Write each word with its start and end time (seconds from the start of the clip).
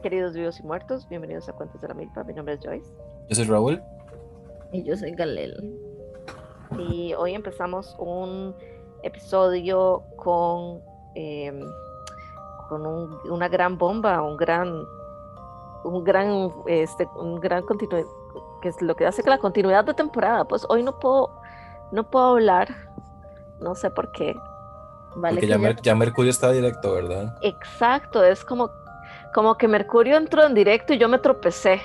queridos 0.00 0.32
vivos 0.32 0.58
y 0.58 0.62
muertos, 0.62 1.06
bienvenidos 1.08 1.48
a 1.48 1.52
Cuentos 1.52 1.80
de 1.80 1.88
la 1.88 1.94
Milpa. 1.94 2.24
Mi 2.24 2.32
nombre 2.32 2.54
es 2.54 2.60
Joyce. 2.64 2.90
Yo 3.28 3.36
soy 3.36 3.44
Raúl. 3.44 3.82
Y 4.72 4.82
yo 4.82 4.96
soy 4.96 5.12
Galel. 5.12 5.78
Y 6.78 7.12
hoy 7.14 7.34
empezamos 7.34 7.94
un 7.98 8.54
episodio 9.02 10.02
con, 10.16 10.80
em, 11.14 11.60
con 12.68 12.86
una 13.30 13.48
gran 13.48 13.76
bomba, 13.76 14.22
un 14.22 14.38
gran, 14.38 14.86
un 15.84 16.04
gran, 16.04 16.50
este, 16.66 17.06
un 17.16 17.38
gran 17.38 17.62
continuidad, 17.64 18.06
que 18.62 18.68
es 18.68 18.80
lo 18.80 18.96
que 18.96 19.06
hace 19.06 19.22
que 19.22 19.28
la 19.28 19.38
continuidad 19.38 19.84
de 19.84 19.92
temporada. 19.92 20.44
Pues 20.44 20.64
hoy 20.70 20.82
no 20.82 20.98
puedo, 20.98 21.30
no 21.92 22.08
puedo 22.08 22.26
hablar, 22.26 22.68
no 23.60 23.74
sé 23.74 23.90
por 23.90 24.10
qué. 24.12 24.34
Vale 25.16 25.40
Porque 25.40 25.48
ya, 25.48 25.82
ya 25.82 25.94
Mercurio 25.94 26.30
está 26.30 26.52
directo, 26.52 26.94
¿verdad? 26.94 27.36
Exacto, 27.42 28.24
es 28.24 28.44
como 28.44 28.70
como 29.32 29.56
que 29.56 29.68
Mercurio 29.68 30.16
entró 30.16 30.44
en 30.44 30.54
directo 30.54 30.92
y 30.92 30.98
yo 30.98 31.08
me 31.08 31.18
tropecé. 31.18 31.80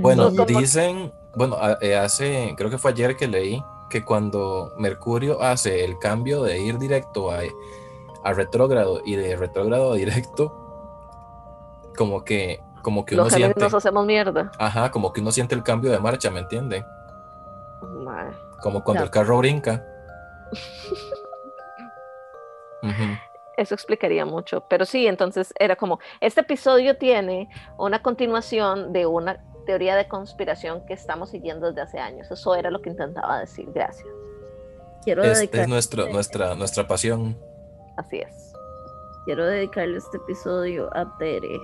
Bueno, 0.00 0.30
dicen, 0.30 1.12
bueno, 1.34 1.56
eh, 1.80 1.96
hace, 1.96 2.54
creo 2.56 2.70
que 2.70 2.78
fue 2.78 2.90
ayer 2.90 3.16
que 3.16 3.28
leí 3.28 3.62
que 3.88 4.04
cuando 4.04 4.72
Mercurio 4.78 5.42
hace 5.42 5.84
el 5.84 5.98
cambio 5.98 6.42
de 6.42 6.58
ir 6.58 6.78
directo 6.78 7.30
a, 7.30 7.40
a 8.24 8.32
retrógrado 8.32 9.02
y 9.04 9.16
de 9.16 9.36
retrógrado 9.36 9.92
a 9.92 9.96
directo, 9.96 10.52
como 11.96 12.24
que, 12.24 12.62
como 12.82 13.04
que 13.04 13.14
uno 13.14 13.24
Los 13.24 13.34
siente. 13.34 13.60
Nos 13.60 13.74
hacemos 13.74 14.06
mierda. 14.06 14.50
Ajá, 14.58 14.90
como 14.90 15.12
que 15.12 15.20
uno 15.20 15.30
siente 15.30 15.54
el 15.54 15.62
cambio 15.62 15.90
de 15.92 15.98
marcha, 15.98 16.30
¿me 16.30 16.40
entiende? 16.40 16.84
Como 18.60 18.82
cuando 18.82 19.04
el 19.04 19.10
carro 19.10 19.38
brinca. 19.38 19.84
Eso 23.56 23.74
explicaría 23.74 24.24
mucho, 24.24 24.64
pero 24.68 24.84
sí, 24.84 25.06
entonces 25.06 25.52
era 25.58 25.76
como, 25.76 25.98
este 26.20 26.40
episodio 26.40 26.96
tiene 26.96 27.48
una 27.76 28.02
continuación 28.02 28.92
de 28.92 29.06
una 29.06 29.44
teoría 29.66 29.96
de 29.96 30.08
conspiración 30.08 30.84
que 30.86 30.94
estamos 30.94 31.30
siguiendo 31.30 31.68
desde 31.68 31.82
hace 31.82 31.98
años. 31.98 32.30
Eso 32.30 32.54
era 32.54 32.70
lo 32.70 32.80
que 32.80 32.90
intentaba 32.90 33.40
decir. 33.40 33.68
Gracias. 33.72 34.08
Quiero 35.04 35.24
este 35.24 35.62
es 35.62 35.68
nuestro, 35.68 36.08
nuestra, 36.08 36.54
nuestra 36.54 36.86
pasión. 36.86 37.36
Así 37.96 38.18
es. 38.18 38.52
Quiero 39.24 39.46
dedicarle 39.46 39.98
este 39.98 40.16
episodio 40.16 40.88
a 40.96 41.16
Tere, 41.18 41.60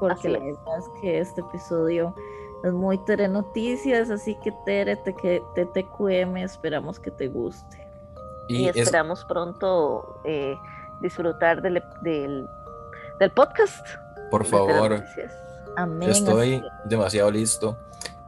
porque 0.00 0.28
la 0.28 0.38
verdad 0.38 0.78
es 0.78 0.84
que 1.00 1.18
este 1.18 1.40
episodio 1.40 2.14
es 2.62 2.72
muy 2.72 2.98
Tere 3.04 3.28
Noticias, 3.28 4.10
así 4.10 4.36
que 4.42 4.52
Tere, 4.64 4.96
te, 4.96 5.14
que, 5.14 5.42
TTQM, 5.54 6.36
esperamos 6.38 6.98
que 6.98 7.10
te 7.10 7.28
guste. 7.28 7.86
Y, 8.48 8.68
esperamos 8.68 9.24
pronto 9.24 10.20
eh, 10.24 10.54
disfrutar 11.04 11.60
del, 11.60 11.82
del, 12.00 13.30
podcast. 13.34 13.86
Por 14.30 14.44
favor. 14.44 15.04
Estoy 16.00 16.62
demasiado 16.86 17.30
listo 17.30 17.76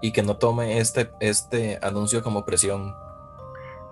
y 0.00 0.12
que 0.12 0.22
no 0.22 0.36
tome 0.36 0.78
este, 0.78 1.10
este 1.20 1.78
anuncio 1.82 2.22
como 2.22 2.44
presión. 2.44 2.94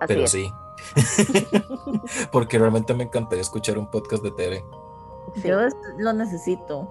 pero 0.07 0.27
sí. 0.27 0.53
Porque 2.31 2.59
realmente 2.59 2.93
me 2.93 3.05
encantaría 3.05 3.41
escuchar 3.41 3.77
un 3.77 3.89
podcast 3.89 4.23
de 4.23 4.31
TV. 4.31 4.63
Yo 5.43 5.57
lo 5.97 6.13
necesito 6.13 6.87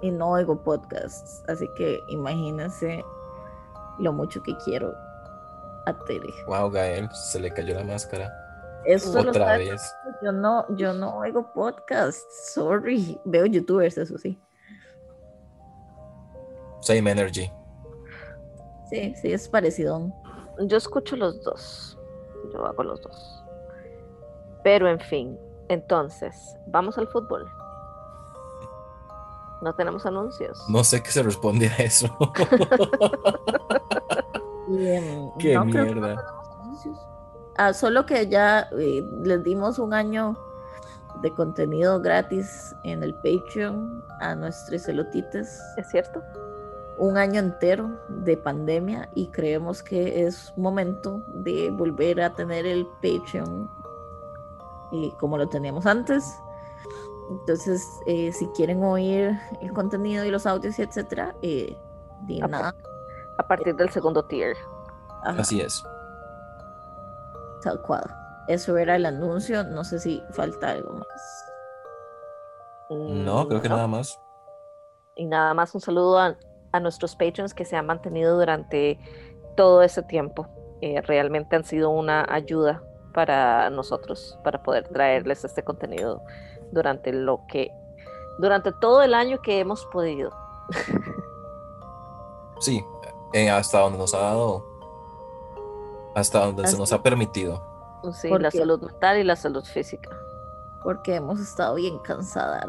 y 0.00 0.12
no 0.12 0.30
oigo 0.30 0.56
podcasts, 0.62 1.42
así 1.48 1.68
que 1.76 2.04
imagínense 2.06 3.04
lo 3.98 4.12
mucho 4.12 4.40
que 4.44 4.56
quiero 4.64 4.94
a 5.86 5.92
Tere. 6.06 6.32
Wow, 6.46 6.70
Gael, 6.70 7.10
se 7.12 7.40
le 7.40 7.52
cayó 7.52 7.74
la 7.74 7.82
máscara. 7.82 8.47
Eso 8.84 9.20
Otra 9.20 9.58
vez. 9.58 9.94
Yo 10.22 10.32
no, 10.32 10.64
yo 10.76 10.92
no 10.92 11.18
oigo 11.18 11.52
podcasts, 11.52 12.52
sorry. 12.54 13.20
Veo 13.24 13.46
youtubers, 13.46 13.98
eso 13.98 14.16
sí. 14.18 14.40
Same 16.80 17.10
energy. 17.10 17.50
Sí, 18.88 19.14
sí, 19.20 19.32
es 19.32 19.48
parecido. 19.48 20.12
Yo 20.60 20.76
escucho 20.76 21.16
los 21.16 21.42
dos. 21.42 21.98
Yo 22.52 22.64
hago 22.64 22.82
los 22.82 23.00
dos. 23.02 23.44
Pero 24.62 24.88
en 24.88 25.00
fin, 25.00 25.38
entonces, 25.68 26.56
vamos 26.66 26.96
al 26.98 27.08
fútbol. 27.08 27.50
No 29.60 29.74
tenemos 29.74 30.06
anuncios. 30.06 30.64
No 30.68 30.84
sé 30.84 31.02
qué 31.02 31.10
se 31.10 31.22
responde 31.22 31.68
a 31.68 31.76
eso. 31.76 32.08
Qué 35.38 35.58
mierda. 35.58 36.16
Ah, 37.58 37.72
solo 37.72 38.06
que 38.06 38.28
ya 38.28 38.68
eh, 38.78 39.04
les 39.24 39.42
dimos 39.42 39.80
un 39.80 39.92
año 39.92 40.36
de 41.22 41.34
contenido 41.34 42.00
gratis 42.00 42.72
en 42.84 43.02
el 43.02 43.12
Patreon 43.16 44.04
a 44.20 44.36
nuestros 44.36 44.84
celotites. 44.84 45.60
¿Es 45.76 45.88
cierto? 45.88 46.22
Un 46.98 47.16
año 47.16 47.40
entero 47.40 47.90
de 48.08 48.36
pandemia 48.36 49.10
y 49.16 49.26
creemos 49.28 49.82
que 49.82 50.24
es 50.24 50.52
momento 50.56 51.20
de 51.34 51.70
volver 51.70 52.20
a 52.20 52.32
tener 52.32 52.64
el 52.64 52.86
Patreon 53.02 53.68
y 54.92 55.10
como 55.18 55.36
lo 55.36 55.48
teníamos 55.48 55.84
antes. 55.84 56.32
Entonces, 57.28 57.84
eh, 58.06 58.32
si 58.32 58.46
quieren 58.48 58.84
oír 58.84 59.36
el 59.60 59.72
contenido 59.72 60.24
y 60.24 60.30
los 60.30 60.46
audios 60.46 60.78
y 60.78 60.82
etcétera, 60.82 61.34
eh, 61.42 61.76
nada. 62.28 62.72
A 63.36 63.48
partir 63.48 63.74
del 63.74 63.90
segundo 63.90 64.24
tier. 64.24 64.56
Así 65.24 65.60
es. 65.60 65.82
Tal 67.68 67.82
cual. 67.82 68.02
Eso 68.46 68.78
era 68.78 68.96
el 68.96 69.04
anuncio. 69.04 69.62
No 69.62 69.84
sé 69.84 69.98
si 69.98 70.22
falta 70.30 70.70
algo 70.70 70.94
más. 70.94 71.44
No, 72.88 73.46
creo 73.46 73.60
que 73.60 73.68
nada 73.68 73.86
más. 73.86 74.18
Y 75.16 75.26
nada 75.26 75.52
más 75.52 75.74
un 75.74 75.82
saludo 75.82 76.18
a, 76.18 76.34
nuestros 76.80 77.14
patrons 77.14 77.52
que 77.52 77.66
se 77.66 77.76
han 77.76 77.84
mantenido 77.84 78.38
durante 78.38 78.98
todo 79.54 79.82
ese 79.82 80.02
tiempo. 80.02 80.48
Eh, 80.80 81.02
realmente 81.02 81.56
han 81.56 81.64
sido 81.64 81.90
una 81.90 82.24
ayuda 82.26 82.82
para 83.12 83.68
nosotros, 83.68 84.38
para 84.42 84.62
poder 84.62 84.88
traerles 84.88 85.44
este 85.44 85.62
contenido 85.62 86.22
durante 86.72 87.12
lo 87.12 87.44
que, 87.48 87.70
durante 88.38 88.72
todo 88.80 89.02
el 89.02 89.12
año 89.12 89.42
que 89.42 89.60
hemos 89.60 89.84
podido. 89.92 90.30
Sí, 92.60 92.84
eh, 93.34 93.48
hasta 93.48 93.78
donde 93.78 93.98
nos 93.98 94.12
ha 94.14 94.18
dado 94.18 94.77
hasta 96.18 96.44
donde 96.44 96.66
se 96.66 96.76
nos 96.76 96.92
ha 96.92 97.02
permitido. 97.02 97.62
Sí, 98.12 98.28
la 98.28 98.50
salud 98.50 98.80
mental 98.80 99.18
y 99.18 99.24
la 99.24 99.36
salud 99.36 99.64
física. 99.64 100.10
Porque 100.82 101.16
hemos 101.16 101.40
estado 101.40 101.74
bien 101.74 101.98
cansadas. 102.00 102.64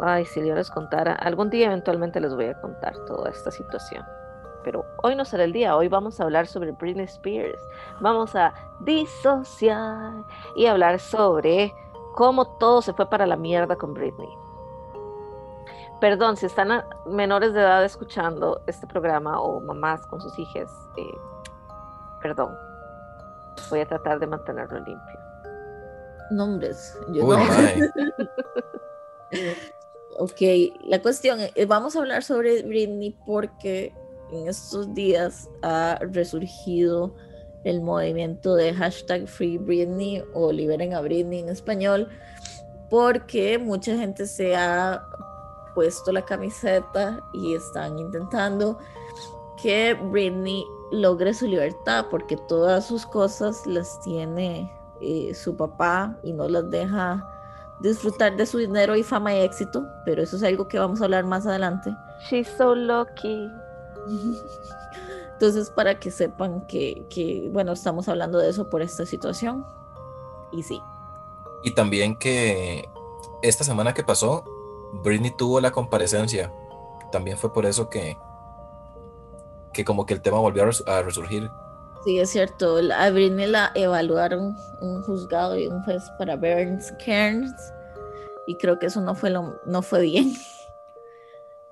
Ay, 0.00 0.24
si 0.26 0.46
yo 0.46 0.54
les 0.54 0.70
contara, 0.70 1.14
algún 1.14 1.50
día 1.50 1.66
eventualmente 1.66 2.20
les 2.20 2.34
voy 2.34 2.46
a 2.46 2.60
contar 2.60 2.96
toda 3.06 3.30
esta 3.30 3.50
situación. 3.50 4.04
Pero 4.64 4.84
hoy 5.02 5.14
no 5.14 5.24
será 5.24 5.44
el 5.44 5.52
día, 5.52 5.76
hoy 5.76 5.88
vamos 5.88 6.20
a 6.20 6.24
hablar 6.24 6.46
sobre 6.46 6.72
Britney 6.72 7.04
Spears. 7.04 7.62
Vamos 8.00 8.34
a 8.34 8.52
disociar 8.80 10.12
y 10.56 10.66
hablar 10.66 10.98
sobre 10.98 11.72
cómo 12.14 12.46
todo 12.58 12.82
se 12.82 12.92
fue 12.92 13.08
para 13.08 13.26
la 13.26 13.36
mierda 13.36 13.76
con 13.76 13.94
Britney. 13.94 14.28
Perdón, 16.00 16.36
si 16.36 16.44
están 16.46 16.84
menores 17.06 17.54
de 17.54 17.60
edad 17.60 17.82
escuchando 17.84 18.60
este 18.66 18.86
programa 18.86 19.40
o 19.40 19.60
mamás 19.60 20.06
con 20.06 20.20
sus 20.20 20.38
hijas, 20.38 20.70
eh, 20.96 21.18
Perdón. 22.22 22.56
Voy 23.70 23.80
a 23.80 23.86
tratar 23.86 24.18
de 24.18 24.26
mantenerlo 24.26 24.78
limpio. 24.78 25.20
Nombres. 26.30 26.98
ok, 30.18 30.40
la 30.84 31.00
cuestión 31.00 31.40
es, 31.40 31.68
vamos 31.68 31.96
a 31.96 32.00
hablar 32.00 32.22
sobre 32.22 32.62
Britney 32.62 33.16
porque 33.24 33.94
en 34.32 34.48
estos 34.48 34.92
días 34.94 35.48
ha 35.62 35.98
resurgido 36.00 37.14
el 37.64 37.80
movimiento 37.80 38.54
de 38.54 38.72
hashtag 38.74 39.26
Free 39.26 39.58
Britney 39.58 40.22
o 40.34 40.52
Liberen 40.52 40.94
a 40.94 41.00
Britney 41.00 41.40
en 41.40 41.48
español, 41.48 42.08
porque 42.88 43.58
mucha 43.58 43.96
gente 43.96 44.26
se 44.26 44.54
ha 44.54 45.04
puesto 45.74 46.12
la 46.12 46.24
camiseta 46.24 47.20
y 47.34 47.54
están 47.54 47.98
intentando 47.98 48.78
que 49.60 49.94
Britney 49.94 50.64
logre 50.90 51.34
su 51.34 51.46
libertad, 51.46 52.06
porque 52.10 52.36
todas 52.36 52.86
sus 52.86 53.06
cosas 53.06 53.66
las 53.66 54.00
tiene 54.00 54.72
eh, 55.00 55.34
su 55.34 55.56
papá 55.56 56.16
y 56.22 56.32
no 56.32 56.48
las 56.48 56.70
deja 56.70 57.32
disfrutar 57.80 58.36
de 58.36 58.46
su 58.46 58.58
dinero 58.58 58.96
y 58.96 59.02
fama 59.02 59.34
y 59.34 59.40
éxito, 59.40 59.86
pero 60.04 60.22
eso 60.22 60.36
es 60.36 60.42
algo 60.42 60.66
que 60.68 60.78
vamos 60.78 61.00
a 61.00 61.04
hablar 61.04 61.24
más 61.24 61.46
adelante. 61.46 61.94
She's 62.28 62.48
so 62.56 62.74
lucky. 62.74 63.50
Entonces, 65.32 65.68
para 65.68 65.98
que 65.98 66.10
sepan 66.10 66.66
que, 66.66 67.04
que, 67.10 67.50
bueno, 67.52 67.72
estamos 67.72 68.08
hablando 68.08 68.38
de 68.38 68.48
eso 68.48 68.70
por 68.70 68.80
esta 68.80 69.04
situación. 69.04 69.66
Y 70.50 70.62
sí. 70.62 70.80
Y 71.62 71.74
también 71.74 72.16
que 72.16 72.88
esta 73.42 73.64
semana 73.64 73.92
que 73.92 74.02
pasó, 74.02 74.44
Britney 75.04 75.30
tuvo 75.36 75.60
la 75.60 75.72
comparecencia. 75.72 76.50
También 77.12 77.36
fue 77.36 77.52
por 77.52 77.66
eso 77.66 77.90
que, 77.90 78.16
que 79.76 79.84
como 79.84 80.06
que 80.06 80.14
el 80.14 80.22
tema 80.22 80.38
volvió 80.38 80.64
a, 80.86 81.02
resurgir. 81.02 81.50
Sí, 82.04 82.18
es 82.18 82.30
cierto. 82.30 82.78
A 82.96 83.10
Britney 83.10 83.46
la 83.46 83.72
evaluaron 83.74 84.56
un 84.80 85.02
juzgado 85.02 85.56
y 85.58 85.66
un 85.66 85.82
juez 85.84 86.02
para 86.18 86.34
Burns 86.34 86.92
Cairns 87.04 87.52
y 88.46 88.56
creo 88.56 88.78
que 88.78 88.86
eso 88.86 89.00
no 89.02 89.14
fue, 89.14 89.30
lo, 89.30 89.60
no 89.66 89.82
fue 89.82 90.02
bien. 90.02 90.32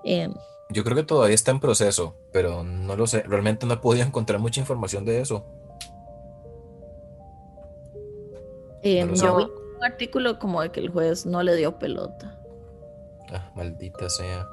Em, 0.07 0.35
Yo 0.69 0.85
creo 0.85 0.97
que 0.97 1.03
todavía 1.03 1.35
está 1.35 1.51
en 1.51 1.61
proceso, 1.61 2.15
pero 2.31 2.63
no 2.63 2.95
lo 2.95 3.07
sé. 3.07 3.23
Realmente 3.23 3.65
no 3.65 3.73
he 3.73 3.79
podido 3.79 4.05
encontrar 4.07 4.39
mucha 4.39 4.61
información 4.61 5.07
de 5.07 5.23
eso. 5.23 5.47
yo 8.83 9.17
sé. 9.17 9.27
vi 9.27 9.45
un 9.79 9.83
artículo 9.83 10.39
como 10.39 10.61
de 10.61 10.71
que 10.71 10.81
el 10.81 10.91
juez 10.91 11.25
no 11.25 11.43
le 11.43 11.57
dio 11.57 11.79
pelota. 11.79 12.39
Ah, 13.33 13.51
maldita 13.57 14.11
sea. 14.11 14.47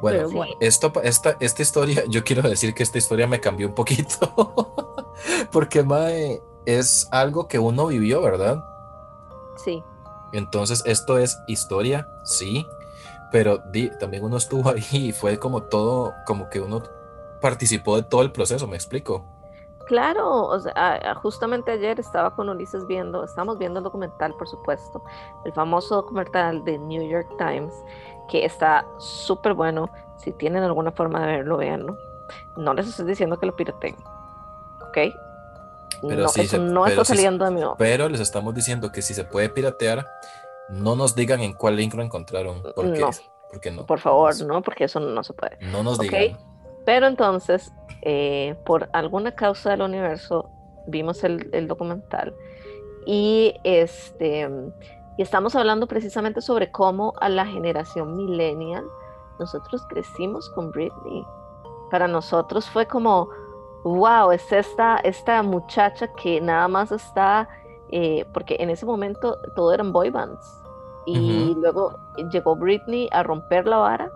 Bueno, 0.00 0.28
esto, 0.60 0.92
esta, 1.02 1.36
esta 1.40 1.62
historia, 1.62 2.04
yo 2.08 2.24
quiero 2.24 2.48
decir 2.48 2.74
que 2.74 2.82
esta 2.82 2.98
historia 2.98 3.26
me 3.26 3.40
cambió 3.40 3.68
un 3.68 3.74
poquito. 3.74 4.32
Porque, 5.52 5.82
mae, 5.82 6.42
es 6.66 7.08
algo 7.10 7.48
que 7.48 7.58
uno 7.58 7.86
vivió, 7.86 8.22
¿verdad? 8.22 8.64
Sí, 9.64 9.82
Entonces, 10.32 10.82
esto 10.86 11.18
es 11.18 11.38
historia, 11.48 12.08
sí, 12.24 12.66
pero 13.32 13.58
di- 13.72 13.90
también 13.98 14.24
uno 14.24 14.36
estuvo 14.38 14.70
ahí 14.70 14.84
y 14.92 15.12
fue 15.12 15.38
como 15.38 15.64
todo, 15.64 16.14
como 16.26 16.48
que 16.48 16.60
uno 16.60 16.82
participó 17.40 17.96
de 17.96 18.02
todo 18.04 18.22
el 18.22 18.32
proceso, 18.32 18.66
¿me 18.66 18.76
explico? 18.76 19.24
Claro, 19.90 20.44
o 20.46 20.60
sea, 20.60 21.14
justamente 21.20 21.72
ayer 21.72 21.98
estaba 21.98 22.32
con 22.36 22.48
Ulises 22.48 22.86
viendo, 22.86 23.24
estamos 23.24 23.58
viendo 23.58 23.80
el 23.80 23.84
documental, 23.84 24.32
por 24.36 24.46
supuesto, 24.46 25.02
el 25.44 25.52
famoso 25.52 25.96
documental 25.96 26.64
de 26.64 26.78
New 26.78 27.02
York 27.10 27.26
Times, 27.38 27.74
que 28.28 28.44
está 28.44 28.86
súper 28.98 29.52
bueno, 29.54 29.90
si 30.16 30.30
tienen 30.32 30.62
alguna 30.62 30.92
forma 30.92 31.20
de 31.22 31.26
verlo, 31.38 31.56
véanlo. 31.56 31.96
No 32.56 32.72
les 32.72 32.86
estoy 32.86 33.04
diciendo 33.06 33.36
que 33.40 33.46
lo 33.46 33.56
pirateen, 33.56 33.96
¿ok? 34.80 34.98
Pero 36.02 36.22
no, 36.22 36.28
sí 36.28 36.42
eso 36.42 36.50
se- 36.56 36.58
no 36.62 36.84
pero 36.84 37.02
está 37.02 37.04
saliendo 37.16 37.44
de 37.44 37.50
mi 37.50 37.64
boca. 37.64 37.74
Pero 37.76 38.08
les 38.08 38.20
estamos 38.20 38.54
diciendo 38.54 38.92
que 38.92 39.02
si 39.02 39.12
se 39.12 39.24
puede 39.24 39.48
piratear, 39.48 40.06
no 40.68 40.94
nos 40.94 41.16
digan 41.16 41.40
en 41.40 41.52
cuál 41.52 41.74
link 41.74 41.94
lo 41.94 42.02
encontraron, 42.04 42.62
porque, 42.76 43.00
No. 43.00 43.10
porque 43.50 43.70
no. 43.72 43.86
Por 43.86 43.98
favor, 43.98 44.40
no, 44.46 44.62
porque 44.62 44.84
eso 44.84 45.00
no 45.00 45.24
se 45.24 45.32
puede. 45.34 45.58
no 45.72 45.82
nos 45.82 45.98
digan. 45.98 46.38
Pero 46.84 47.06
entonces, 47.06 47.72
eh, 48.02 48.56
por 48.64 48.88
alguna 48.92 49.32
causa 49.34 49.70
del 49.70 49.82
universo, 49.82 50.50
vimos 50.86 51.22
el, 51.24 51.48
el 51.52 51.68
documental 51.68 52.34
y, 53.06 53.54
este, 53.64 54.48
y 55.16 55.22
estamos 55.22 55.54
hablando 55.56 55.86
precisamente 55.86 56.40
sobre 56.40 56.70
cómo 56.70 57.14
a 57.20 57.28
la 57.28 57.46
generación 57.46 58.16
millennial 58.16 58.84
nosotros 59.38 59.82
crecimos 59.88 60.48
con 60.50 60.70
Britney. 60.70 61.24
Para 61.90 62.06
nosotros 62.06 62.68
fue 62.68 62.86
como, 62.86 63.28
wow, 63.84 64.30
es 64.32 64.52
esta, 64.52 64.98
esta 64.98 65.42
muchacha 65.42 66.08
que 66.14 66.40
nada 66.40 66.68
más 66.68 66.92
está, 66.92 67.48
eh, 67.90 68.24
porque 68.32 68.56
en 68.60 68.70
ese 68.70 68.86
momento 68.86 69.38
todo 69.56 69.72
eran 69.72 69.92
boy 69.92 70.10
bands. 70.10 70.56
Y 71.06 71.56
luego 71.58 71.98
llegó 72.30 72.54
Britney 72.54 73.08
a 73.10 73.22
romper 73.22 73.66
la 73.66 73.78
vara 73.78 74.12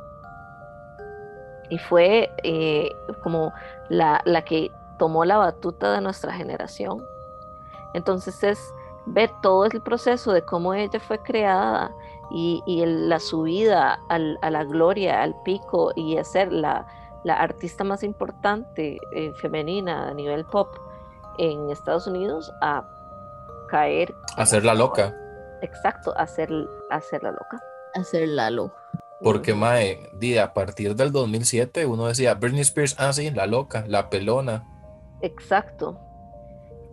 y 1.70 1.78
fue 1.78 2.30
eh, 2.42 2.94
como 3.22 3.52
la, 3.88 4.20
la 4.24 4.42
que 4.42 4.70
tomó 4.98 5.24
la 5.24 5.36
batuta 5.38 5.92
de 5.92 6.00
nuestra 6.00 6.32
generación. 6.32 7.04
Entonces 7.94 8.42
es 8.42 8.74
ver 9.06 9.30
todo 9.42 9.64
el 9.66 9.80
proceso 9.82 10.32
de 10.32 10.42
cómo 10.42 10.74
ella 10.74 10.98
fue 11.00 11.18
creada 11.18 11.90
y, 12.30 12.62
y 12.66 12.82
el- 12.82 13.08
la 13.08 13.20
subida 13.20 13.98
al- 14.08 14.38
a 14.42 14.50
la 14.50 14.64
gloria, 14.64 15.22
al 15.22 15.34
pico 15.44 15.92
y 15.94 16.16
a 16.16 16.24
ser 16.24 16.52
la, 16.52 16.86
la 17.24 17.34
artista 17.34 17.84
más 17.84 18.02
importante 18.02 18.98
eh, 19.12 19.32
femenina 19.34 20.08
a 20.08 20.14
nivel 20.14 20.44
pop 20.46 20.68
en 21.38 21.70
Estados 21.70 22.06
Unidos 22.06 22.52
a 22.62 22.84
caer. 23.68 24.14
Hacerla 24.36 24.72
estaba. 24.72 24.88
loca. 24.88 25.14
Exacto, 25.62 26.12
hacer, 26.16 26.50
hacerla 26.90 27.30
loca. 27.30 27.58
Hacer 27.94 28.28
Lalo. 28.28 28.70
Porque, 29.24 29.54
mae, 29.54 30.10
di, 30.20 30.36
a 30.36 30.52
partir 30.52 30.94
del 30.94 31.10
2007 31.10 31.86
uno 31.86 32.06
decía, 32.06 32.34
Britney 32.34 32.60
Spears, 32.60 32.94
ah, 32.98 33.10
sí, 33.10 33.30
la 33.30 33.46
loca, 33.46 33.84
la 33.88 34.10
pelona. 34.10 34.68
Exacto. 35.22 35.98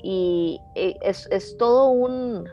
Y 0.01 0.61
eh, 0.75 0.97
es, 1.01 1.27
es 1.29 1.57
todo 1.57 1.89
un. 1.89 2.47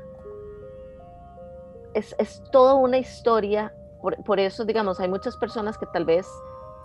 Es, 1.95 2.13
es 2.19 2.43
toda 2.51 2.75
una 2.75 2.99
historia. 2.99 3.73
Por, 4.03 4.17
por 4.25 4.41
eso, 4.41 4.65
digamos, 4.65 4.99
hay 4.99 5.09
muchas 5.09 5.37
personas 5.37 5.79
que 5.79 5.87
tal 5.87 6.05
vez 6.05 6.27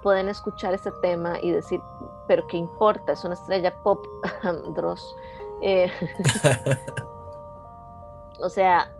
pueden 0.03 0.29
escuchar 0.29 0.75
este 0.75 0.91
tema 1.01 1.39
y 1.41 1.49
decir, 1.49 1.81
pero 2.27 2.45
¿qué 2.45 2.57
importa? 2.57 3.13
Es 3.13 3.23
una 3.23 3.33
estrella 3.33 3.73
pop, 3.83 4.05
Dross. 4.75 5.03
Eh, 5.63 5.89
o 8.39 8.49
sea, 8.49 8.93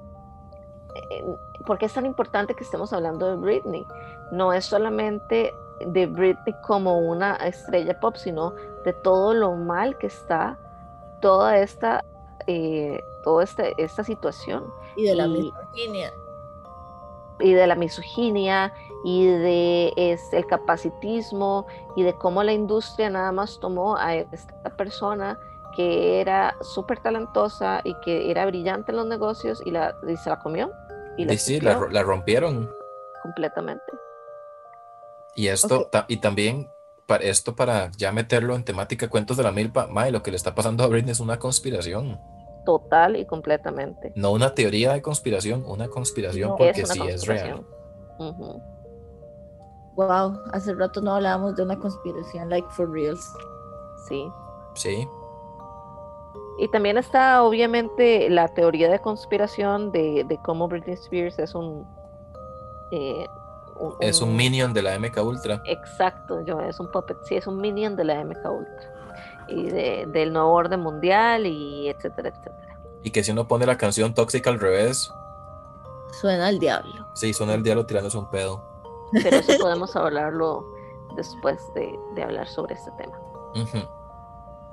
¿por 1.65 1.77
qué 1.77 1.85
es 1.85 1.93
tan 1.93 2.05
importante 2.05 2.53
que 2.55 2.63
estemos 2.63 2.91
hablando 2.93 3.27
de 3.29 3.35
Britney? 3.37 3.85
No 4.31 4.53
es 4.53 4.65
solamente 4.65 5.53
de 5.85 6.05
Britney 6.05 6.55
como 6.65 6.99
una 6.99 7.35
estrella 7.37 7.99
pop, 7.99 8.15
sino 8.15 8.53
de 8.85 8.93
todo 8.93 9.33
lo 9.33 9.53
mal 9.55 9.97
que 9.97 10.07
está 10.07 10.57
toda 11.21 11.57
esta, 11.57 12.03
eh, 12.47 13.01
toda 13.23 13.43
esta, 13.43 13.63
esta 13.77 14.03
situación 14.03 14.65
Y 14.95 15.05
de 15.05 15.15
la 15.15 15.25
Y- 15.27 15.29
misoginia. 15.51 16.11
y 17.39 17.53
de 17.53 17.67
la 17.67 17.75
misoginia 17.75 18.73
y 19.05 19.25
de 19.27 19.93
este, 19.97 20.37
el 20.37 20.45
capacitismo 20.45 21.65
y 21.95 22.03
de 22.03 22.13
cómo 22.13 22.43
la 22.43 22.53
industria 22.53 23.09
nada 23.09 23.31
más 23.31 23.59
tomó 23.59 23.97
a 23.97 24.15
esta 24.15 24.69
persona 24.77 25.39
que 25.75 26.21
era 26.21 26.55
súper 26.61 26.99
talentosa 26.99 27.81
y 27.83 27.95
que 28.01 28.29
era 28.29 28.45
brillante 28.45 28.91
en 28.91 28.97
los 28.97 29.07
negocios 29.07 29.61
y, 29.65 29.71
la, 29.71 29.95
y 30.07 30.15
se 30.17 30.29
la 30.29 30.39
comió 30.39 30.71
y 31.17 31.25
la 31.25 31.37
sí, 31.37 31.59
la, 31.59 31.75
rompieron. 32.03 32.69
completamente. 33.21 33.83
Y 35.35 35.47
esto, 35.47 35.87
ta- 35.91 36.05
y 36.07 36.17
también 36.17 36.69
para 37.07 37.23
esto 37.23 37.55
para 37.55 37.89
ya 37.97 38.11
meterlo 38.11 38.55
en 38.55 38.63
temática 38.63 39.09
cuentos 39.09 39.35
de 39.37 39.43
la 39.43 39.51
milpa, 39.51 39.87
mae, 39.87 40.11
lo 40.11 40.21
que 40.23 40.31
le 40.31 40.37
está 40.37 40.53
pasando 40.55 40.83
a 40.83 40.87
Britney 40.87 41.11
es 41.11 41.19
una 41.19 41.37
conspiración, 41.39 42.19
Total 42.65 43.17
y 43.17 43.25
completamente. 43.25 44.13
no 44.15 44.31
una 44.31 44.53
teoría 44.53 44.93
de 44.93 45.01
conspiración, 45.01 45.63
una 45.67 45.89
conspiración 45.89 46.49
No, 46.51 46.55
porque 46.55 46.81
es 46.81 46.95
una 46.95 47.05
sí 47.05 47.11
es 47.11 47.27
real. 47.27 47.65
Wow, 49.95 50.39
hace 50.53 50.73
rato 50.73 51.01
no 51.01 51.13
hablábamos 51.15 51.55
de 51.55 51.63
una 51.63 51.77
conspiración 51.77 52.49
like 52.49 52.67
for 52.71 52.89
reals. 52.91 53.31
Sí. 54.07 54.27
Sí, 54.75 55.07
Y 56.59 56.67
también 56.69 56.97
está 56.97 57.43
obviamente 57.43 58.29
la 58.29 58.47
teoría 58.47 58.89
de 58.89 58.99
conspiración 58.99 59.91
de, 59.91 60.23
de 60.27 60.37
cómo 60.43 60.67
Britney 60.67 60.93
Spears 60.93 61.39
es 61.39 61.55
un, 61.55 61.85
eh, 62.91 63.25
un- 63.79 63.95
es 63.99 64.21
un 64.21 64.35
minion 64.35 64.71
de 64.73 64.83
la 64.83 64.93
MK 64.99 65.17
Ultra. 65.23 65.61
Exacto, 65.65 66.41
yo 66.45 66.59
es 66.61 66.79
un 66.79 66.91
puppet, 66.91 67.17
sí, 67.23 67.35
es 67.35 67.47
un 67.47 67.57
minion 67.59 67.95
de 67.95 68.03
la 68.03 68.21
MK 68.23 68.45
Ultra 68.51 68.93
y 69.47 69.63
de- 69.69 70.05
del 70.09 70.31
nuevo 70.31 70.51
orden 70.53 70.79
mundial 70.81 71.45
y 71.47 71.89
etcétera, 71.89 72.29
etcétera. 72.29 72.79
Y 73.01 73.09
que 73.09 73.23
si 73.23 73.31
uno 73.31 73.47
pone 73.47 73.65
la 73.65 73.77
canción 73.77 74.13
tóxica 74.13 74.49
al 74.51 74.59
revés, 74.59 75.11
Suena 76.21 76.47
al 76.47 76.59
diablo. 76.59 77.07
sí, 77.15 77.33
suena 77.33 77.55
el 77.55 77.63
diablo 77.63 77.85
tirándose 77.87 78.17
un 78.17 78.29
pedo. 78.29 78.63
Pero 79.11 79.37
eso 79.37 79.53
podemos 79.59 79.95
hablarlo 79.95 80.65
después 81.15 81.59
de, 81.73 81.97
de 82.13 82.23
hablar 82.23 82.47
sobre 82.47 82.75
este 82.75 82.91
tema. 82.91 83.19
Ujú. 83.55 83.79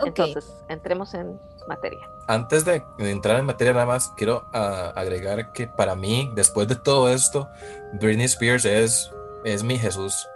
Entonces, 0.07 0.53
entremos 0.69 1.15
en 1.15 1.39
materia. 1.69 2.01
Antes 2.27 2.65
de 2.65 2.83
entrar 2.99 3.39
en 3.39 3.47
materia 3.47 3.73
nada 3.73 3.87
más, 3.87 4.11
quiero 4.17 4.45
ah, 4.53 4.93
agregar 4.97 5.53
que 5.53 5.67
para 5.67 5.95
mí, 5.95 6.31
después 6.35 6.69
de 6.69 6.77
todo 6.77 7.09
esto, 7.11 7.49
Britney 7.95 8.27
Spears 8.27 8.65
es, 8.65 9.11
es 9.45 9.63
mi 9.63 9.79
Jesús. 9.79 10.29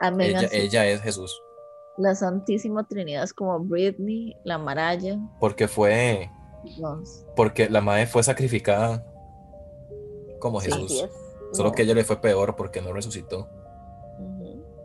amén. 0.00 0.36
Ella, 0.36 0.48
ella 0.52 0.86
es 0.86 1.00
Jesús. 1.02 1.42
La 1.96 2.14
Santísima 2.14 2.84
Trinidad 2.86 3.24
es 3.24 3.32
como 3.32 3.58
Britney, 3.60 4.36
la 4.44 4.56
Maraya. 4.58 5.18
Porque 5.40 5.66
fue, 5.68 6.30
Dios. 6.62 7.24
porque 7.34 7.68
la 7.68 7.80
madre 7.80 8.06
fue 8.06 8.22
sacrificada 8.22 9.04
como 10.38 10.60
Sí. 10.60 10.70
Jesús. 10.70 11.08
Solo 11.52 11.70
No, 11.70 11.74
que 11.74 11.82
a 11.82 11.84
ella 11.86 11.94
le 11.94 12.04
fue 12.04 12.20
peor 12.20 12.54
porque 12.56 12.80
no 12.82 12.92
resucitó. 12.92 13.48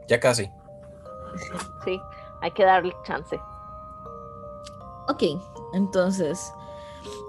Ya 0.07 0.19
casi. 0.19 0.49
Sí, 1.85 1.99
hay 2.41 2.51
que 2.51 2.63
darle 2.63 2.93
chance. 3.05 3.39
Ok, 5.07 5.23
entonces, 5.73 6.53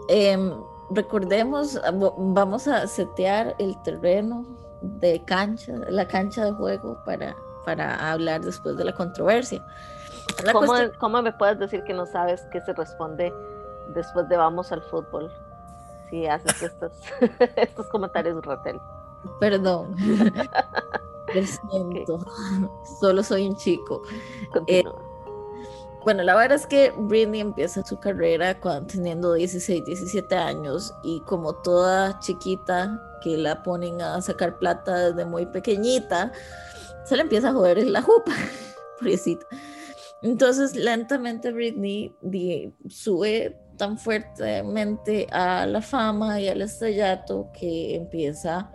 em, 0.09 0.52
recordemos, 0.90 1.81
vamos 2.19 2.69
a 2.69 2.87
setear 2.87 3.54
el 3.59 3.81
terreno 3.83 4.45
de 4.83 5.23
cancha, 5.25 5.73
la 5.88 6.07
cancha 6.07 6.45
de 6.45 6.52
juego 6.52 6.99
para, 7.04 7.35
para 7.64 8.12
hablar 8.12 8.43
después 8.43 8.76
de 8.76 8.85
la 8.85 8.95
controversia. 8.95 9.64
La 10.45 10.52
¿Cómo, 10.52 10.66
cuestión- 10.66 10.93
cómo 11.00 11.23
me 11.23 11.33
puedes 11.33 11.59
decir 11.59 11.83
que 11.85 11.95
no 11.95 12.07
sabes 12.07 12.43
qué 12.52 12.61
se 12.61 12.73
responde 12.75 13.33
después 13.95 14.28
de 14.28 14.37
vamos 14.37 14.73
al 14.73 14.83
fútbol? 14.83 15.31
Si 16.11 16.26
haces 16.26 16.62
estos, 16.62 16.93
estos 17.57 17.87
comentarios, 17.88 18.45
Ratel. 18.45 18.78
Perdón. 19.40 19.97
Lo 21.35 21.43
siento. 21.43 22.19
Solo 23.00 23.23
soy 23.23 23.49
un 23.49 23.57
chico. 23.57 24.02
Continúa. 24.52 24.95
Bueno, 26.04 26.23
la 26.23 26.34
verdad 26.34 26.56
es 26.56 26.66
que 26.66 26.92
Britney 26.96 27.40
empieza 27.40 27.84
su 27.84 27.99
carrera 27.99 28.61
cuando 28.61 28.87
teniendo 28.87 29.32
16, 29.32 29.87
17 29.87 30.34
años 30.37 30.94
y 31.02 31.20
como 31.20 31.54
toda 31.54 32.18
chiquita 32.20 33.00
que 33.23 33.38
la 33.38 33.62
ponen 33.62 34.02
a 34.02 34.20
sacar 34.20 34.58
plata 34.58 35.11
desde 35.11 35.25
muy 35.25 35.46
pequeñita, 35.46 36.30
se 37.04 37.16
le 37.16 37.23
empieza 37.23 37.49
a 37.49 37.52
joder 37.54 37.87
la 37.87 38.02
jupa, 38.02 38.32
pobrecita. 38.99 39.46
Entonces, 40.20 40.76
lentamente 40.76 41.52
Britney 41.52 42.14
sube 42.88 43.58
tan 43.76 43.99
fuertemente 43.99 45.26
a 45.30 45.66
la 45.66 45.80
fama 45.80 46.40
y 46.40 46.49
al 46.49 46.62
estrellato 46.62 47.50
que 47.52 47.96
empieza 47.96 48.70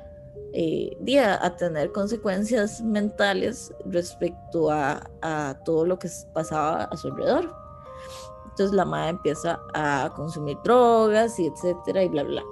eh, 0.54 1.38
a 1.42 1.56
tener 1.56 1.92
consecuencias 1.92 2.82
mentales 2.82 3.74
respecto 3.86 4.70
a, 4.72 5.02
todo 5.66 5.86
lo 5.86 6.00
que 6.00 6.10
pasaba 6.34 6.86
a 6.86 6.98
su 6.98 7.08
alrededor. 7.10 7.54
Entonces 8.50 8.76
la 8.76 8.86
madre 8.86 9.12
empieza 9.12 9.60
a 9.74 10.12
consumir 10.16 10.58
drogas 10.64 11.40
y 11.40 11.48
etcétera 11.48 12.04
y 12.04 12.10
bla, 12.10 12.24
bla. 12.24 12.44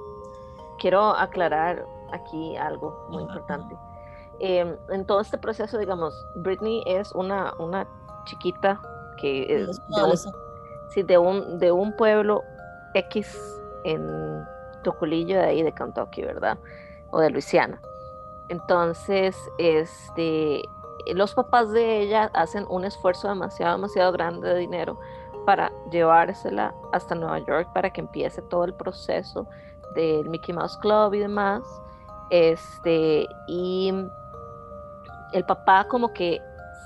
Quiero 0.80 1.16
aclarar 1.16 1.86
aquí 2.12 2.56
algo 2.56 3.08
muy 3.10 3.24
importante. 3.24 3.76
Em, 4.40 4.76
en 4.90 5.06
todo 5.06 5.22
este 5.22 5.38
proceso, 5.38 5.78
digamos, 5.78 6.14
Britney 6.36 6.84
es 6.86 7.12
una, 7.14 7.54
una 7.58 7.88
chiquita 8.26 8.80
que 9.20 9.64
es 9.64 9.82
de 10.96 11.18
un, 11.18 11.60
de 11.60 11.72
un, 11.72 11.92
pueblo 11.94 12.44
X 12.94 13.36
en 13.84 14.46
Toculillo 14.84 15.38
de 15.38 15.46
ahí 15.46 15.64
de 15.64 15.72
Kentucky, 15.72 16.22
¿verdad? 16.22 16.58
O 17.12 17.20
de 17.20 17.30
Luisiana. 17.30 17.82
Entonces, 18.50 19.38
este, 19.58 20.64
los 21.14 21.34
papás 21.34 21.72
de 21.72 22.02
ella 22.02 22.30
hacen 22.34 22.66
un 22.70 22.86
esfuerzo 22.86 23.28
demasiado, 23.28 23.76
demasiado 23.76 24.12
grande 24.12 24.50
de 24.50 24.60
dinero 24.60 25.00
para 25.46 25.72
llevársela 25.92 26.74
hasta 26.92 27.16
Nueva 27.16 27.40
York 27.40 27.70
para 27.74 27.90
que 27.90 28.02
empiece 28.02 28.42
todo 28.44 28.66
el 28.66 28.74
proceso 28.74 29.48
del 29.96 30.30
Mickey 30.30 30.54
Mouse 30.54 30.78
Club 30.78 31.14
y 31.14 31.20
demás. 31.20 31.64
Este, 32.30 33.26
y 33.48 33.94
el 35.32 35.46
papá 35.46 35.88
como 35.88 36.14
que 36.14 36.42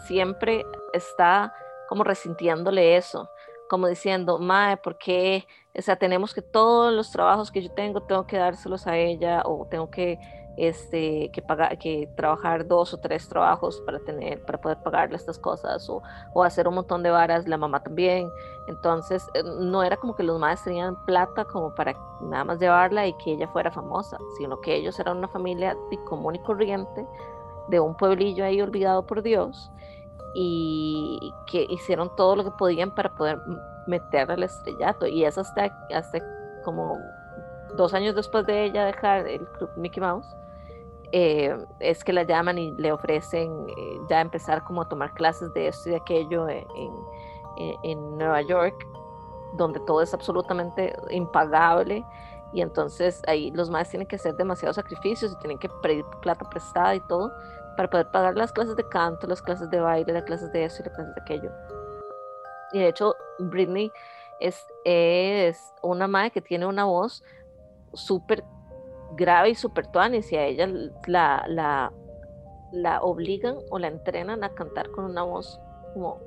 siempre 0.05 0.65
está 0.93 1.53
como 1.87 2.03
resintiéndole 2.03 2.97
eso, 2.97 3.29
como 3.67 3.87
diciendo, 3.87 4.39
Mae, 4.39 4.77
¿por 4.77 4.97
qué? 4.97 5.47
O 5.77 5.81
sea, 5.81 5.95
tenemos 5.95 6.33
que 6.33 6.41
todos 6.41 6.93
los 6.93 7.11
trabajos 7.11 7.51
que 7.51 7.61
yo 7.61 7.71
tengo, 7.71 8.01
tengo 8.01 8.27
que 8.27 8.37
dárselos 8.37 8.87
a 8.87 8.97
ella 8.97 9.41
o 9.45 9.65
tengo 9.69 9.89
que 9.89 10.19
este, 10.57 11.29
que, 11.31 11.41
pagar, 11.41 11.77
que 11.77 12.09
trabajar 12.15 12.67
dos 12.67 12.93
o 12.93 12.97
tres 12.97 13.27
trabajos 13.27 13.81
para, 13.85 13.99
tener, 13.99 14.41
para 14.41 14.59
poder 14.59 14.77
pagarle 14.83 15.15
estas 15.15 15.39
cosas 15.39 15.89
o, 15.89 16.01
o, 16.33 16.43
hacer 16.43 16.67
un 16.67 16.75
montón 16.75 17.03
de 17.03 17.09
varas, 17.09 17.47
la 17.47 17.57
mamá 17.57 17.81
también. 17.81 18.29
Entonces, 18.67 19.25
eh, 19.33 19.43
no 19.43 19.83
era 19.83 19.97
como 19.97 20.15
que 20.15 20.23
los 20.23 20.39
madres 20.39 20.63
tenían 20.63 20.95
plata 21.05 21.45
como 21.45 21.73
para 21.73 21.95
nada 22.21 22.43
más 22.43 22.59
llevarla 22.59 23.07
y 23.07 23.13
que 23.13 23.33
ella 23.33 23.47
fuera 23.47 23.71
famosa, 23.71 24.17
sino 24.37 24.59
que 24.61 24.75
ellos 24.75 24.99
eran 24.99 25.17
una 25.17 25.27
familia 25.29 25.75
común 26.05 26.35
y 26.35 26.39
corriente 26.39 27.07
de 27.69 27.79
un 27.79 27.95
pueblillo 27.95 28.43
ahí 28.43 28.61
olvidado 28.61 29.05
por 29.05 29.21
Dios 29.21 29.71
y 30.33 31.33
que 31.45 31.65
hicieron 31.69 32.15
todo 32.15 32.35
lo 32.35 32.43
que 32.43 32.51
podían 32.51 32.91
para 32.91 33.13
poder 33.13 33.39
meterla 33.87 34.35
al 34.35 34.43
estrellato. 34.43 35.07
Y 35.07 35.25
es 35.25 35.37
hasta, 35.37 35.65
hasta 35.93 36.19
como 36.63 36.97
dos 37.75 37.93
años 37.93 38.15
después 38.15 38.45
de 38.45 38.65
ella 38.65 38.85
dejar 38.85 39.27
el 39.27 39.45
club 39.47 39.69
Mickey 39.75 40.01
Mouse, 40.01 40.35
eh, 41.13 41.57
es 41.79 42.03
que 42.03 42.13
la 42.13 42.23
llaman 42.23 42.57
y 42.57 42.71
le 42.71 42.91
ofrecen 42.91 43.67
eh, 43.69 43.99
ya 44.09 44.21
empezar 44.21 44.63
como 44.63 44.81
a 44.81 44.87
tomar 44.87 45.13
clases 45.13 45.53
de 45.53 45.67
esto 45.67 45.89
y 45.89 45.91
de 45.91 45.97
aquello 45.97 46.47
en, 46.47 46.65
en, 47.83 48.17
Nueva 48.17 48.41
York, 48.43 48.87
donde 49.57 49.81
todo 49.81 50.01
es 50.01 50.13
absolutamente 50.13 50.95
impagable 51.09 52.05
y 52.53 52.61
entonces 52.61 53.21
ahí 53.27 53.51
los 53.51 53.69
maestros 53.69 53.91
tienen 53.91 54.07
que 54.07 54.15
hacer 54.15 54.35
demasiados 54.35 54.77
sacrificios 54.77 55.33
y 55.33 55.35
tienen 55.37 55.57
que 55.57 55.69
pedir 55.81 56.05
plata 56.21 56.49
prestada 56.49 56.95
y 56.95 57.01
todo 57.01 57.31
para 57.75 57.89
poder 57.89 58.11
pagar 58.11 58.35
las 58.35 58.51
clases 58.51 58.75
de 58.75 58.87
canto, 58.87 59.27
las 59.27 59.41
clases 59.41 59.69
de 59.69 59.79
baile, 59.79 60.13
las 60.13 60.23
clases 60.23 60.51
de 60.51 60.65
eso 60.65 60.81
y 60.81 60.85
las 60.85 60.95
clases 60.95 61.15
de 61.15 61.21
aquello. 61.21 61.51
Y 62.73 62.79
de 62.79 62.87
hecho, 62.87 63.15
Britney 63.39 63.91
es, 64.39 64.65
es 64.85 65.73
una 65.81 66.07
madre 66.07 66.31
que 66.31 66.41
tiene 66.41 66.65
una 66.65 66.85
voz 66.85 67.23
súper 67.93 68.43
grave 69.13 69.49
y 69.49 69.55
súper 69.55 69.87
tuanis 69.87 70.31
y 70.31 70.37
a 70.37 70.45
ella 70.45 70.67
la, 71.07 71.45
la, 71.47 71.91
la 72.71 73.01
obligan 73.01 73.57
o 73.69 73.79
la 73.79 73.87
entrenan 73.87 74.43
a 74.43 74.49
cantar 74.49 74.89
con 74.91 75.05
una 75.05 75.23
voz 75.23 75.59
como... 75.93 76.19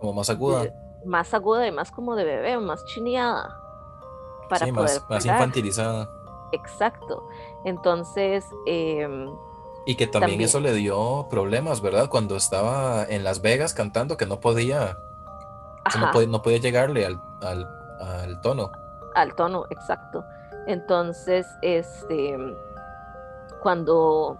Como 0.00 0.14
más 0.14 0.30
aguda. 0.30 0.64
más 1.04 1.32
aguda 1.32 1.66
y 1.66 1.72
más 1.72 1.92
como 1.92 2.16
de 2.16 2.24
bebé, 2.24 2.58
más 2.58 2.84
chineada. 2.86 3.56
Para 4.48 4.66
sí, 4.66 4.72
más, 4.72 5.04
más, 5.08 5.24
infantilizada. 5.24 6.08
Exacto. 6.52 7.28
Entonces... 7.64 8.44
Em, 8.66 9.28
y 9.86 9.96
que 9.96 10.06
también, 10.06 10.40
eso 10.40 10.60
le 10.60 10.72
dio 10.74 11.26
problemas, 11.28 11.80
¿verdad? 11.80 12.08
Cuando 12.08 12.36
estaba 12.36 13.04
en 13.04 13.24
Las 13.24 13.42
Vegas 13.42 13.74
cantando, 13.74 14.16
que 14.16 14.26
no 14.26 14.40
podía, 14.40 14.98
no 15.98 16.10
podía, 16.12 16.28
no 16.28 16.42
podía, 16.42 16.58
llegarle 16.58 17.06
al, 17.06 17.20
al, 17.42 17.68
al 18.00 18.40
tono. 18.40 18.70
Al 19.14 19.34
tono, 19.34 19.66
exacto. 19.70 20.24
Entonces, 20.66 21.46
este, 21.62 22.36
cuando, 23.60 24.38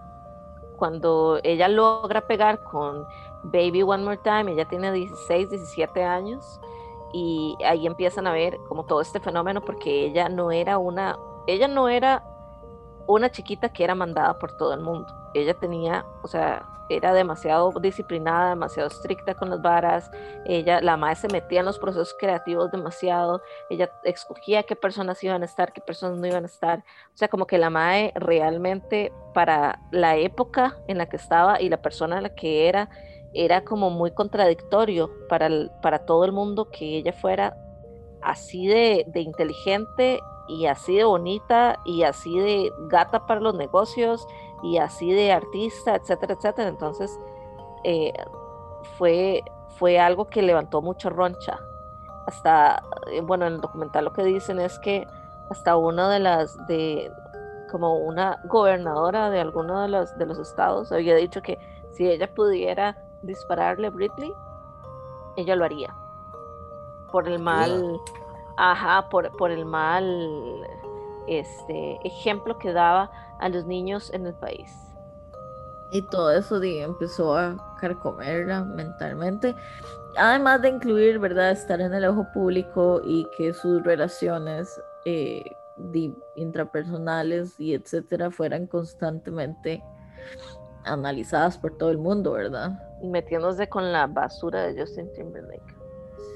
cuando 0.77 1.39
ella 1.43 1.67
logra 1.67 2.21
pegar 2.21 2.63
con 2.63 3.05
Baby 3.43 3.83
One 3.83 4.03
More 4.03 4.19
Time, 4.23 4.51
ella 4.51 4.65
tiene 4.65 4.91
16, 4.91 5.49
17 5.49 6.03
años 6.03 6.59
y 7.11 7.55
ahí 7.65 7.85
empiezan 7.85 8.27
a 8.27 8.31
ver 8.31 8.57
como 8.67 8.85
todo 8.85 9.01
este 9.01 9.19
fenómeno 9.19 9.61
porque 9.61 10.05
ella 10.05 10.29
no 10.29 10.51
era 10.51 10.77
una, 10.77 11.17
ella 11.47 11.67
no 11.67 11.89
era 11.89 12.23
una 13.07 13.29
chiquita 13.31 13.69
que 13.69 13.83
era 13.83 13.95
mandada 13.95 14.37
por 14.39 14.55
todo 14.57 14.73
el 14.73 14.81
mundo. 14.81 15.07
Ella 15.33 15.53
tenía, 15.53 16.05
o 16.21 16.27
sea, 16.27 16.65
era 16.89 17.13
demasiado 17.13 17.71
disciplinada, 17.81 18.49
demasiado 18.49 18.89
estricta 18.89 19.33
con 19.35 19.49
las 19.49 19.61
varas, 19.61 20.11
ella, 20.45 20.81
la 20.81 20.97
madre 20.97 21.15
se 21.15 21.27
metía 21.29 21.61
en 21.61 21.65
los 21.65 21.79
procesos 21.79 22.15
creativos 22.19 22.71
demasiado, 22.71 23.41
ella 23.69 23.91
escogía 24.03 24.63
qué 24.63 24.75
personas 24.75 25.23
iban 25.23 25.41
a 25.41 25.45
estar, 25.45 25.73
qué 25.73 25.81
personas 25.81 26.19
no 26.19 26.27
iban 26.27 26.43
a 26.43 26.47
estar, 26.47 26.79
o 26.79 27.17
sea, 27.17 27.27
como 27.27 27.47
que 27.47 27.57
la 27.57 27.69
madre 27.69 28.11
realmente 28.15 29.11
para 29.33 29.79
la 29.91 30.17
época 30.17 30.77
en 30.87 30.97
la 30.97 31.07
que 31.07 31.17
estaba 31.17 31.61
y 31.61 31.69
la 31.69 31.81
persona 31.81 32.17
en 32.17 32.23
la 32.23 32.35
que 32.35 32.67
era, 32.67 32.89
era 33.33 33.63
como 33.63 33.89
muy 33.89 34.11
contradictorio 34.11 35.09
para, 35.27 35.49
para 35.81 36.05
todo 36.05 36.25
el 36.25 36.31
mundo 36.31 36.69
que 36.69 36.97
ella 36.97 37.13
fuera 37.13 37.57
así 38.21 38.67
de, 38.67 39.05
de 39.07 39.21
inteligente 39.21 40.19
y 40.47 40.65
así 40.65 40.97
de 40.97 41.03
bonita 41.03 41.79
y 41.85 42.03
así 42.03 42.37
de 42.39 42.73
gata 42.87 43.25
para 43.25 43.39
los 43.39 43.55
negocios 43.55 44.27
y 44.61 44.77
así 44.77 45.11
de 45.11 45.31
artista, 45.31 45.95
etcétera, 45.95 46.33
etcétera. 46.33 46.69
Entonces, 46.69 47.19
eh, 47.83 48.13
fue, 48.97 49.43
fue 49.77 49.99
algo 49.99 50.25
que 50.25 50.41
levantó 50.41 50.81
mucha 50.81 51.09
roncha. 51.09 51.59
Hasta, 52.25 52.81
eh, 53.11 53.21
bueno, 53.21 53.45
en 53.45 53.53
el 53.53 53.61
documental 53.61 54.05
lo 54.05 54.13
que 54.13 54.23
dicen 54.23 54.59
es 54.59 54.79
que 54.79 55.05
hasta 55.49 55.75
una 55.75 56.09
de 56.09 56.19
las, 56.19 56.57
de, 56.67 57.11
como 57.69 57.97
una 57.97 58.39
gobernadora 58.45 59.29
de 59.29 59.41
alguno 59.41 59.81
de 59.81 59.89
los, 59.89 60.17
de 60.17 60.25
los 60.25 60.39
estados 60.39 60.91
había 60.91 61.15
dicho 61.15 61.41
que 61.41 61.59
si 61.91 62.07
ella 62.07 62.33
pudiera 62.33 62.97
dispararle 63.21 63.87
a 63.87 63.89
Britney, 63.89 64.33
ella 65.35 65.55
lo 65.55 65.65
haría. 65.65 65.93
Por 67.11 67.27
el 67.27 67.39
mal, 67.39 67.99
ajá, 68.57 69.09
por, 69.09 69.35
por 69.37 69.51
el 69.51 69.65
mal 69.65 70.67
este 71.27 71.97
ejemplo 72.03 72.57
que 72.57 72.73
daba 72.73 73.11
a 73.39 73.49
los 73.49 73.65
niños 73.65 74.11
en 74.13 74.27
el 74.27 74.33
país. 74.33 74.71
Y 75.91 76.01
todo 76.09 76.31
eso 76.31 76.61
empezó 76.61 77.37
a 77.37 77.77
carcomerla 77.79 78.63
mentalmente, 78.63 79.55
además 80.17 80.61
de 80.63 80.69
incluir, 80.69 81.19
¿verdad?, 81.19 81.51
estar 81.51 81.79
en 81.81 81.93
el 81.93 82.05
ojo 82.05 82.25
público 82.33 83.01
y 83.05 83.27
que 83.37 83.53
sus 83.53 83.83
relaciones 83.83 84.81
eh, 85.05 85.43
intrapersonales 86.35 87.59
y 87.59 87.75
etcétera 87.75 88.31
fueran 88.31 88.65
constantemente 88.65 89.83
analizadas 90.85 91.57
por 91.57 91.77
todo 91.77 91.91
el 91.91 91.97
mundo, 91.97 92.33
¿verdad? 92.33 92.71
Metiéndose 93.03 93.69
con 93.69 93.91
la 93.91 94.07
basura 94.07 94.63
de 94.63 94.79
Justin 94.79 95.11
Timberlake. 95.13 95.82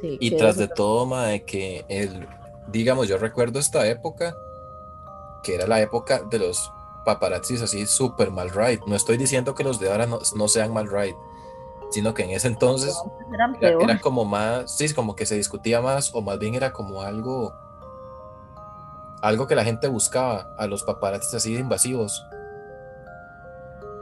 Y 0.01 0.31
tras 0.37 0.57
de 0.57 0.67
todo, 0.67 1.21
de 1.21 1.43
que 1.43 1.85
el, 1.87 2.27
digamos, 2.67 3.07
yo 3.07 3.17
recuerdo 3.17 3.59
esta 3.59 3.87
época, 3.87 4.35
que 5.43 5.55
era 5.55 5.67
la 5.67 5.81
época 5.81 6.21
de 6.29 6.39
los 6.39 6.71
paparazzis 7.05 7.61
así 7.61 7.85
súper 7.85 8.31
mal 8.31 8.49
right. 8.49 8.81
No 8.85 8.95
estoy 8.95 9.17
diciendo 9.17 9.55
que 9.55 9.63
los 9.63 9.79
de 9.79 9.89
ahora 9.89 10.05
no, 10.07 10.47
sean 10.47 10.73
mal 10.73 10.89
right, 10.89 11.15
sino 11.89 12.13
que 12.13 12.23
en 12.23 12.31
ese 12.31 12.49
entonces 12.49 13.01
era, 13.61 13.99
como 14.01 14.25
más, 14.25 14.75
sí, 14.75 14.93
como 14.93 15.15
que 15.15 15.25
se 15.25 15.35
discutía 15.35 15.81
más 15.81 16.13
o 16.13 16.21
más 16.21 16.37
bien 16.37 16.55
era 16.55 16.73
como 16.73 17.01
algo, 17.01 17.55
algo 19.21 19.47
que 19.47 19.55
la 19.55 19.63
gente 19.63 19.87
buscaba 19.87 20.53
a 20.57 20.67
los 20.67 20.83
paparazzis 20.83 21.33
así 21.33 21.53
de 21.53 21.61
invasivos. 21.61 22.25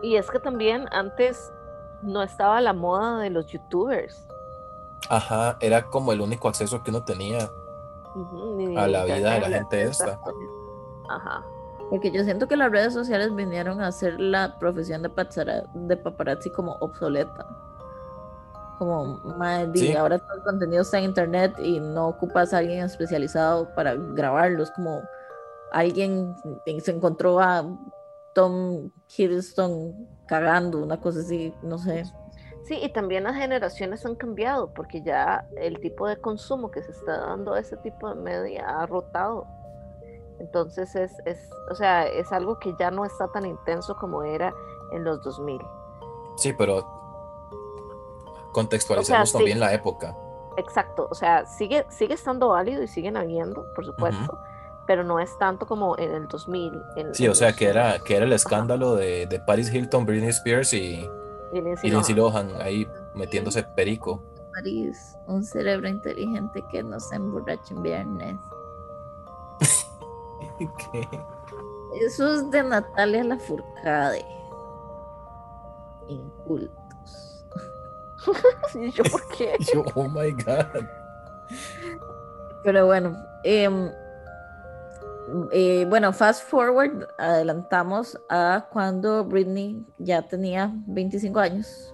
Y 0.01 0.15
es 0.17 0.29
que 0.29 0.39
también 0.39 0.87
antes 0.91 1.51
no 2.01 2.23
estaba 2.23 2.59
la 2.61 2.73
moda 2.73 3.19
de 3.19 3.29
los 3.29 3.47
youtubers. 3.47 4.27
Ajá, 5.09 5.57
era 5.59 5.85
como 5.87 6.11
el 6.11 6.21
único 6.21 6.47
acceso 6.47 6.83
que 6.83 6.89
uno 6.89 7.03
tenía 7.03 7.49
a 8.77 8.87
la 8.87 9.05
vida 9.05 9.33
de 9.33 9.41
la 9.41 9.49
gente 9.49 9.83
esta. 9.83 10.19
Ajá. 11.09 11.45
Porque 11.89 12.11
yo 12.11 12.23
siento 12.23 12.47
que 12.47 12.57
las 12.57 12.71
redes 12.71 12.93
sociales 12.93 13.33
vinieron 13.35 13.81
a 13.81 13.87
hacer 13.87 14.19
la 14.19 14.57
profesión 14.57 15.03
de, 15.03 15.97
paparazzi 15.97 16.49
como 16.49 16.73
obsoleta. 16.79 17.45
Como, 18.79 19.19
madre, 19.37 19.79
Sí. 19.79 19.93
ahora 19.93 20.17
todo 20.17 20.37
el 20.37 20.43
contenido 20.43 20.81
está 20.81 20.97
en 20.97 21.05
internet 21.05 21.55
y 21.59 21.79
no 21.79 22.07
ocupas 22.07 22.53
a 22.53 22.57
alguien 22.57 22.83
especializado 22.83 23.73
para 23.75 23.93
grabarlos. 23.95 24.71
Como 24.71 25.01
alguien 25.71 26.35
se 26.79 26.91
encontró 26.91 27.39
a 27.39 27.63
Tom 28.33 28.89
Hiddleston 29.15 30.09
cagando, 30.27 30.83
una 30.83 30.99
cosa 30.99 31.19
así, 31.19 31.53
no 31.61 31.77
sé. 31.77 32.03
Sí, 32.67 32.79
y 32.81 32.89
también 32.89 33.23
las 33.25 33.35
generaciones 33.35 34.05
han 34.05 34.15
cambiado 34.15 34.73
porque 34.73 35.01
ya 35.03 35.45
el 35.57 35.79
tipo 35.79 36.07
de 36.07 36.17
consumo 36.17 36.71
que 36.71 36.81
se 36.81 36.91
está 36.91 37.17
dando 37.27 37.53
a 37.53 37.59
ese 37.59 37.77
tipo 37.77 38.09
de 38.09 38.15
media 38.15 38.65
ha 38.67 38.85
rotado. 38.87 39.45
Entonces 40.39 40.95
es, 40.95 41.13
es, 41.25 41.49
o 41.71 41.75
sea, 41.75 42.05
es 42.07 42.31
algo 42.31 42.57
que 42.59 42.73
ya 42.79 42.89
no 42.91 43.05
está 43.05 43.27
tan 43.27 43.45
intenso 43.45 43.95
como 43.95 44.23
era 44.23 44.53
en 44.91 45.03
los 45.03 45.21
2000. 45.23 45.61
Sí, 46.37 46.53
pero 46.53 46.83
contextualizamos 48.51 49.31
también 49.31 49.59
la 49.59 49.73
época. 49.73 50.15
Exacto, 50.57 51.07
o 51.11 51.15
sea, 51.15 51.45
sigue, 51.45 51.85
sigue 51.89 52.13
estando 52.13 52.49
válido 52.49 52.81
y 52.81 52.87
siguen 52.87 53.17
habiendo, 53.17 53.65
por 53.75 53.85
supuesto, 53.85 54.39
pero 54.87 55.03
no 55.03 55.19
es 55.19 55.37
tanto 55.37 55.65
como 55.65 55.97
en 55.97 56.11
el 56.13 56.27
2000. 56.27 56.73
en- 56.95 57.13
Sí, 57.13 57.25
en 57.25 57.31
o 57.31 57.35
sea, 57.35 57.53
que 57.53 57.67
era, 57.67 57.99
que 57.99 58.15
era 58.15 58.25
el 58.25 58.33
escándalo 58.33 58.95
de, 58.95 59.27
de 59.27 59.39
Paris 59.39 59.73
Hilton, 59.73 60.05
Britney 60.05 60.29
Spears 60.29 60.73
y, 60.73 61.09
y 61.59 61.61
Lindsay 61.61 61.89
y 61.89 61.93
Lindsay 61.93 62.15
Lohan. 62.15 62.49
Lohan 62.49 62.61
ahí 62.61 62.87
metiéndose 63.13 63.63
perico. 63.63 64.23
París, 64.53 65.17
un 65.27 65.43
cerebro 65.43 65.87
inteligente 65.87 66.63
que 66.71 66.81
no 66.81 66.99
se 66.99 67.15
emborracha 67.15 67.73
en 67.73 67.83
viernes. 67.83 68.37
¿Qué? 70.91 71.07
Eso 72.05 72.33
es 72.33 72.51
de 72.51 72.63
Natalia 72.63 73.23
Lafourcade. 73.23 74.25
Incultos. 76.07 77.45
¿Y 78.75 78.91
yo 78.91 79.03
por 79.03 79.27
qué? 79.29 79.55
Yo, 79.73 79.83
oh 79.95 80.07
my 80.07 80.31
God. 80.31 80.85
Pero 82.63 82.87
bueno, 82.87 83.15
em, 83.43 83.91
eh, 85.51 85.85
bueno, 85.89 86.13
fast 86.13 86.47
forward, 86.47 87.07
adelantamos 87.17 88.19
a 88.29 88.67
cuando 88.71 89.23
Britney 89.25 89.83
ya 89.97 90.21
tenía 90.21 90.71
25 90.87 91.39
años 91.39 91.93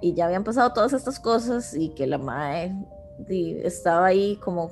y 0.00 0.14
ya 0.14 0.26
habían 0.26 0.44
pasado 0.44 0.72
todas 0.72 0.92
estas 0.92 1.20
cosas 1.20 1.74
y 1.74 1.90
que 1.90 2.06
la 2.06 2.18
madre 2.18 2.74
estaba 3.28 4.06
ahí 4.06 4.36
como 4.36 4.70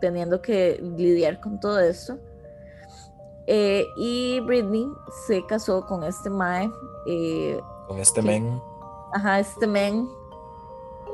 teniendo 0.00 0.40
que 0.42 0.78
lidiar 0.96 1.40
con 1.40 1.58
todo 1.58 1.80
esto. 1.80 2.18
Eh, 3.46 3.86
y 3.96 4.40
Britney 4.40 4.86
se 5.26 5.44
casó 5.46 5.86
con 5.86 6.04
este 6.04 6.28
mae, 6.28 6.70
eh, 7.06 7.58
Con 7.86 7.98
este 7.98 8.20
Sí. 8.20 8.26
men. 8.26 8.60
ajá, 9.14 9.40
este 9.40 9.66
men, 9.66 10.06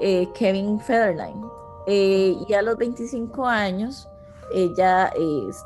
eh, 0.01 0.29
Kevin 0.35 0.81
Federline. 0.81 1.41
Y 1.87 2.53
a 2.55 2.63
los 2.63 2.77
25 2.77 3.47
años, 3.47 4.09
ella 4.51 5.13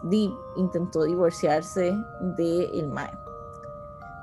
di- 0.02 0.34
intentó 0.56 1.04
divorciarse 1.04 1.96
de 2.36 2.88
mae. 2.90 3.12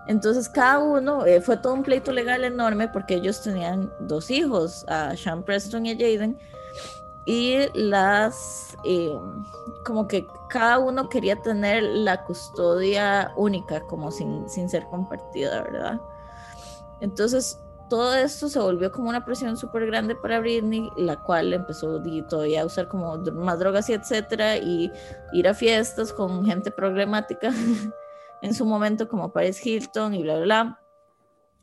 Entonces 0.07 0.47
cada 0.47 0.79
uno, 0.79 1.25
eh, 1.25 1.41
fue 1.41 1.57
todo 1.57 1.74
un 1.74 1.83
pleito 1.83 2.12
legal 2.12 2.43
enorme 2.43 2.88
porque 2.88 3.15
ellos 3.15 3.41
tenían 3.41 3.91
dos 4.00 4.29
hijos, 4.29 4.85
a 4.88 5.15
Sean 5.17 5.43
Preston 5.43 5.85
y 5.85 5.91
a 5.91 5.95
Jaden, 5.95 6.38
y 7.25 7.57
las, 7.74 8.77
eh, 8.83 9.17
como 9.83 10.07
que 10.07 10.27
cada 10.50 10.77
uno 10.77 11.09
quería 11.09 11.41
tener 11.41 11.81
la 11.81 12.24
custodia 12.24 13.33
única, 13.35 13.81
como 13.81 14.12
sin, 14.12 14.47
sin 14.47 14.69
ser 14.69 14.85
compartida, 14.91 15.63
¿verdad? 15.63 16.00
Entonces 17.01 17.59
todo 17.89 18.15
esto 18.15 18.50
se 18.50 18.59
volvió 18.59 18.91
como 18.91 19.09
una 19.09 19.24
presión 19.25 19.57
súper 19.57 19.85
grande 19.85 20.15
para 20.15 20.39
Britney, 20.39 20.89
la 20.98 21.21
cual 21.21 21.53
empezó 21.53 22.01
todavía 22.27 22.61
a 22.61 22.65
usar 22.65 22.87
como 22.87 23.17
más 23.17 23.59
drogas 23.59 23.89
y 23.89 23.93
etcétera, 23.93 24.57
y 24.57 24.91
ir 25.33 25.48
a 25.48 25.53
fiestas 25.53 26.11
con 26.11 26.45
gente 26.45 26.71
problemática 26.71 27.51
en 28.41 28.53
su 28.53 28.65
momento 28.65 29.07
como 29.07 29.31
Paris 29.31 29.63
Hilton 29.65 30.13
y 30.15 30.24
bla, 30.24 30.35
bla, 30.37 30.43
bla, 30.43 30.79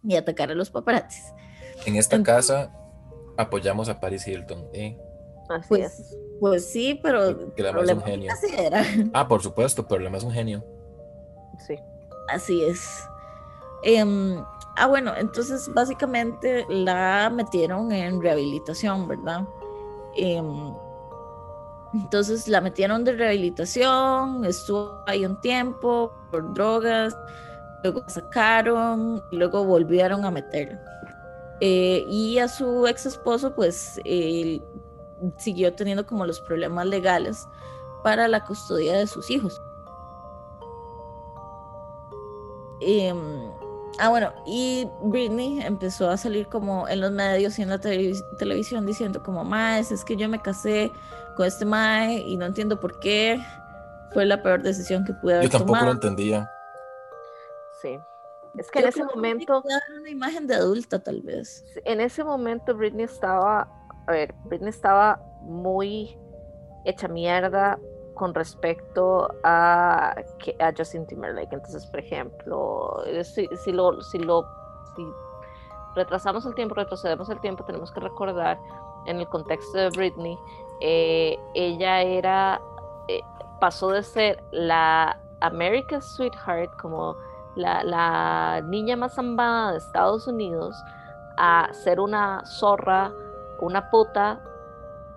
y 0.04 0.16
atacar 0.16 0.50
a 0.50 0.54
los 0.54 0.70
paparazzis. 0.70 1.32
En 1.87 1.96
esta 1.96 2.22
casa 2.22 2.72
apoyamos 3.37 3.88
a 3.88 3.98
Paris 3.98 4.26
Hilton. 4.26 4.68
¿eh? 4.72 4.96
Así 5.48 5.68
Pues, 5.68 5.98
es. 5.98 6.16
pues 6.40 6.70
sí, 6.70 6.98
pero 7.02 7.54
Que 7.54 7.62
la 7.62 7.72
más 7.72 7.85
es 7.85 7.96
un 7.96 8.02
genio. 8.02 8.32
sí 8.40 8.54
era. 8.56 8.85
Ah, 9.12 9.26
por 9.26 9.42
supuesto, 9.42 9.87
pero 9.88 10.00
la 10.02 10.11
más 10.11 10.22
un 10.22 10.32
genio. 10.32 10.64
Sí. 11.66 11.76
Así 12.28 12.62
es. 12.64 13.04
Em, 13.82 14.42
ah, 14.76 14.87
bueno, 14.87 15.12
entonces 15.16 15.72
básicamente 15.72 16.66
la 16.68 17.30
metieron 17.35 17.92
en 17.92 18.20
rehabilitación, 18.20 19.08
¿verdad? 19.08 19.46
Em, 20.14 20.74
entonces 21.94 22.48
la 22.48 22.61
metieron 22.61 23.04
de 23.04 23.12
rehabilitación, 23.12 24.44
estuvo 24.44 25.02
ahí 25.06 25.24
un 25.24 25.40
tiempo 25.40 26.12
por 26.30 26.52
drogas, 26.54 27.16
luego 27.82 28.00
la 28.00 28.08
sacaron, 28.08 29.22
luego 29.30 29.64
volvieron 29.64 30.24
a 30.24 30.30
meterla. 30.30 30.80
Eh, 31.61 32.04
y 32.08 32.38
a 32.38 32.48
su 32.48 32.87
ex 32.87 33.06
esposo, 33.06 33.54
pues, 33.54 34.00
él 34.04 34.64
siguió 35.38 35.72
teniendo 35.74 36.04
como 36.04 36.26
los 36.26 36.40
problemas 36.40 36.87
legales 36.87 37.46
para 38.02 38.26
la 38.26 38.44
custodia 38.44 38.96
de 38.98 39.06
sus 39.06 39.30
hijos. 39.30 39.61
Em, 42.80 43.51
ah, 43.98 44.09
bueno, 44.09 44.33
y 44.46 44.88
Britney 45.02 45.61
empezó 45.62 46.09
a 46.11 46.16
salir 46.16 46.46
como 46.48 46.88
en 46.88 47.00
los 47.00 47.11
medios 47.12 47.59
y 47.59 47.62
en 47.62 47.70
la 47.70 47.78
televis- 47.78 48.22
televisión 48.38 48.87
diciendo 48.87 49.22
como, 49.22 49.44
más 49.44 49.90
es 49.92 50.05
que 50.05 50.16
yo 50.16 50.28
me 50.28 50.40
casé 50.40 50.90
con 51.37 51.46
este 51.46 51.64
mae 51.64 52.18
y 52.18 52.37
no 52.37 52.46
entiendo 52.46 52.78
por 52.81 52.98
qué. 53.00 53.40
Fue 54.12 54.26
la 54.26 54.42
peor 54.42 54.62
decisión 54.62 55.05
que 55.07 55.14
pude 55.14 55.35
haber 55.37 55.44
Yo 55.46 55.50
tampoco 55.52 55.72
tomado. 55.78 55.87
lo 55.87 55.92
entendía. 55.92 56.50
Sí. 57.81 57.98
Es 58.59 58.70
que 58.70 58.81
Yo 58.81 58.85
en 58.85 58.88
ese 58.90 59.00
que 59.00 59.14
momento, 59.14 59.62
una 59.98 60.11
imagen 60.11 60.46
de 60.46 60.55
adulta 60.55 60.98
tal 61.02 61.22
vez. 61.22 61.64
en 61.87 62.00
ese 62.02 62.22
momento 62.22 62.74
Britney 62.76 63.05
estaba, 63.07 63.66
a 64.07 64.12
ver, 64.12 64.35
Britney 64.44 64.68
estaba 64.68 65.18
muy 65.40 66.18
hecha 66.85 67.09
mierda 67.09 67.78
con 68.14 68.35
respecto 68.35 69.29
a, 69.42 70.11
a 70.11 70.72
Justin 70.77 71.07
Timberlake. 71.07 71.55
Entonces, 71.55 71.87
por 71.87 72.01
ejemplo, 72.01 73.05
eh, 73.07 73.25
si, 73.25 73.48
si 73.57 73.72
lo, 73.72 74.01
si 74.03 74.18
lo, 74.18 74.46
si 74.94 75.07
retrasamos 75.94 76.44
el 76.46 76.55
tiempo, 76.55 76.75
retrocedemos 76.75 77.29
el 77.31 77.40
tiempo, 77.40 77.64
tenemos 77.64 77.90
que 77.92 78.01
recordar 78.01 78.59
en 79.07 79.18
el 79.18 79.29
contexto 79.29 79.79
de 79.79 79.88
Britney, 79.90 80.38
eh, 80.81 81.38
ella 81.55 82.03
era, 82.03 82.61
eh, 83.09 83.20
pasó 83.61 83.90
de 83.90 84.03
ser 84.03 84.42
la 84.53 85.18
America's 85.40 86.14
Sweetheart, 86.14 86.70
como 86.81 87.16
la, 87.57 87.83
la 87.83 88.62
niña 88.64 88.96
más 88.96 89.18
ambada 89.18 89.72
de 89.72 89.79
Estados 89.79 90.27
Unidos, 90.27 90.77
a 91.37 91.68
ser 91.72 91.98
una 91.98 92.44
zorra, 92.46 93.12
una 93.61 93.90
puta, 93.90 94.40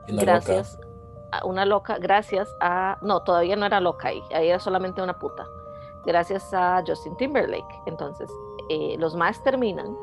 gracias 0.08 0.80
una 1.44 1.66
loca, 1.66 1.98
gracias 1.98 2.56
a, 2.60 2.98
no, 3.02 3.22
todavía 3.24 3.56
no 3.56 3.66
era 3.66 3.80
loca 3.80 4.10
ahí, 4.10 4.24
ahí 4.34 4.50
era 4.50 4.60
solamente 4.60 5.02
una 5.02 5.18
puta, 5.18 5.48
gracias 6.06 6.54
a 6.54 6.84
Justin 6.86 7.16
Timberlake. 7.18 7.82
Entonces, 7.86 8.32
eh, 8.70 8.96
los 8.98 9.16
más 9.16 9.42
terminan. 9.44 9.98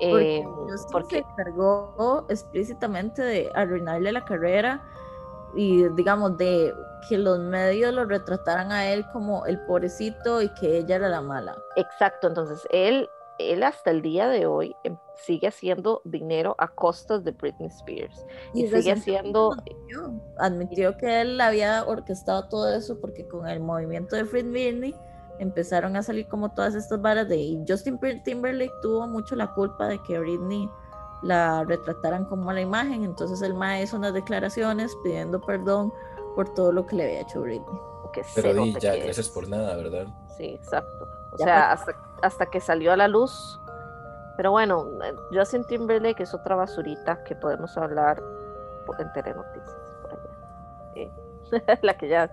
Porque 0.00 0.38
eh, 0.38 0.48
Justin 0.68 0.92
porque 0.92 1.16
se 1.16 1.30
encargó 1.30 2.24
explícitamente 2.28 3.22
de 3.22 3.52
arruinarle 3.54 4.10
la 4.10 4.24
carrera 4.24 4.82
y 5.54 5.88
digamos 5.90 6.36
de 6.38 6.74
que 7.08 7.18
los 7.18 7.38
medios 7.38 7.92
lo 7.92 8.04
retrataran 8.04 8.72
a 8.72 8.86
él 8.86 9.04
como 9.12 9.44
el 9.46 9.60
pobrecito 9.60 10.40
y 10.40 10.48
que 10.54 10.78
ella 10.78 10.96
era 10.96 11.08
la 11.08 11.20
mala. 11.20 11.56
Exacto, 11.76 12.28
entonces 12.28 12.66
él, 12.70 13.08
él 13.50 13.62
hasta 13.62 13.90
el 13.90 14.02
día 14.02 14.28
de 14.28 14.46
hoy 14.46 14.76
em, 14.84 14.96
sigue 15.16 15.48
haciendo 15.48 16.02
dinero 16.04 16.54
a 16.58 16.68
costas 16.68 17.24
de 17.24 17.32
Britney 17.32 17.68
Spears 17.68 18.24
y, 18.54 18.62
sigue 18.62 18.76
recientemente 18.76 19.20
haciendo, 19.20 19.52
admitió, 19.52 20.20
admitió 20.38 20.96
que 20.98 21.20
él 21.22 21.40
había 21.40 21.84
orquestado 21.84 22.48
todo 22.48 22.72
eso 22.74 23.00
porque 23.00 23.26
con 23.26 23.48
el 23.48 23.60
movimiento 23.60 24.16
de 24.16 24.24
Free 24.24 24.42
Britney 24.42 24.94
empezaron 25.38 25.96
a 25.96 26.02
salir 26.02 26.28
como 26.28 26.52
todas 26.52 26.74
estas 26.74 27.00
varas 27.00 27.28
de 27.28 27.36
y 27.36 27.64
Justin 27.66 27.98
Timberlake 28.24 28.72
tuvo 28.82 29.06
mucho 29.06 29.34
la 29.34 29.52
culpa 29.54 29.88
de 29.88 30.02
que 30.02 30.18
Britney 30.18 30.68
la 31.22 31.64
retrataran 31.64 32.24
como 32.24 32.52
la 32.52 32.60
imagen, 32.60 33.04
entonces 33.04 33.42
el 33.42 33.54
mae 33.54 33.84
hizo 33.84 33.96
unas 33.96 34.12
declaraciones 34.12 34.94
pidiendo 35.04 35.40
perdón 35.40 35.92
por 36.34 36.52
todo 36.54 36.72
lo 36.72 36.86
que 36.86 36.96
le 36.96 37.04
había 37.04 37.20
hecho 37.20 37.40
Britney. 37.40 37.78
que 38.12 38.22
Pero 38.34 38.54
di, 38.54 38.72
ya, 38.74 38.92
que 38.92 39.04
gracias 39.04 39.26
es. 39.26 39.32
por 39.32 39.48
nada, 39.48 39.76
¿verdad? 39.76 40.06
Sí, 40.36 40.44
exacto. 40.44 41.21
O 41.32 41.36
Ya 41.38 41.44
sea, 41.44 41.72
hasta, 41.72 41.92
hasta 42.22 42.46
que 42.46 42.60
salió 42.60 42.92
a 42.92 42.96
la 42.96 43.08
luz 43.08 43.60
Pero 44.36 44.50
bueno, 44.50 44.86
eh, 45.02 45.14
Justin 45.32 45.64
Timberlake 45.64 46.22
es 46.22 46.34
otra 46.34 46.56
basurita 46.56 47.22
que 47.24 47.34
podemos 47.34 47.76
hablar 47.76 48.22
en 48.98 49.12
Telenoticias 49.12 49.76
por 50.02 50.12
allá. 50.12 50.30
Eh, 50.94 51.10
la 51.82 51.96
que 51.96 52.08
ya 52.08 52.30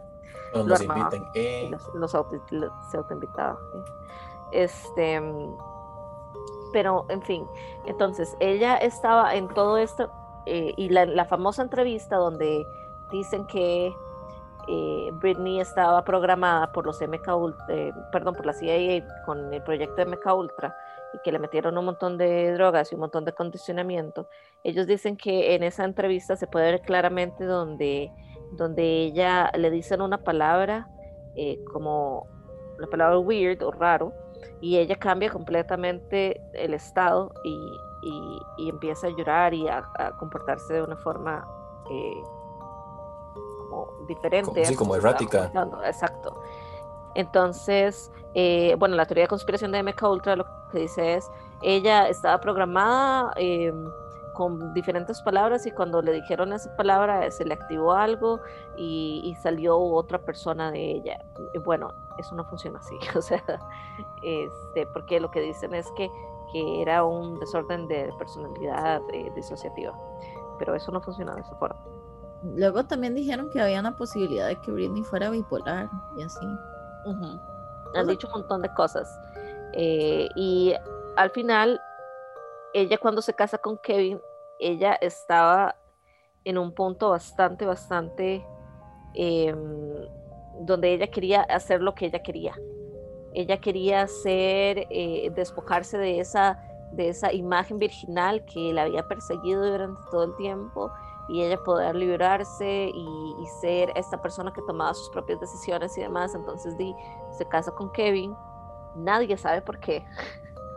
nos 0.54 0.82
inviten. 0.82 1.26
Eh. 1.36 1.72
Los, 1.94 2.12
se 2.12 2.98
autoinvitaba. 2.98 3.58
Este, 4.52 5.22
pero 6.74 7.06
en 7.10 7.22
fin, 7.22 7.48
entonces 7.86 8.36
ella 8.40 8.78
estaba 8.78 9.36
en 9.36 9.48
todo 9.50 9.78
esto 9.78 10.12
y 10.46 10.90
la, 10.90 11.06
la 11.06 11.26
famosa 11.26 11.62
entrevista 11.62 12.16
donde 12.16 12.66
dicen 13.12 13.46
que 13.46 13.94
eh, 14.72 15.10
Britney 15.14 15.60
estaba 15.60 16.04
programada 16.04 16.72
por 16.72 16.86
los 16.86 17.02
MK 17.02 17.28
eh, 17.70 17.92
perdón, 18.12 18.36
por 18.36 18.46
la 18.46 18.54
CIA 18.54 19.04
con 19.26 19.52
el 19.52 19.64
proyecto 19.64 20.06
MK 20.06 20.26
Ultra 20.36 20.76
y 21.14 21.18
que 21.24 21.32
le 21.32 21.40
metieron 21.40 21.76
un 21.78 21.86
montón 21.86 22.20
de 22.20 22.54
drogas 22.54 22.92
y 22.92 22.96
un 22.96 23.02
montón 23.02 23.26
de 23.26 23.34
condicionamiento. 23.34 24.30
Ellos 24.64 24.86
dicen 24.86 25.18
que 25.18 25.56
en 25.56 25.64
esa 25.64 25.86
entrevista 25.86 26.36
se 26.36 26.46
puede 26.46 26.72
ver 26.72 26.82
claramente 26.82 27.46
donde, 27.46 28.12
donde 28.52 28.84
ella 29.06 29.52
le 29.58 29.72
dicen 29.72 30.02
una 30.02 30.20
palabra 30.20 30.88
eh, 31.36 31.60
como 31.74 32.28
la 32.78 32.86
palabra 32.88 33.18
weird 33.18 33.64
o 33.64 33.72
raro 33.72 34.14
y 34.62 34.78
ella 34.78 34.98
cambia 34.98 35.32
completamente 35.32 36.40
el 36.54 36.76
estado 36.76 37.34
y, 37.44 37.58
y, 38.58 38.70
empieza 38.70 39.08
a 39.08 39.10
llorar 39.10 39.54
y 39.54 39.68
a, 39.68 39.84
comportarse 40.20 40.76
de 40.76 40.84
una 40.84 40.96
forma 40.98 41.46
eh, 41.90 42.24
diferente. 44.08 44.66
Sí, 44.66 44.76
como 44.76 44.96
errática. 44.96 45.52
Exacto. 45.86 46.42
Entonces, 47.16 48.12
eh, 48.34 48.76
bueno, 48.78 48.96
la 48.96 49.06
teoría 49.06 49.24
de 49.24 49.28
conspiración 49.28 49.72
de 49.72 49.84
MK 49.84 50.04
Ultra 50.04 50.36
lo 50.36 50.46
que 50.72 50.80
dice 50.80 51.16
es, 51.16 51.30
ella 51.62 52.08
estaba 52.08 52.40
programada 52.40 53.34
em, 53.36 53.90
con 54.34 54.74
diferentes 54.74 55.22
palabras 55.22 55.66
y 55.66 55.72
cuando 55.72 56.02
le 56.02 56.14
dijeron 56.14 56.54
esa 56.54 56.74
palabra 56.78 57.30
se 57.32 57.44
le 57.44 57.56
activó 57.56 57.94
algo 57.94 58.40
y, 58.78 59.36
salió 59.42 59.78
otra 59.78 60.20
persona 60.20 60.72
de 60.72 60.92
ella. 60.92 61.26
bueno, 61.66 61.94
eso 62.18 62.36
no 62.36 62.46
funciona 62.46 62.80
así, 62.80 62.98
o 63.18 63.22
sea, 63.22 63.44
este, 64.22 64.86
porque 64.88 65.20
lo 65.20 65.32
que 65.32 65.42
dicen 65.42 65.74
es 65.74 65.92
que, 65.98 66.10
que 66.54 66.82
era 66.82 67.04
un 67.04 67.40
desorden 67.40 67.88
de 67.88 68.14
personalidad 68.18 69.02
eh, 69.12 69.32
disociativa, 69.36 69.94
pero 70.58 70.76
eso 70.76 70.92
no 70.92 71.02
funciona 71.02 71.36
de 71.36 71.42
esa 71.42 71.56
forma. 71.56 71.89
Luego 72.44 72.86
también 72.86 73.16
dijeron 73.16 73.50
que 73.50 73.60
había 73.60 73.80
una 73.80 73.96
posibilidad 73.96 74.48
de 74.48 74.56
que 74.62 74.72
Britney 74.72 75.04
fuera 75.04 75.30
bipolar 75.30 75.90
y 76.18 76.24
así. 76.24 76.46
Han 77.96 78.08
dicho 78.08 78.28
un 78.28 78.42
montón 78.42 78.62
de 78.62 78.74
cosas. 78.74 79.20
Eh, 79.74 80.30
y 80.36 80.74
al 81.18 81.30
final, 81.32 81.82
ella 82.74 82.98
cuando 82.98 83.22
se 83.22 83.34
casa 83.34 83.58
con 83.58 83.78
Kevin, 83.78 84.22
ella 84.60 84.94
estaba 85.02 85.76
en 86.46 86.58
un 86.58 86.74
punto 86.74 87.10
bastante, 87.10 87.66
bastante 87.66 88.46
em, 89.16 90.08
donde 90.62 90.94
ella 90.94 91.08
quería 91.08 91.42
hacer 91.42 91.82
lo 91.82 91.94
que 91.94 92.06
ella 92.06 92.22
quería. 92.22 92.56
Ella 93.34 93.60
quería 93.60 94.02
hacer, 94.04 94.88
eh, 94.90 95.32
despojarse 95.36 95.98
de 95.98 96.20
esa, 96.20 96.58
de 96.94 97.10
esa 97.10 97.34
imagen 97.34 97.78
virginal 97.78 98.44
que 98.46 98.74
la 98.74 98.84
había 98.84 99.08
perseguido 99.08 99.66
durante 99.66 100.02
todo 100.10 100.24
el 100.24 100.36
tiempo 100.38 100.92
y 101.30 101.44
ella 101.44 101.64
poder 101.64 101.96
librarse 101.96 102.92
y, 102.94 103.46
ser 103.62 103.92
esta 103.96 104.22
persona 104.22 104.52
que 104.54 104.62
tomaba 104.62 104.94
sus 104.94 105.10
propias 105.10 105.40
decisiones 105.40 105.98
y 105.98 106.02
demás. 106.02 106.36
Entonces 106.36 106.78
di, 106.78 106.96
se 107.32 107.46
casa 107.48 107.72
con 107.72 107.92
Kevin. 107.92 108.36
Nadie 108.96 109.38
sabe 109.38 109.62
por 109.62 109.80
qué. 109.80 110.06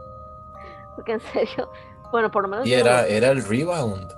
Porque 0.97 1.12
en 1.12 1.21
serio, 1.21 1.71
bueno, 2.11 2.31
por 2.31 2.43
lo 2.43 2.49
menos... 2.49 2.67
Y 2.67 2.75
era, 2.75 3.07
era 3.07 3.31
el 3.31 3.43
rebound. 3.43 4.12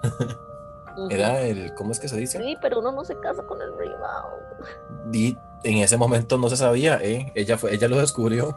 Era 1.11 1.40
el, 1.40 1.75
¿cómo 1.75 1.90
es 1.92 1.99
que 1.99 2.09
se 2.09 2.16
dice? 2.16 2.38
Sí, 2.38 2.57
pero 2.61 2.79
uno 2.79 2.92
no 2.92 3.05
se 3.05 3.18
casa 3.18 3.44
con 3.47 3.61
el 3.61 3.77
rebound. 3.77 5.14
Y 5.14 5.37
en 5.64 5.79
ese 5.79 5.97
momento 5.97 6.38
no 6.38 6.49
se 6.49 6.57
sabía, 6.57 6.99
¿eh? 7.03 7.33
Ella, 7.35 7.59
fue, 7.59 7.75
ella 7.75 7.88
lo 7.88 7.99
descubrió. 7.99 8.57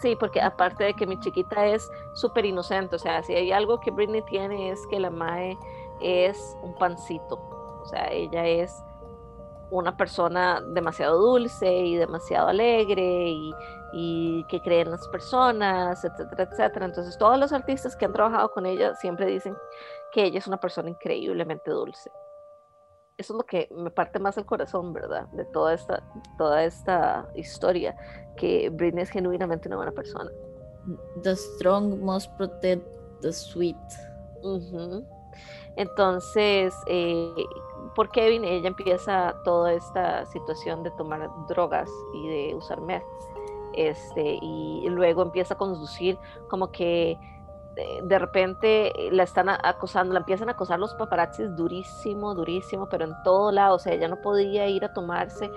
Sí, 0.00 0.16
porque 0.18 0.40
aparte 0.40 0.84
de 0.84 0.94
que 0.94 1.06
mi 1.06 1.18
chiquita 1.20 1.66
es 1.66 1.90
súper 2.14 2.46
inocente, 2.46 2.96
o 2.96 2.98
sea, 2.98 3.22
si 3.22 3.34
hay 3.34 3.52
algo 3.52 3.80
que 3.80 3.90
Britney 3.90 4.22
tiene 4.22 4.70
es 4.70 4.80
que 4.88 4.98
la 4.98 5.10
Mae 5.10 5.58
es 6.00 6.56
un 6.62 6.74
pancito. 6.74 7.38
O 7.82 7.86
sea, 7.86 8.10
ella 8.10 8.46
es 8.46 8.82
una 9.70 9.96
persona 9.96 10.60
demasiado 10.72 11.18
dulce 11.18 11.70
y 11.72 11.96
demasiado 11.96 12.48
alegre 12.48 13.34
y, 13.92 14.44
que 14.48 14.60
cree 14.60 14.80
en 14.80 14.90
las 14.90 15.06
personas, 15.08 16.04
etcétera, 16.04 16.48
etcétera. 16.50 16.86
Entonces, 16.86 17.16
todos 17.16 17.38
los 17.38 17.52
artistas 17.52 17.94
que 17.94 18.04
han 18.04 18.12
trabajado 18.12 18.50
con 18.50 18.66
ella 18.66 18.94
siempre 18.96 19.26
dicen 19.26 19.56
que 20.12 20.24
ella 20.24 20.38
es 20.38 20.48
una 20.48 20.58
persona 20.58 20.90
increíblemente 20.90 21.70
dulce. 21.70 22.10
Eso 23.16 23.34
es 23.34 23.36
lo 23.36 23.44
que 23.44 23.68
me 23.70 23.92
parte 23.92 24.18
más 24.18 24.36
el 24.36 24.44
corazón, 24.44 24.92
¿verdad? 24.92 25.28
De 25.28 25.44
toda 25.44 25.74
esta, 25.74 26.02
toda 26.36 26.64
esta 26.64 27.28
historia, 27.36 27.96
que 28.36 28.68
Britney 28.70 29.04
es 29.04 29.10
genuinamente 29.10 29.68
una 29.68 29.76
buena 29.76 29.92
persona. 29.92 30.30
The 31.22 31.36
strong 31.36 32.00
must 32.00 32.36
protect 32.36 32.84
the 33.22 33.32
sweet. 33.32 33.76
Entonces, 35.76 36.74
eh, 36.86 37.32
por 37.94 38.10
Kevin, 38.10 38.44
ella 38.44 38.68
empieza 38.68 39.34
toda 39.44 39.72
esta 39.72 40.26
situación 40.26 40.82
de 40.82 40.90
tomar 40.92 41.30
drogas 41.48 41.90
y 42.14 42.28
de 42.28 42.54
usar 42.54 42.80
meth. 42.80 43.04
Este, 43.72 44.38
y 44.40 44.86
luego 44.88 45.22
empieza 45.22 45.54
a 45.54 45.56
conducir 45.56 46.16
como 46.48 46.70
que 46.70 47.18
eh, 47.76 48.00
de, 48.04 48.18
repente 48.18 48.92
la 49.10 49.24
están 49.24 49.48
acosando, 49.48 50.12
la 50.12 50.20
empiezan 50.20 50.48
a 50.48 50.52
acosar 50.52 50.78
los 50.78 50.94
paparazzis 50.94 51.54
durísimo, 51.56 52.34
durísimo, 52.34 52.88
pero 52.88 53.04
en 53.04 53.14
todo 53.24 53.50
lado, 53.50 53.76
o 53.76 53.78
sea, 53.78 53.94
ella 53.94 54.06
no 54.06 54.20
podía 54.20 54.68
ir 54.68 54.84
a 54.84 54.92
tomarse, 54.92 55.50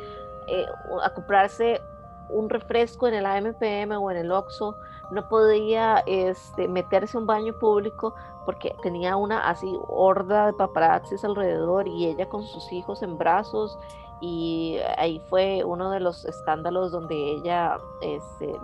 eh, 0.47 0.65
a 1.03 1.13
comprarse 1.13 1.81
un 2.29 2.49
refresco 2.49 3.07
en 3.07 3.13
el 3.13 3.25
AMPM 3.25 3.91
o 3.97 4.09
en 4.09 4.17
el 4.17 4.31
Oxxo, 4.31 4.77
no 5.11 5.27
podía 5.29 6.03
este, 6.07 6.67
meterse 6.67 7.17
a 7.17 7.19
un 7.19 7.27
baño 7.27 7.53
público 7.53 8.15
porque 8.47 8.73
tenía 8.81 9.17
una 9.17 9.49
así 9.49 9.77
horda 9.89 10.45
de 10.45 10.53
paparazzis 10.53 11.25
alrededor 11.25 11.85
y 11.85 12.05
ella 12.05 12.29
con 12.29 12.43
sus 12.43 12.71
hijos 12.71 13.03
en 13.03 13.17
brazos 13.17 13.77
y 14.21 14.77
ahí 14.97 15.21
fue 15.29 15.65
uno 15.65 15.91
de 15.91 15.99
los 15.99 16.23
escándalos 16.23 16.93
donde 16.93 17.13
ella 17.13 17.77
este, 17.99 18.55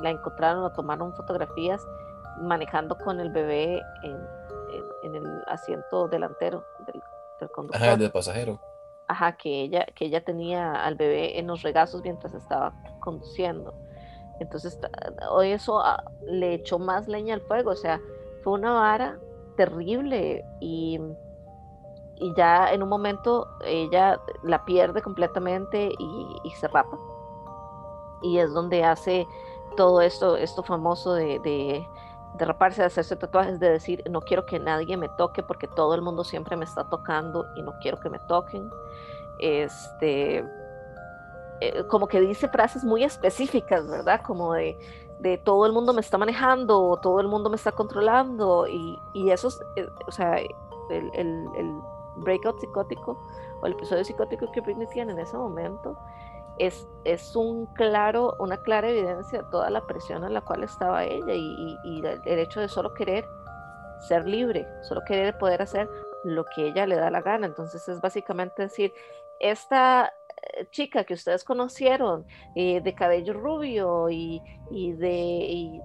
la 0.00 0.10
encontraron, 0.10 0.62
la 0.62 0.72
tomaron 0.72 1.12
fotografías 1.14 1.84
manejando 2.42 2.96
con 2.96 3.18
el 3.18 3.30
bebé 3.30 3.82
en, 4.04 5.16
el 5.16 5.42
asiento 5.48 6.06
delantero 6.06 6.64
del, 6.86 7.02
del 7.40 7.50
conductor. 7.50 7.82
Ajá, 7.82 7.96
del 7.96 8.12
pasajero. 8.12 8.60
Ajá, 9.08 9.36
que 9.36 9.62
ella, 9.62 9.84
que 9.96 10.04
ella 10.04 10.22
tenía 10.22 10.84
al 10.84 10.94
bebé 10.94 11.40
en 11.40 11.48
los 11.48 11.62
regazos 11.62 12.02
mientras 12.02 12.34
estaba 12.34 12.72
conduciendo. 13.00 13.74
Entonces, 14.38 14.78
hoy 15.28 15.50
eso 15.50 15.80
ah, 15.80 16.04
le 16.24 16.54
echó 16.54 16.78
más 16.78 17.08
leña 17.08 17.34
al 17.34 17.40
fuego, 17.40 17.70
o 17.72 17.76
sea, 17.76 18.00
una 18.48 18.72
vara 18.72 19.18
terrible 19.56 20.44
y, 20.60 21.00
y 22.16 22.34
ya 22.34 22.72
en 22.72 22.82
un 22.82 22.88
momento 22.88 23.48
ella 23.64 24.20
la 24.42 24.64
pierde 24.64 25.02
completamente 25.02 25.92
y, 25.98 26.50
se 26.58 26.68
rapa. 26.68 26.96
Y 28.22 28.38
es 28.38 28.52
donde 28.52 28.84
hace 28.84 29.26
todo 29.76 30.00
esto, 30.00 30.36
esto 30.36 30.62
famoso 30.62 31.14
de, 31.14 31.38
de, 31.40 31.86
de, 32.36 32.44
raparse, 32.44 32.80
de 32.80 32.86
hacerse 32.86 33.16
tatuajes, 33.16 33.60
de 33.60 33.70
decir, 33.70 34.02
no 34.10 34.20
quiero 34.20 34.44
que 34.44 34.58
nadie 34.58 34.96
me 34.96 35.08
toque 35.10 35.42
porque 35.42 35.68
todo 35.68 35.94
el 35.94 36.02
mundo 36.02 36.24
siempre 36.24 36.56
me 36.56 36.64
está 36.64 36.88
tocando 36.88 37.46
y 37.56 37.62
no 37.62 37.74
quiero 37.80 37.98
que 38.00 38.10
me 38.10 38.18
toquen. 38.20 38.68
Este, 39.40 40.44
eh, 41.60 41.84
como 41.88 42.06
que 42.06 42.20
dice 42.20 42.48
frases 42.48 42.84
muy 42.84 43.04
específicas, 43.04 43.86
¿verdad? 43.88 44.22
Como 44.24 44.52
de, 44.54 44.76
de, 45.20 45.38
todo 45.38 45.66
el 45.66 45.72
mundo 45.72 45.92
me 45.92 46.00
está 46.00 46.18
manejando, 46.18 46.82
o 46.82 46.96
todo 46.98 47.20
el 47.20 47.28
mundo 47.28 47.50
me 47.50 47.56
está 47.56 47.72
controlando, 47.72 48.66
y, 48.66 48.98
y 49.14 49.30
eso, 49.30 49.48
es, 49.48 49.60
eh, 49.76 49.88
o 50.06 50.12
sea, 50.12 50.36
el, 50.38 51.10
el, 51.14 51.46
el, 51.56 51.80
breakout 52.20 52.58
psicótico 52.58 53.16
o 53.62 53.66
el 53.66 53.74
episodio 53.74 54.02
psicótico 54.02 54.50
que 54.50 54.60
Britney 54.60 54.88
tiene 54.88 55.12
en 55.12 55.20
ese 55.20 55.36
momento 55.36 55.96
es, 56.58 56.88
es 57.04 57.36
un 57.36 57.66
claro, 57.74 58.34
una 58.40 58.56
clara 58.56 58.88
evidencia 58.88 59.42
de 59.42 59.48
toda 59.50 59.70
la 59.70 59.80
presión 59.86 60.24
en 60.24 60.34
la 60.34 60.40
cual 60.40 60.64
estaba 60.64 61.04
ella 61.04 61.32
y, 61.32 61.78
y, 61.84 62.00
y 62.00 62.02
el 62.04 62.38
hecho 62.40 62.58
de 62.58 62.68
solo 62.68 62.92
querer 62.92 63.24
ser 64.00 64.26
libre, 64.26 64.66
solo 64.82 65.02
querer 65.06 65.38
poder 65.38 65.62
hacer 65.62 65.88
lo 66.24 66.44
que 66.44 66.68
ella 66.68 66.86
le 66.86 66.96
da 66.96 67.10
la 67.10 67.22
gana. 67.22 67.46
Entonces 67.46 67.88
es 67.88 68.00
básicamente 68.00 68.62
decir, 68.62 68.92
esta 69.38 70.12
chica 70.70 71.04
que 71.04 71.14
ustedes 71.14 71.44
conocieron, 71.44 72.26
eh, 72.54 72.80
de 72.80 72.94
cabello 72.94 73.34
rubio 73.34 74.08
y, 74.10 74.42
de... 74.70 75.80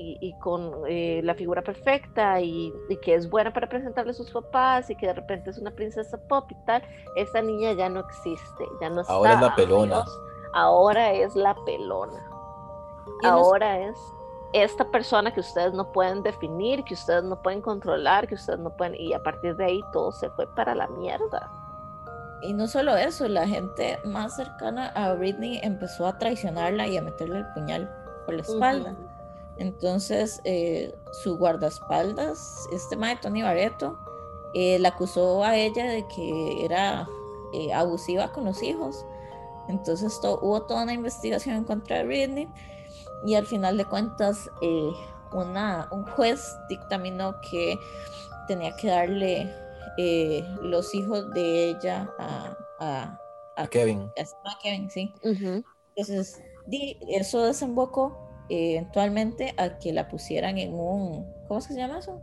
Y, 0.00 0.32
con 0.40 0.84
eh, 0.86 1.20
la 1.24 1.34
figura 1.34 1.60
perfecta 1.60 2.40
y, 2.40 2.72
que 3.02 3.14
es 3.14 3.28
buena 3.28 3.52
para 3.52 3.68
presentarle 3.68 4.12
a 4.12 4.14
sus 4.14 4.30
papás 4.30 4.88
y 4.90 4.94
que 4.94 5.06
de 5.08 5.14
repente 5.14 5.50
es 5.50 5.58
una 5.58 5.72
princesa 5.72 6.16
pop 6.28 6.48
y 6.52 6.54
tal, 6.66 6.84
esa 7.16 7.42
niña 7.42 7.72
ya 7.72 7.88
no 7.88 8.00
existe, 8.00 8.64
ya 8.80 8.90
no 8.90 9.00
está. 9.00 9.12
Ahora 9.12 9.32
es 9.34 9.40
la 9.40 9.54
pelona. 9.56 10.04
ahora 10.52 11.12
es 11.12 11.34
la 11.34 11.56
pelona. 11.64 12.30
Ahora 13.24 13.88
es 13.88 13.98
esta 14.52 14.88
persona 14.90 15.32
que 15.32 15.40
ustedes 15.40 15.72
no 15.72 15.90
pueden 15.92 16.22
definir, 16.22 16.84
que 16.84 16.94
ustedes 16.94 17.24
no 17.24 17.40
pueden 17.42 17.60
controlar, 17.60 18.26
que 18.28 18.34
ustedes 18.34 18.58
no 18.60 18.70
pueden, 18.76 18.94
y 18.94 19.12
a 19.12 19.22
partir 19.22 19.56
de 19.56 19.64
ahí 19.64 19.80
todo 19.92 20.12
se 20.12 20.30
fue 20.30 20.46
para 20.54 20.74
la 20.74 20.86
mierda. 20.88 21.50
Y 22.42 22.52
no 22.52 22.68
solo 22.68 22.96
eso, 22.96 23.26
la 23.28 23.46
gente 23.48 23.98
más 24.04 24.36
cercana 24.36 24.88
a 24.88 25.12
Britney 25.14 25.60
empezó 25.62 26.06
a 26.06 26.18
traicionarla 26.18 26.86
y 26.86 26.96
a 26.96 27.02
meterle 27.02 27.38
el 27.38 27.46
puñal 27.52 27.90
por 28.24 28.34
la 28.34 28.42
espalda. 28.42 28.96
Entonces, 29.56 30.40
eh, 30.44 30.94
su 31.22 31.36
guardaespaldas, 31.36 32.68
este 32.72 32.94
mae 32.96 33.16
Tony 33.16 33.42
Barreto, 33.42 33.98
eh, 34.54 34.78
la 34.78 34.90
acusó 34.90 35.42
a 35.42 35.56
ella 35.56 35.84
de 35.84 36.06
que 36.14 36.64
era 36.64 37.08
eh, 37.52 37.72
abusiva 37.72 38.30
con 38.32 38.44
los 38.44 38.62
hijos. 38.62 39.04
Entonces 39.68 40.18
hubo 40.22 40.62
toda 40.62 40.84
una 40.84 40.94
investigación 40.94 41.56
en 41.56 41.64
contra 41.64 41.98
de 41.98 42.04
Britney 42.04 42.48
y 43.26 43.34
al 43.34 43.46
final 43.46 43.76
de 43.76 43.84
cuentas 43.84 44.48
una, 45.32 45.88
un 45.90 46.06
juez 46.06 46.56
dictaminó 46.70 47.34
que 47.50 47.78
tenía 48.46 48.74
que 48.76 48.88
darle 48.88 49.52
los 50.62 50.94
hijos 50.94 51.30
de 51.32 51.70
ella 51.70 52.10
a, 52.18 53.18
a, 53.56 53.66
Kevin. 53.68 54.10
A, 54.44 54.58
Kevin, 54.62 54.90
sí. 54.90 55.12
Entonces, 55.22 56.42
eso 57.08 57.44
desembocó 57.44 58.28
eventualmente 58.48 59.54
a 59.58 59.78
que 59.78 59.92
la 59.92 60.08
pusieran 60.08 60.58
en 60.58 60.74
un, 60.74 61.26
¿cómo 61.48 61.60
se 61.60 61.74
llama 61.74 61.98
eso? 61.98 62.22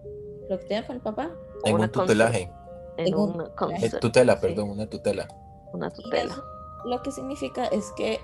Lo 0.49 0.59
que 0.59 0.65
tiene 0.65 0.85
con 0.85 0.95
el 0.95 1.01
papá. 1.01 1.31
En 1.63 1.79
un 1.79 1.91
tutelaje. 1.91 2.51
En, 2.97 3.13
un 3.13 3.41
eh, 3.81 3.89
tutela, 3.99 4.39
perdón, 4.39 4.69
una 4.69 4.87
tutela. 4.87 5.27
Una 5.73 5.89
tutela. 5.89 6.35
lo 6.85 7.01
que 7.01 7.11
significa 7.11 7.65
es 7.65 7.91
que 7.97 8.19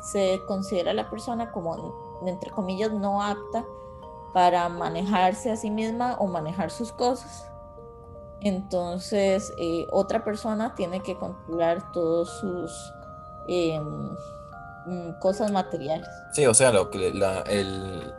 se 0.00 0.40
considera 0.46 0.92
la 0.92 1.08
persona 1.08 1.52
como, 1.52 2.20
entre 2.26 2.50
comillas, 2.50 2.92
no 2.92 3.22
apta 3.22 3.64
para 4.32 4.68
manejarse 4.68 5.50
a 5.50 5.56
sí 5.56 5.70
misma 5.70 6.16
o 6.18 6.26
manejar 6.26 6.70
sus 6.70 6.92
cosas. 6.92 7.48
Entonces, 8.40 9.52
eh, 9.58 9.86
otra 9.90 10.24
persona 10.24 10.74
tiene 10.74 11.00
que 11.02 11.16
controlar 11.16 11.90
todos 11.92 12.30
sus 12.38 12.92
eh, 13.48 13.80
Mm, 14.88 15.18
cosas 15.18 15.52
materiales. 15.52 16.08
Sí, 16.32 16.46
o 16.46 16.54
sea, 16.54 16.72
lo 16.72 16.88
que 16.88 17.12
la, 17.12 17.42
el, 17.42 18.14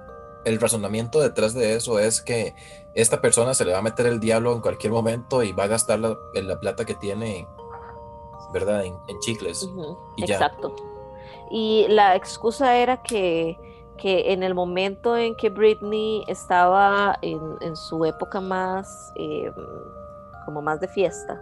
el, 0.46 0.60
razonamiento 0.60 1.20
detrás 1.20 1.56
de 1.56 1.76
eso 1.76 1.98
es 1.98 2.22
que 2.22 2.54
esta 2.94 3.22
persona 3.22 3.56
se 3.56 3.66
le 3.66 3.72
va 3.72 3.80
a 3.80 3.82
meter 3.82 4.06
el 4.06 4.20
diablo 4.20 4.54
en 4.54 4.62
cualquier 4.62 4.94
momento 4.94 5.42
y 5.42 5.52
va 5.52 5.64
a 5.64 5.68
gastar 5.68 6.00
la, 6.00 6.16
la 6.36 6.60
plata 6.60 6.86
que 6.86 6.94
tiene, 6.94 7.48
¿verdad? 8.54 8.86
En, 8.86 9.20
chicles. 9.22 9.68
y 10.18 10.24
Exacto. 10.32 10.76
Y 11.50 11.88
la 11.90 12.16
excusa 12.16 12.78
era 12.78 13.02
que, 13.02 13.58
que, 13.98 14.32
en 14.32 14.44
el 14.44 14.54
momento 14.54 15.18
en 15.18 15.36
que 15.36 15.50
Britney 15.50 16.24
estaba 16.28 17.18
en, 17.24 17.42
en 17.62 17.76
su 17.76 18.06
época 18.06 18.40
más, 18.40 19.12
em, 19.16 19.54
como 20.50 20.64
más 20.64 20.80
de 20.80 20.88
fiesta 20.88 21.40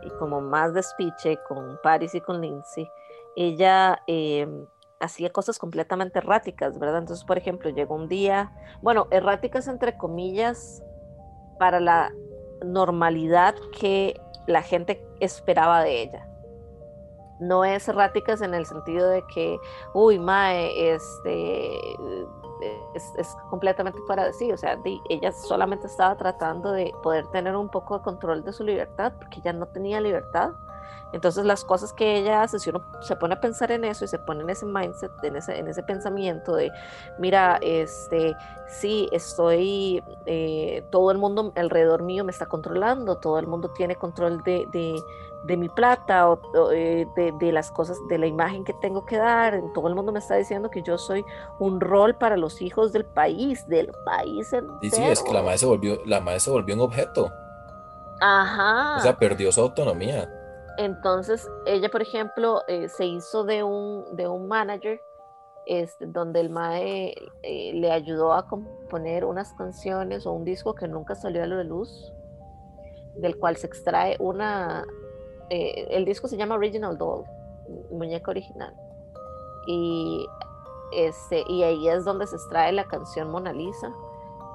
y 0.00 0.08
como 0.18 0.40
más 0.40 0.72
despiche 0.72 1.38
con 1.46 1.78
Paris 1.82 2.14
y 2.14 2.22
con 2.22 2.40
Lindsay, 2.40 2.90
ella 3.36 4.00
em, 4.06 4.64
hacía 5.00 5.30
cosas 5.30 5.58
completamente 5.58 6.18
erráticas, 6.18 6.78
¿verdad? 6.78 7.00
Entonces, 7.00 7.26
por 7.26 7.36
ejemplo, 7.36 7.68
llegó 7.68 7.94
un 7.96 8.08
día, 8.08 8.52
bueno, 8.80 9.06
erráticas 9.10 9.68
entre 9.68 9.98
comillas, 9.98 10.82
para 11.58 11.78
la 11.78 12.10
normalidad 12.64 13.54
que 13.78 14.18
la 14.46 14.62
gente 14.62 15.06
esperaba 15.20 15.82
de 15.82 16.00
ella. 16.00 16.26
No 17.38 17.66
es 17.66 17.86
erráticas 17.86 18.40
en 18.40 18.54
el 18.54 18.64
sentido 18.64 19.10
de 19.10 19.22
que, 19.26 19.58
uy, 19.92 20.18
Mae, 20.18 20.94
este, 20.94 21.78
es, 22.94 23.36
completamente 23.48 23.98
fuera 24.06 24.24
de 24.24 24.32
sí. 24.32 24.52
O 24.52 24.56
sea, 24.56 24.78
ella 25.08 25.32
solamente 25.32 25.86
estaba 25.86 26.16
tratando 26.16 26.72
de 26.72 26.92
poder 27.02 27.26
tener 27.28 27.56
un 27.56 27.68
poco 27.68 27.98
de 27.98 28.04
control 28.04 28.44
de 28.44 28.52
su 28.52 28.64
libertad, 28.64 29.12
porque 29.18 29.40
ella 29.40 29.52
no 29.52 29.66
tenía 29.66 30.00
libertad 30.00 30.52
entonces 31.12 31.44
las 31.44 31.64
cosas 31.64 31.92
que 31.92 32.16
ella 32.16 32.42
hace, 32.42 32.58
si 32.58 32.70
uno 32.70 32.84
se 33.00 33.16
pone 33.16 33.34
a 33.34 33.40
pensar 33.40 33.72
en 33.72 33.84
eso 33.84 34.04
y 34.04 34.08
se 34.08 34.18
pone 34.18 34.42
en 34.42 34.50
ese 34.50 34.64
mindset, 34.64 35.12
en 35.24 35.36
ese, 35.36 35.58
en 35.58 35.66
ese 35.66 35.82
pensamiento 35.82 36.54
de, 36.54 36.70
mira, 37.18 37.58
este, 37.62 38.36
sí, 38.68 39.08
estoy, 39.10 40.04
eh, 40.26 40.84
todo 40.90 41.10
el 41.10 41.18
mundo 41.18 41.52
alrededor 41.56 42.02
mío 42.02 42.24
me 42.24 42.30
está 42.30 42.46
controlando, 42.46 43.16
todo 43.16 43.38
el 43.38 43.48
mundo 43.48 43.70
tiene 43.70 43.96
control 43.96 44.42
de, 44.44 44.66
de, 44.70 45.02
mi 45.48 45.68
plata 45.68 46.28
o, 46.28 46.70
eh, 46.72 47.06
de, 47.16 47.52
las 47.52 47.70
cosas, 47.70 47.98
de 48.08 48.18
la 48.18 48.26
imagen 48.26 48.64
que 48.64 48.72
tengo 48.74 49.04
que 49.04 49.16
dar, 49.16 49.60
todo 49.74 49.88
el 49.88 49.94
mundo 49.94 50.12
me 50.12 50.18
está 50.18 50.36
diciendo 50.36 50.70
que 50.70 50.82
yo 50.82 50.98
soy 50.98 51.24
un 51.58 51.80
rol 51.80 52.14
para 52.14 52.36
los 52.36 52.60
hijos 52.62 52.92
del 52.92 53.04
país, 53.04 53.66
del 53.68 53.90
país 54.04 54.52
entero. 54.52 54.78
Y 54.82 54.90
sí, 54.90 55.02
es 55.02 55.22
que 55.22 55.32
la 55.32 55.42
madre 55.42 55.58
se 55.58 55.66
volvió, 55.66 55.98
la 56.04 56.20
madre 56.20 56.40
se 56.40 56.50
volvió 56.50 56.74
un 56.74 56.82
objeto. 56.82 57.30
Ajá. 58.20 58.98
O 58.98 59.00
sea, 59.00 59.16
perdió 59.16 59.50
su 59.50 59.60
autonomía. 59.60 60.30
Entonces, 60.76 61.48
ella, 61.66 61.88
por 61.90 62.02
ejemplo, 62.02 62.62
eh, 62.68 62.88
se 62.88 63.06
hizo 63.06 63.44
de 63.44 63.62
un, 63.62 64.04
de 64.16 64.28
un 64.28 64.46
manager 64.48 65.00
este, 65.66 66.06
donde 66.06 66.40
el 66.40 66.50
MAE 66.50 67.14
eh, 67.42 67.72
le 67.74 67.92
ayudó 67.92 68.32
a 68.32 68.46
componer 68.46 69.24
unas 69.24 69.52
canciones 69.52 70.26
o 70.26 70.32
un 70.32 70.44
disco 70.44 70.74
que 70.74 70.88
nunca 70.88 71.14
salió 71.14 71.42
a 71.42 71.46
la 71.46 71.62
luz, 71.62 72.12
del 73.16 73.36
cual 73.36 73.56
se 73.56 73.66
extrae 73.66 74.16
una... 74.18 74.86
Eh, 75.50 75.88
el 75.90 76.04
disco 76.04 76.28
se 76.28 76.36
llama 76.36 76.54
Original 76.54 76.96
Doll, 76.96 77.24
muñeca 77.90 78.30
original. 78.30 78.74
Y, 79.66 80.26
este, 80.92 81.44
y 81.48 81.62
ahí 81.64 81.88
es 81.88 82.04
donde 82.04 82.26
se 82.26 82.36
extrae 82.36 82.72
la 82.72 82.84
canción 82.84 83.30
Mona 83.30 83.52
Lisa, 83.52 83.92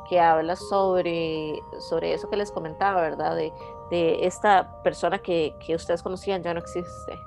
que 0.10 0.20
habla 0.20 0.56
sobre, 0.56 1.60
sobre 1.80 2.14
eso 2.14 2.30
que 2.30 2.38
les 2.38 2.52
comentaba, 2.52 3.02
¿verdad? 3.02 3.36
De, 3.36 3.52
de 3.90 4.26
esta 4.26 4.82
persona 4.84 5.20
que, 5.20 5.56
que, 5.60 5.76
ustedes 5.76 6.02
conocían 6.02 6.42
ya 6.44 6.54
no 6.54 6.60
existe. 6.60 7.20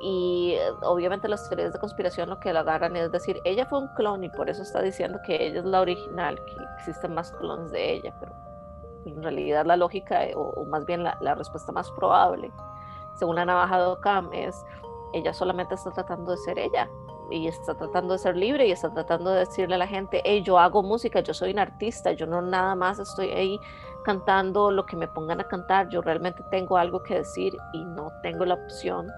Y 0.00 0.56
obviamente 0.82 1.26
las 1.26 1.48
teorías 1.48 1.72
de 1.72 1.78
conspiración 1.80 2.28
lo 2.28 2.38
que 2.38 2.52
la 2.52 2.60
agarran 2.60 2.94
es 2.96 3.10
decir, 3.10 3.40
ella 3.44 3.66
fue 3.66 3.80
un 3.80 3.88
clon 3.96 4.22
y 4.22 4.28
por 4.28 4.48
eso 4.48 4.62
está 4.62 4.80
diciendo 4.80 5.18
que 5.26 5.44
ella 5.44 5.58
es 5.58 5.64
la 5.64 5.80
original, 5.80 6.36
que 6.44 6.54
existen 6.76 7.14
más 7.14 7.32
clones 7.32 7.72
de 7.72 7.94
ella, 7.94 8.14
pero 8.20 8.32
en 9.04 9.22
realidad 9.22 9.66
la 9.66 9.76
lógica, 9.76 10.24
eh, 10.24 10.34
o, 10.36 10.64
más 10.66 10.84
bien 10.86 11.02
la, 11.04 11.34
respuesta 11.34 11.72
más 11.72 11.90
probable, 11.92 12.50
según 13.14 13.36
la 13.36 13.44
navaja 13.44 13.78
de 13.78 13.86
Ocam, 13.86 14.30
es 14.32 14.64
ella 15.12 15.32
solamente 15.32 15.74
está 15.74 15.90
tratando 15.90 16.32
de 16.32 16.36
ser 16.38 16.58
ella 16.58 16.88
y 17.30 17.46
está 17.46 17.74
tratando 17.74 18.12
de 18.12 18.18
ser 18.18 18.36
libre 18.36 18.66
y 18.66 18.72
está 18.72 18.92
tratando 18.92 19.30
de 19.30 19.40
decirle 19.40 19.74
a 19.74 19.78
la 19.78 19.86
gente, 19.86 20.22
hey, 20.24 20.42
yo 20.42 20.58
hago 20.58 20.82
música, 20.82 21.20
yo 21.20 21.34
soy 21.34 21.52
un 21.52 21.58
artista, 21.58 22.12
yo 22.12 22.26
no 22.26 22.40
nada 22.40 22.74
más 22.74 22.98
estoy 22.98 23.30
ahí 23.30 23.60
cantando 24.04 24.70
lo 24.70 24.86
que 24.86 24.96
me 24.96 25.08
pongan 25.08 25.40
a 25.40 25.44
cantar, 25.44 25.88
yo 25.88 26.00
realmente 26.00 26.42
tengo 26.50 26.76
algo 26.76 27.02
que 27.02 27.16
decir 27.16 27.54
y 27.72 27.84
no 27.84 28.10
tengo 28.22 28.44
la 28.44 28.54
opción 28.54 29.10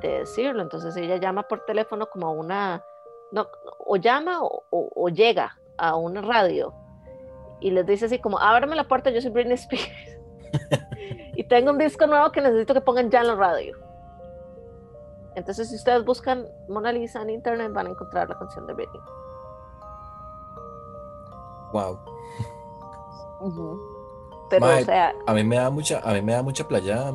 de 0.00 0.20
decirlo. 0.20 0.62
Entonces 0.62 0.96
ella 0.96 1.16
llama 1.16 1.42
por 1.42 1.64
teléfono 1.64 2.06
como 2.06 2.32
una, 2.32 2.84
o 3.78 3.96
llama 3.96 4.38
o, 4.42 5.08
llega 5.08 5.58
a 5.78 5.96
una 5.96 6.20
radio 6.20 6.72
y 7.60 7.70
les 7.70 7.86
dice 7.86 8.06
así 8.06 8.18
como, 8.18 8.38
ábrame 8.38 8.76
la 8.76 8.88
puerta, 8.88 9.10
yo 9.10 9.20
soy 9.20 9.30
Britney 9.30 9.54
Spears 9.54 9.88
y 11.36 11.44
tengo 11.44 11.70
un 11.70 11.78
disco 11.78 12.06
nuevo 12.06 12.32
que 12.32 12.40
necesito 12.40 12.74
que 12.74 12.80
pongan 12.80 13.10
ya 13.10 13.20
en 13.20 13.28
la 13.28 13.34
radio. 13.34 13.76
Entonces 15.34 15.68
si 15.68 15.76
ustedes 15.76 16.04
buscan 16.04 16.46
Mona 16.68 16.92
Lisa 16.92 17.22
en 17.22 17.30
internet 17.30 17.72
van 17.72 17.86
a 17.86 17.90
encontrar 17.90 18.28
la 18.28 18.38
canción 18.38 18.66
de 18.66 18.74
Britney. 18.74 19.00
Wow. 21.72 21.98
Pero, 24.50 24.66
o 24.66 24.80
sea. 24.80 25.14
A 25.26 25.34
mí 25.34 25.44
me 25.44 25.56
da 25.56 25.70
mucha, 25.70 26.00
a 26.00 26.12
mí 26.14 26.22
me 26.22 26.32
da 26.32 26.42
mucha 26.42 26.66
playada, 26.66 27.12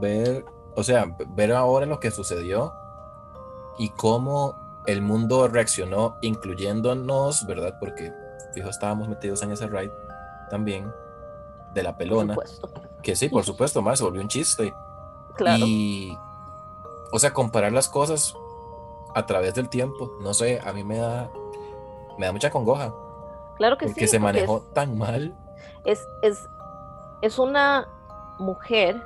ver, 0.00 0.44
o 0.76 0.82
sea, 0.82 1.16
ver 1.30 1.52
ahora 1.52 1.86
lo 1.86 1.98
que 1.98 2.10
sucedió 2.10 2.72
y 3.78 3.90
cómo 3.90 4.54
el 4.86 5.02
mundo 5.02 5.48
reaccionó, 5.48 6.16
incluyéndonos, 6.22 7.46
¿verdad? 7.46 7.76
Porque, 7.80 8.12
fijo, 8.58 8.70
estábamos 8.70 9.08
metidos 9.08 9.42
en 9.42 9.52
ese 9.52 9.66
ride 9.66 9.92
también, 10.50 10.92
de 11.74 11.82
la 11.82 11.96
pelona. 11.96 12.36
Que 13.02 13.14
sí, 13.14 13.28
por 13.28 13.44
supuesto, 13.44 13.82
más 13.82 13.98
se 13.98 14.04
volvió 14.04 14.20
un 14.20 14.28
chiste. 14.28 14.74
Claro. 15.36 15.64
Y, 15.66 16.16
o 17.12 17.18
sea, 17.18 17.32
comparar 17.32 17.72
las 17.72 17.88
cosas 17.88 18.34
a 19.14 19.26
través 19.26 19.54
del 19.54 19.68
tiempo, 19.68 20.12
no 20.20 20.34
sé, 20.34 20.60
a 20.64 20.72
mí 20.72 20.84
me 20.84 20.98
da, 20.98 21.30
me 22.18 22.26
da 22.26 22.32
mucha 22.32 22.50
congoja. 22.50 22.92
Claro 23.56 23.76
que 23.78 23.86
sí. 23.86 23.92
Porque 23.92 24.08
se 24.08 24.18
manejó 24.18 24.60
tan 24.74 24.96
mal. 24.96 25.36
Es, 25.84 26.06
es, 26.22 26.48
es 27.22 27.38
una 27.38 27.88
mujer 28.38 29.00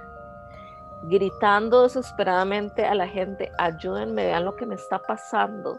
gritando 1.04 1.82
desesperadamente 1.82 2.84
a 2.84 2.94
la 2.94 3.08
gente, 3.08 3.50
ayúdenme, 3.58 4.26
vean 4.26 4.44
lo 4.44 4.56
que 4.56 4.66
me 4.66 4.74
está 4.74 5.00
pasando. 5.00 5.76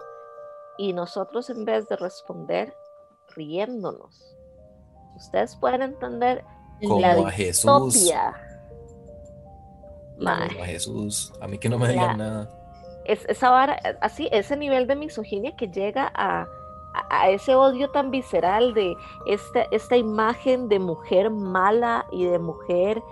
Y 0.77 0.93
nosotros 0.93 1.49
en 1.49 1.65
vez 1.65 1.87
de 1.87 1.95
responder, 1.95 2.75
riéndonos. 3.35 4.35
Ustedes 5.15 5.55
pueden 5.55 5.81
entender 5.81 6.43
como 6.81 6.99
la 6.99 7.11
a 7.13 7.31
Jesús. 7.31 7.63
Como 10.17 10.31
a 10.61 10.65
Jesús. 10.65 11.33
A 11.41 11.47
mí 11.47 11.57
que 11.57 11.69
no 11.69 11.77
me 11.77 11.89
digan 11.89 12.17
nada. 12.17 12.49
Es, 13.05 13.25
esa 13.27 13.49
vara, 13.49 13.77
así, 14.01 14.29
ese 14.31 14.55
nivel 14.55 14.87
de 14.87 14.95
misoginia 14.95 15.55
que 15.55 15.67
llega 15.67 16.11
a, 16.15 16.47
a, 17.09 17.29
ese 17.29 17.53
odio 17.53 17.89
tan 17.89 18.11
visceral 18.11 18.73
de 18.73 18.95
esta, 19.25 19.63
esta 19.71 19.97
imagen 19.97 20.69
de 20.69 20.79
mujer 20.79 21.29
mala 21.29 22.05
y 22.11 22.25
de 22.25 22.39
mujer 22.39 23.03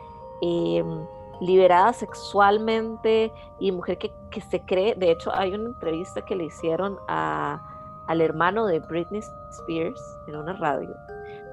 em, 0.41 1.05
liberada 1.41 1.91
sexualmente 1.91 3.33
y 3.59 3.71
mujer 3.71 3.97
que, 3.97 4.13
que, 4.29 4.39
se 4.39 4.61
cree, 4.61 4.95
de 4.95 5.11
hecho 5.11 5.33
hay 5.33 5.53
una 5.53 5.69
entrevista 5.69 6.23
que 6.23 6.35
le 6.35 6.45
hicieron 6.45 6.97
a, 7.09 7.70
al 8.11 8.19
hermano 8.19 8.65
de 8.65 8.79
Britney 8.79 9.21
Spears 9.49 10.17
en 10.27 10.35
una 10.35 10.51
radio, 10.53 10.93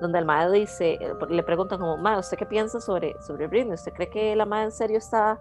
donde 0.00 0.18
el 0.18 0.24
madre 0.24 0.58
dice, 0.58 0.98
le 1.28 1.42
preguntan 1.44 1.78
como, 1.78 1.96
madre, 1.96 2.18
¿usted 2.18 2.36
qué 2.36 2.46
piensa 2.46 2.80
sobre, 2.80 3.16
sobre 3.22 3.46
Britney? 3.46 3.74
¿Usted 3.74 3.92
cree 3.92 4.10
que 4.10 4.34
la 4.34 4.44
madre 4.44 4.64
en 4.64 4.72
serio 4.72 4.98
está, 4.98 5.38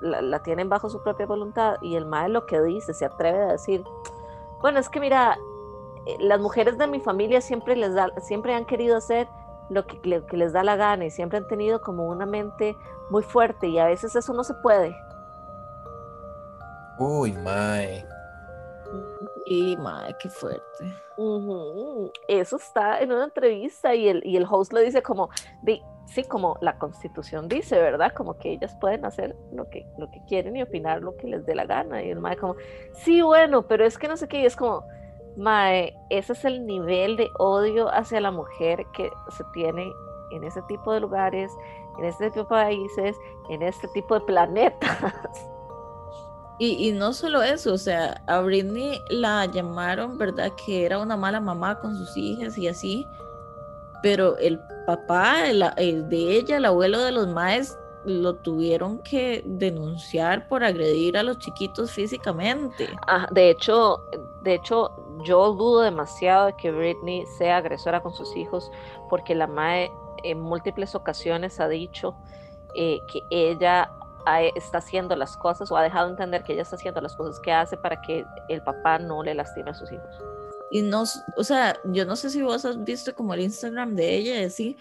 la, 0.00 0.40
tienen 0.44 0.68
bajo 0.68 0.88
su 0.88 1.02
propia 1.02 1.26
voluntad? 1.26 1.76
Y 1.82 1.96
el 1.96 2.06
madre 2.06 2.28
lo 2.28 2.46
que 2.46 2.62
dice, 2.62 2.94
se 2.94 3.04
atreve 3.04 3.42
a 3.42 3.52
decir, 3.52 3.82
bueno, 4.62 4.78
es 4.78 4.88
que 4.88 5.00
mira, 5.00 5.36
eh, 6.06 6.16
las 6.20 6.38
mujeres 6.40 6.78
de 6.78 6.86
mi 6.86 7.00
familia 7.00 7.40
siempre, 7.40 7.74
les 7.74 7.94
da, 7.94 8.08
siempre 8.20 8.54
han 8.54 8.64
querido 8.64 8.96
hacer 8.96 9.26
lo 9.70 9.88
que, 9.88 10.00
que, 10.00 10.36
les 10.36 10.52
da 10.52 10.62
la 10.62 10.76
gana 10.76 11.04
y 11.04 11.10
siempre 11.10 11.38
han 11.38 11.48
tenido 11.48 11.80
como 11.80 12.06
una 12.06 12.26
mente 12.26 12.76
muy 13.10 13.24
fuerte 13.24 13.66
y 13.66 13.78
a 13.80 13.86
veces 13.86 14.14
eso 14.14 14.32
no 14.32 14.44
se 14.44 14.54
puede. 14.54 14.96
Uy, 16.96 17.32
mae. 17.32 18.17
Y 19.50 19.76
mae, 19.76 20.14
qué 20.20 20.28
fuerte. 20.28 20.84
Eso 22.28 22.56
está 22.56 23.00
en 23.00 23.12
una 23.12 23.24
entrevista 23.24 23.94
y 23.94 24.08
el, 24.08 24.22
y 24.26 24.36
el 24.36 24.46
host 24.48 24.72
le 24.72 24.82
dice 24.82 25.02
como, 25.02 25.30
de, 25.62 25.82
sí, 26.06 26.22
como 26.24 26.56
la 26.60 26.78
constitución 26.78 27.48
dice, 27.48 27.78
¿verdad? 27.78 28.12
Como 28.14 28.36
que 28.38 28.52
ellas 28.52 28.76
pueden 28.80 29.04
hacer 29.04 29.34
lo 29.52 29.68
que, 29.70 29.86
lo 29.96 30.10
que 30.10 30.20
quieren 30.28 30.56
y 30.56 30.62
opinar 30.62 31.02
lo 31.02 31.16
que 31.16 31.26
les 31.26 31.46
dé 31.46 31.54
la 31.54 31.64
gana. 31.64 32.02
Y 32.02 32.10
el 32.10 32.20
mae 32.20 32.36
como, 32.36 32.56
sí, 32.92 33.22
bueno, 33.22 33.66
pero 33.66 33.84
es 33.84 33.98
que 33.98 34.08
no 34.08 34.16
sé 34.16 34.28
qué, 34.28 34.40
y 34.40 34.46
es 34.46 34.54
como, 34.54 34.84
Mae, 35.38 35.94
ese 36.10 36.32
es 36.32 36.44
el 36.44 36.66
nivel 36.66 37.16
de 37.16 37.30
odio 37.38 37.88
hacia 37.94 38.20
la 38.20 38.32
mujer 38.32 38.84
que 38.92 39.08
se 39.30 39.44
tiene 39.54 39.92
en 40.32 40.42
ese 40.42 40.60
tipo 40.62 40.92
de 40.92 40.98
lugares, 40.98 41.52
en 41.96 42.06
este 42.06 42.28
tipo 42.30 42.42
de 42.42 42.48
países, 42.48 43.16
en 43.48 43.62
este 43.62 43.86
tipo 43.94 44.14
de 44.14 44.20
planetas. 44.22 45.14
Y, 46.60 46.90
no 46.90 47.12
solo 47.12 47.42
eso, 47.42 47.72
o 47.72 47.78
sea, 47.78 48.20
a 48.26 48.40
Britney 48.40 49.00
la 49.10 49.46
llamaron, 49.46 50.18
¿verdad? 50.18 50.50
Que 50.66 50.84
era 50.84 50.98
una 50.98 51.16
mala 51.16 51.40
mamá 51.40 51.78
con 51.78 51.96
sus 51.96 52.16
hijas 52.16 52.58
y 52.58 52.66
así, 52.66 53.06
pero 54.02 54.36
el 54.38 54.58
papá 54.84 55.46
el, 55.46 55.64
el 55.76 56.08
de 56.08 56.36
ella, 56.36 56.56
el 56.56 56.64
abuelo 56.64 56.98
de 56.98 57.12
los 57.12 57.28
maes, 57.28 57.78
lo 58.04 58.34
tuvieron 58.34 58.98
que 58.98 59.42
denunciar 59.44 60.48
por 60.48 60.64
agredir 60.64 61.16
a 61.16 61.22
los 61.22 61.38
chiquitos 61.38 61.92
físicamente. 61.92 62.88
Ah, 63.06 63.28
de 63.30 63.50
hecho, 63.50 64.02
de 64.42 64.54
hecho, 64.54 64.90
yo 65.24 65.52
dudo 65.52 65.82
demasiado 65.82 66.46
de 66.46 66.56
que 66.56 66.70
Britney 66.70 67.24
sea 67.38 67.58
agresora 67.58 68.00
con 68.00 68.12
sus 68.12 68.34
hijos, 68.36 68.70
porque 69.08 69.34
la 69.34 69.46
MAE 69.46 69.90
en 70.24 70.40
múltiples 70.40 70.94
ocasiones 70.94 71.60
ha 71.60 71.68
dicho 71.68 72.16
eh, 72.74 73.00
que 73.10 73.22
ella 73.30 73.90
está 74.54 74.78
haciendo 74.78 75.16
las 75.16 75.36
cosas 75.36 75.70
o 75.70 75.76
ha 75.76 75.82
dejado 75.82 76.10
entender 76.10 76.42
que 76.42 76.52
ella 76.52 76.62
está 76.62 76.76
haciendo 76.76 77.00
las 77.00 77.16
cosas 77.16 77.40
que 77.40 77.52
hace 77.52 77.76
para 77.76 78.00
que 78.00 78.24
el 78.48 78.62
papá 78.62 78.98
no 78.98 79.22
le 79.22 79.34
lastime 79.34 79.70
a 79.70 79.74
sus 79.74 79.90
hijos. 79.90 80.22
Y 80.70 80.82
no, 80.82 81.04
o 81.36 81.44
sea, 81.44 81.76
yo 81.84 82.04
no 82.04 82.14
sé 82.16 82.30
si 82.30 82.42
vos 82.42 82.64
has 82.64 82.82
visto 82.84 83.14
como 83.14 83.34
el 83.34 83.40
Instagram 83.40 83.94
de 83.94 84.16
ella 84.16 84.40
y 84.40 84.44
así, 84.44 84.76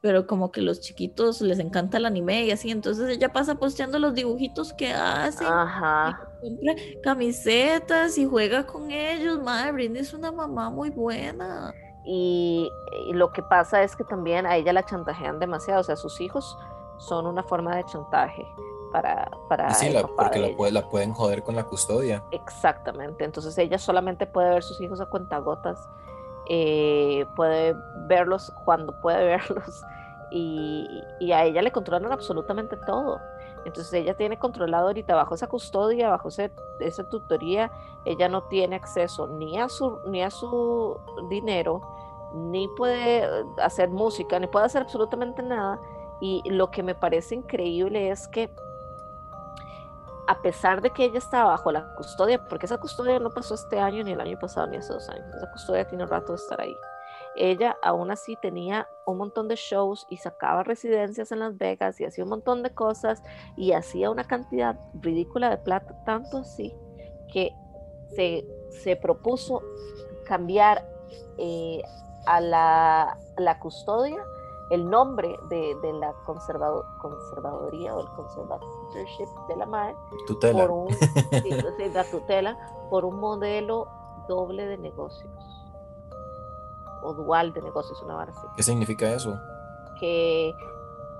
pero 0.00 0.26
como 0.26 0.52
que 0.52 0.60
los 0.60 0.80
chiquitos 0.80 1.40
les 1.40 1.58
encanta 1.58 1.96
el 1.96 2.06
anime 2.06 2.44
y 2.44 2.50
así, 2.50 2.70
entonces 2.70 3.08
ella 3.08 3.32
pasa 3.32 3.56
posteando 3.56 3.98
los 3.98 4.14
dibujitos 4.14 4.72
que 4.74 4.92
hace, 4.92 5.44
Ajá. 5.44 6.28
compra 6.40 6.74
camisetas 7.02 8.16
y 8.18 8.26
juega 8.26 8.66
con 8.66 8.90
ellos, 8.90 9.42
madre, 9.42 9.72
Britney 9.72 10.02
es 10.02 10.14
una 10.14 10.30
mamá 10.30 10.70
muy 10.70 10.90
buena. 10.90 11.72
Y, 12.06 12.68
y, 13.08 13.14
lo 13.14 13.32
que 13.32 13.42
pasa 13.42 13.82
es 13.82 13.96
que 13.96 14.04
también 14.04 14.44
a 14.44 14.56
ella 14.56 14.74
la 14.74 14.84
chantajean 14.84 15.38
demasiado, 15.38 15.80
o 15.80 15.84
sea, 15.84 15.96
sus 15.96 16.20
hijos 16.20 16.54
son 16.98 17.26
una 17.26 17.42
forma 17.42 17.74
de 17.74 17.84
chantaje 17.84 18.44
para... 18.94 19.28
para 19.48 19.74
sí, 19.74 19.90
la, 19.90 20.06
porque 20.06 20.38
la, 20.38 20.56
puede, 20.56 20.70
la, 20.70 20.88
pueden 20.88 21.12
joder 21.12 21.42
con 21.42 21.56
la 21.56 21.64
custodia. 21.64 22.22
Exactamente, 22.30 23.24
entonces 23.24 23.58
ella 23.58 23.76
solamente 23.76 24.24
puede 24.24 24.50
ver 24.50 24.62
sus 24.62 24.80
hijos 24.80 25.00
a 25.00 25.06
cuentagotas, 25.06 25.88
eh, 26.48 27.26
puede 27.34 27.74
verlos 28.06 28.52
cuando 28.64 28.92
puede 29.00 29.24
verlos 29.24 29.82
y, 30.30 31.32
a 31.32 31.44
ella 31.44 31.60
le 31.60 31.72
controlan 31.72 32.12
absolutamente 32.12 32.76
todo. 32.76 33.20
Entonces 33.64 33.92
ella 33.94 34.14
tiene 34.14 34.38
controlado 34.38 34.86
ahorita 34.88 35.16
bajo 35.16 35.34
esa 35.34 35.48
custodia, 35.48 36.10
bajo 36.10 36.28
esa 36.28 37.08
tutoría, 37.08 37.72
ella 38.04 38.28
no 38.28 38.44
tiene 38.44 38.76
acceso 38.76 39.26
ni 39.26 39.58
a 39.58 39.68
su 39.68 39.98
ni 40.06 40.22
a 40.22 40.30
su 40.30 40.96
dinero, 41.30 41.80
ni 42.32 42.68
puede 42.76 43.26
hacer 43.60 43.88
música, 43.88 44.38
ni 44.38 44.46
puede 44.46 44.66
hacer 44.66 44.82
absolutamente 44.82 45.42
nada. 45.42 45.80
Y 46.20 46.42
lo 46.48 46.70
que 46.70 46.82
me 46.82 46.94
parece 46.94 47.34
increíble 47.34 48.10
es 48.10 48.28
que 48.28 48.50
a 50.26 50.40
pesar 50.42 50.80
de 50.80 50.90
que 50.90 51.04
ella 51.04 51.18
está 51.18 51.44
bajo 51.44 51.70
la 51.72 51.94
custodia, 51.96 52.42
porque 52.48 52.66
esa 52.66 52.78
custodia 52.78 53.18
no 53.18 53.30
pasó 53.30 53.54
este 53.54 53.78
año, 53.78 54.02
ni 54.04 54.12
el 54.12 54.20
año 54.20 54.38
pasado, 54.38 54.66
ni 54.66 54.76
hace 54.76 54.92
dos 54.92 55.08
años, 55.08 55.26
esa 55.34 55.50
custodia 55.50 55.86
tiene 55.86 56.04
un 56.04 56.10
rato 56.10 56.32
de 56.32 56.36
estar 56.36 56.60
ahí. 56.60 56.74
Ella 57.36 57.76
aún 57.82 58.10
así 58.10 58.36
tenía 58.36 58.88
un 59.06 59.18
montón 59.18 59.48
de 59.48 59.56
shows 59.56 60.06
y 60.08 60.18
sacaba 60.18 60.62
residencias 60.62 61.32
en 61.32 61.40
Las 61.40 61.58
Vegas 61.58 62.00
y 62.00 62.04
hacía 62.04 62.22
un 62.22 62.30
montón 62.30 62.62
de 62.62 62.72
cosas 62.72 63.22
y 63.56 63.72
hacía 63.72 64.10
una 64.10 64.24
cantidad 64.24 64.78
ridícula 65.00 65.50
de 65.50 65.58
plata, 65.58 65.96
tanto 66.04 66.38
así 66.38 66.72
que 67.32 67.52
se, 68.14 68.46
se 68.70 68.96
propuso 68.96 69.62
cambiar 70.24 70.86
eh, 71.38 71.82
a 72.26 72.40
la, 72.40 73.18
la, 73.36 73.58
custodia 73.58 74.24
el 74.70 74.88
nombre 74.88 75.38
de, 75.48 75.74
de 75.82 75.92
la 75.92 76.12
conservado, 76.24 76.86
conservadoría 76.98 77.94
o 77.94 78.00
el 78.00 78.08
conservatorship 78.08 79.28
de 79.48 79.56
la 79.56 79.66
madre 79.66 79.96
tutela. 80.26 80.66
por 80.66 80.70
un, 80.70 80.88
sí, 81.42 81.50
la 81.92 82.04
tutela 82.04 82.56
por 82.90 83.04
un 83.04 83.20
modelo 83.20 83.88
doble 84.26 84.66
de 84.66 84.78
negocios 84.78 85.30
o 87.02 87.12
dual 87.12 87.52
de 87.52 87.60
negocios, 87.60 88.02
una 88.02 88.14
vara 88.14 88.32
así. 88.32 88.46
¿Qué 88.56 88.62
significa 88.62 89.12
eso? 89.12 89.38
Que, 90.00 90.56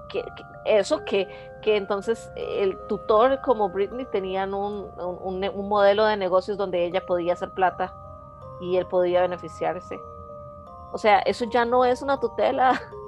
que, 0.08 0.24
eso, 0.64 1.04
que, 1.04 1.28
que 1.62 1.76
entonces 1.76 2.30
el 2.36 2.78
tutor 2.86 3.40
como 3.42 3.68
Britney 3.68 4.06
tenían 4.06 4.54
un, 4.54 4.90
un, 4.98 5.44
un, 5.44 5.68
modelo 5.68 6.06
de 6.06 6.16
negocios 6.16 6.56
donde 6.56 6.86
ella 6.86 7.04
podía 7.04 7.34
hacer 7.34 7.50
plata 7.50 7.94
y 8.60 8.76
él 8.76 8.86
podía 8.86 9.20
beneficiarse. 9.20 10.00
O 10.92 10.98
sea, 10.98 11.18
eso 11.20 11.44
ya 11.44 11.64
no 11.64 11.84
es 11.84 12.02
una 12.02 12.18
tutela. 12.18 12.80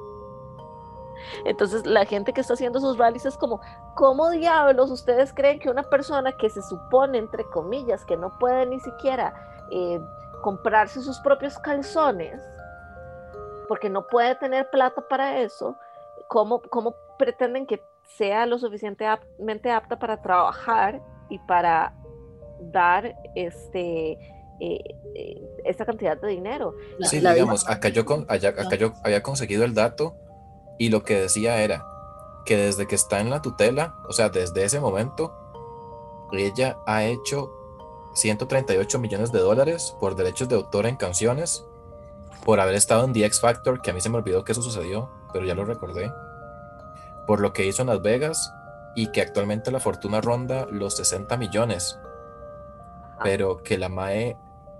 Entonces 1.45 1.87
la 1.87 2.05
gente 2.05 2.33
que 2.33 2.41
está 2.41 2.55
haciendo 2.55 2.81
sus 2.81 2.99
rallies 2.99 3.27
es 3.27 3.37
como, 3.37 3.61
¿cómo 3.95 4.31
diablos 4.31 4.91
ustedes 4.91 5.33
creen 5.33 5.59
que 5.59 5.71
una 5.71 5.83
persona 5.83 6.37
que 6.37 6.51
se 6.51 6.63
supone, 6.63 7.19
entre 7.19 7.45
comillas, 7.45 8.05
que 8.05 8.17
no 8.17 8.39
puede 8.39 8.67
ni 8.67 8.81
siquiera 8.81 9.35
eh, 9.71 10.01
comprarse 10.43 11.01
sus 11.01 11.19
propios 11.21 11.59
calzones, 11.59 12.41
porque 13.69 13.91
no 13.91 14.07
puede 14.07 14.35
tener 14.37 14.71
plata 14.71 15.03
para 15.09 15.41
eso, 15.41 15.77
¿cómo, 16.29 16.63
cómo 16.63 16.95
pretenden 17.19 17.67
que 17.67 17.83
sea 18.17 18.47
lo 18.47 18.59
suficientemente 18.59 19.71
apta 19.71 19.99
para 19.99 20.23
trabajar 20.23 21.01
y 21.29 21.39
para 21.41 21.93
dar 22.61 23.15
este 23.35 24.13
eh, 24.59 24.81
eh, 25.15 25.49
esta 25.65 25.85
cantidad 25.85 26.17
de 26.17 26.29
dinero? 26.29 26.75
Sí, 27.01 27.19
digamos, 27.19 27.69
acá 27.69 27.89
yo, 27.89 28.05
con, 28.05 28.25
acá 28.29 28.77
yo 28.77 28.93
había 29.03 29.23
conseguido 29.23 29.65
el 29.65 29.75
dato 29.75 30.17
y 30.79 30.89
lo 30.91 31.03
que 31.03 31.21
decía 31.21 31.63
era 31.63 31.87
que 32.45 32.57
desde 32.57 32.87
que 32.87 32.95
está 32.95 33.21
en 33.21 33.31
la 33.31 33.43
tutela, 33.43 33.97
o 34.09 34.13
sea, 34.13 34.29
desde 34.29 34.65
ese 34.65 34.81
momento, 34.81 35.35
ella 36.33 36.79
ha 36.87 37.05
hecho 37.05 37.51
138 38.15 38.99
millones 38.99 39.33
de 39.33 39.41
dólares 39.41 39.95
por 40.01 40.17
derechos 40.17 40.49
de 40.49 40.57
autor 40.57 40.87
en 40.87 40.97
canciones 40.97 41.67
por 42.45 42.61
haber 42.61 42.77
estado 42.77 43.05
en 43.05 43.13
The 43.13 43.25
X 43.27 43.41
Factor, 43.41 43.83
que 43.83 43.91
a 43.91 43.95
mí 43.95 44.01
se 44.01 44.09
me 44.09 44.19
olvidó 44.19 44.45
que 44.45 44.53
eso 44.53 44.63
sucedió, 44.63 45.11
pero 45.33 45.45
ya 45.45 45.55
lo 45.55 45.65
recordé, 45.65 46.13
por 47.27 47.41
lo 47.41 47.53
que 47.53 47.67
hizo 47.67 47.83
en 47.83 47.89
Las 47.89 48.03
Vegas 48.03 48.53
y 48.95 49.11
que 49.11 49.21
actualmente 49.21 49.73
la 49.73 49.81
fortuna 49.81 50.21
ronda 50.21 50.67
los 50.71 50.97
60 50.97 51.37
millones, 51.37 51.99
pero 53.23 53.63
que 53.63 53.79
la 53.79 53.89
MAE, 53.89 54.37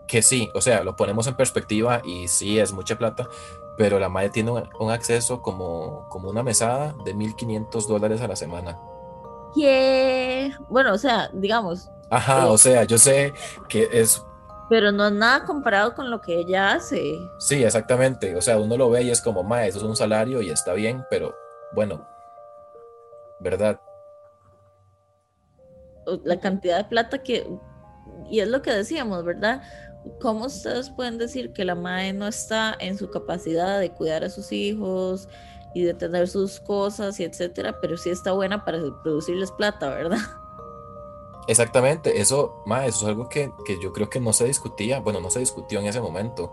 que 0.07 0.23
sí, 0.23 0.51
o 0.55 0.61
sea, 0.61 0.83
lo 0.85 0.97
ponemos 0.97 1.27
en 1.27 1.35
perspectiva 1.35 2.01
y 2.05 2.29
sí 2.29 2.59
es 2.59 2.73
mucha 2.73 2.97
plata, 2.97 3.29
pero 3.77 3.99
la 3.99 4.09
MAE 4.09 4.31
tiene 4.31 4.51
un, 4.51 4.91
acceso 4.91 5.43
como, 5.43 6.09
como 6.09 6.31
una 6.31 6.43
mesada 6.43 6.95
de 7.05 7.15
1.500 7.15 7.87
dólares 7.87 8.21
a 8.21 8.29
la 8.29 8.37
semana. 8.37 8.79
Yeah. 9.55 10.59
Bueno, 10.69 10.93
o 10.95 10.99
sea, 10.99 11.31
digamos. 11.33 11.91
Ajá, 12.11 12.45
eh, 12.45 12.49
o 12.49 12.59
sea, 12.59 12.85
yo 12.85 12.99
sé 12.99 13.33
que 13.69 13.89
es 13.93 14.23
pero 14.69 14.91
no 14.91 15.07
es 15.07 15.13
nada 15.13 15.45
comparado 15.45 15.95
con 15.95 16.11
lo 16.11 16.21
que 16.21 16.41
ella 16.41 16.73
hace. 16.73 17.21
Sí, 17.39 17.63
exactamente. 17.63 18.35
O 18.35 18.43
sea, 18.43 18.59
uno 18.59 18.77
lo 18.77 18.91
ve 18.91 19.03
y 19.03 19.11
es 19.11 19.23
como, 19.23 19.45
ma, 19.45 19.65
eso 19.65 19.79
es 19.79 19.85
un 19.85 19.95
salario 19.95 20.43
y 20.43 20.51
está 20.51 20.73
bien, 20.73 21.05
pero 21.09 21.37
bueno, 21.73 22.05
¿verdad? 23.39 23.81
La 26.25 26.41
cantidad 26.41 26.79
de 26.79 26.85
plata 26.85 27.23
que 27.23 27.47
y 28.31 28.41
es 28.41 28.49
lo 28.49 28.63
que 28.63 28.73
decíamos, 28.73 29.25
¿verdad? 29.25 29.63
¿Cómo 30.21 30.47
ustedes 30.47 30.91
pueden 30.91 31.19
decir 31.19 31.53
que 31.53 31.65
la 31.65 31.75
madre 31.75 32.13
no 32.13 32.27
está 32.27 32.77
en 32.79 32.97
su 32.97 33.11
capacidad 33.11 33.79
de 33.81 33.91
cuidar 33.91 34.25
a 34.25 34.31
sus 34.31 34.53
hijos 34.53 35.29
y 35.75 35.83
de 35.83 35.95
tener 35.95 36.29
sus 36.29 36.59
cosas 36.61 37.21
y 37.21 37.25
etcétera, 37.25 37.81
pero 37.81 37.97
sí 37.97 38.11
está 38.11 38.33
buena 38.33 38.65
para 38.65 38.79
producirles 39.03 39.53
plata, 39.53 39.91
¿verdad? 39.91 40.19
Exactamente, 41.49 42.21
eso, 42.21 42.63
ma, 42.67 42.87
eso 42.87 43.05
es 43.05 43.09
algo 43.11 43.29
que, 43.29 43.53
que, 43.65 43.81
yo 43.81 43.93
creo 43.93 44.11
que 44.11 44.19
no 44.19 44.33
se 44.33 44.47
discutía, 44.47 45.01
bueno, 45.01 45.21
no 45.21 45.31
se 45.31 45.41
discutió 45.41 45.79
en 45.79 45.87
ese 45.87 46.01
momento. 46.01 46.51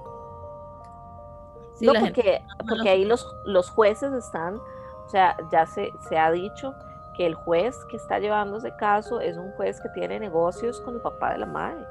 Sí, 1.76 1.86
no, 1.86 1.94
porque, 1.94 2.42
porque 2.68 2.90
ahí 2.90 3.06
los, 3.06 3.26
los 3.46 3.70
jueces 3.70 4.14
están, 4.14 4.58
o 4.58 5.10
sea, 5.10 5.36
ya 5.52 5.66
se, 5.66 5.92
se 6.08 6.18
ha 6.18 6.30
dicho 6.32 6.76
que 7.16 7.26
el 7.26 7.34
juez 7.34 7.76
que 7.90 7.98
está 7.98 8.20
llevando 8.20 8.58
ese 8.58 8.76
caso 8.76 9.20
es 9.20 9.38
un 9.38 9.52
juez 9.54 9.80
que 9.82 9.90
tiene 9.90 10.20
negocios 10.20 10.82
con 10.82 10.96
el 10.96 11.02
papá 11.02 11.32
de 11.34 11.40
la 11.40 11.46
madre. 11.46 11.86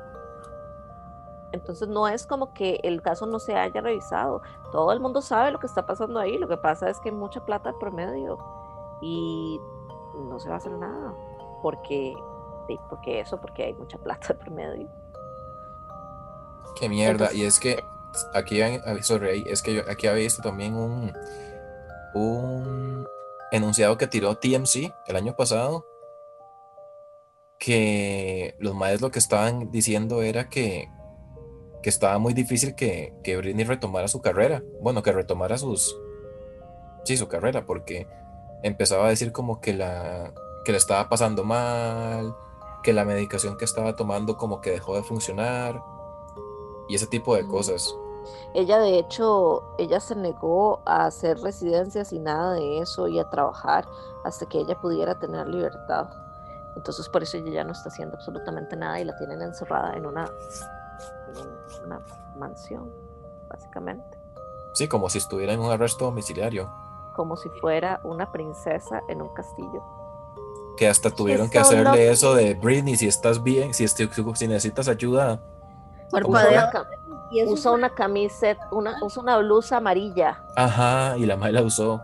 Entonces 1.52 1.88
no 1.88 2.08
es 2.08 2.26
como 2.26 2.54
que 2.54 2.80
el 2.82 3.02
caso 3.02 3.26
no 3.26 3.38
se 3.38 3.54
haya 3.54 3.80
revisado. 3.80 4.42
Todo 4.72 4.92
el 4.92 5.00
mundo 5.00 5.20
sabe 5.20 5.50
lo 5.50 5.58
que 5.58 5.66
está 5.66 5.86
pasando 5.86 6.18
ahí. 6.18 6.38
Lo 6.38 6.48
que 6.48 6.56
pasa 6.56 6.88
es 6.88 6.98
que 6.98 7.10
hay 7.10 7.14
mucha 7.14 7.44
plata 7.44 7.72
por 7.78 7.92
medio 7.92 8.38
y 9.02 9.60
no 10.14 10.40
se 10.40 10.48
va 10.48 10.54
a 10.54 10.58
hacer 10.58 10.72
nada. 10.72 11.14
Porque, 11.62 12.14
porque 12.88 13.20
eso, 13.20 13.40
porque 13.40 13.64
hay 13.64 13.74
mucha 13.74 13.98
plata 13.98 14.34
por 14.34 14.50
medio. 14.50 14.88
Qué 16.78 16.88
mierda. 16.88 17.32
y 17.32 17.42
es 17.42 17.60
que 17.60 17.84
aquí, 18.34 18.60
sorry, 19.02 19.44
es 19.46 19.62
que 19.62 19.74
yo 19.74 19.82
aquí 19.90 20.06
había 20.06 20.24
visto 20.24 20.42
también 20.42 20.74
un, 20.74 21.12
un 22.14 23.06
enunciado 23.50 23.98
que 23.98 24.06
tiró 24.06 24.36
TMC 24.36 24.92
el 25.06 25.16
año 25.16 25.36
pasado. 25.36 25.86
Que 27.58 28.56
los 28.58 28.74
maestros 28.74 29.02
lo 29.02 29.10
que 29.12 29.20
estaban 29.20 29.70
diciendo 29.70 30.22
era 30.22 30.48
que 30.48 30.88
que 31.82 31.90
estaba 31.90 32.18
muy 32.18 32.32
difícil 32.32 32.74
que, 32.74 33.14
que 33.22 33.36
Britney 33.36 33.64
retomara 33.64 34.08
su 34.08 34.20
carrera. 34.20 34.62
Bueno, 34.80 35.02
que 35.02 35.12
retomara 35.12 35.58
sus. 35.58 35.98
Sí, 37.04 37.16
su 37.16 37.28
carrera, 37.28 37.66
porque 37.66 38.06
empezaba 38.62 39.06
a 39.06 39.08
decir 39.08 39.32
como 39.32 39.60
que 39.60 39.74
la, 39.74 40.32
que 40.64 40.72
le 40.72 40.78
estaba 40.78 41.08
pasando 41.08 41.44
mal, 41.44 42.34
que 42.82 42.92
la 42.92 43.04
medicación 43.04 43.56
que 43.56 43.64
estaba 43.64 43.96
tomando 43.96 44.36
como 44.36 44.60
que 44.60 44.70
dejó 44.70 44.94
de 44.94 45.02
funcionar 45.02 45.82
y 46.88 46.94
ese 46.94 47.06
tipo 47.06 47.34
de 47.34 47.46
cosas. 47.46 47.96
Ella 48.54 48.78
de 48.78 48.98
hecho, 48.98 49.64
ella 49.78 49.98
se 49.98 50.14
negó 50.14 50.80
a 50.84 51.06
hacer 51.06 51.38
residencias 51.40 52.12
y 52.12 52.20
nada 52.20 52.54
de 52.54 52.78
eso 52.78 53.08
y 53.08 53.18
a 53.18 53.28
trabajar 53.30 53.88
hasta 54.24 54.46
que 54.46 54.58
ella 54.58 54.80
pudiera 54.80 55.18
tener 55.18 55.48
libertad. 55.48 56.08
Entonces 56.76 57.08
por 57.08 57.22
eso 57.22 57.36
ella 57.36 57.50
ya 57.50 57.64
no 57.64 57.72
está 57.72 57.88
haciendo 57.88 58.16
absolutamente 58.16 58.76
nada 58.76 59.00
y 59.00 59.04
la 59.04 59.16
tienen 59.16 59.42
encerrada 59.42 59.94
en 59.94 60.06
una 60.06 60.30
una 61.84 62.00
mansión, 62.36 62.90
básicamente. 63.48 64.18
Sí, 64.74 64.88
como 64.88 65.08
si 65.08 65.18
estuviera 65.18 65.52
en 65.52 65.60
un 65.60 65.70
arresto 65.70 66.06
domiciliario. 66.06 66.70
Como 67.14 67.36
si 67.36 67.48
fuera 67.60 68.00
una 68.04 68.32
princesa 68.32 69.02
en 69.08 69.20
un 69.20 69.28
castillo. 69.34 69.82
Que 70.76 70.88
hasta 70.88 71.10
tuvieron 71.10 71.50
que 71.50 71.58
hacerle 71.58 72.10
eso 72.10 72.34
de 72.34 72.54
Britney, 72.54 72.96
si 72.96 73.06
estás 73.06 73.42
bien, 73.42 73.74
si, 73.74 73.86
si 73.86 74.48
necesitas 74.48 74.88
ayuda. 74.88 75.40
Usa 77.46 77.72
una 77.72 77.90
camiseta, 77.90 78.68
una, 78.72 78.96
usa 79.02 79.22
una 79.22 79.38
blusa 79.38 79.76
amarilla. 79.78 80.42
Ajá, 80.56 81.16
y 81.18 81.26
la 81.26 81.36
madre 81.36 81.52
la 81.52 81.62
usó. 81.62 82.00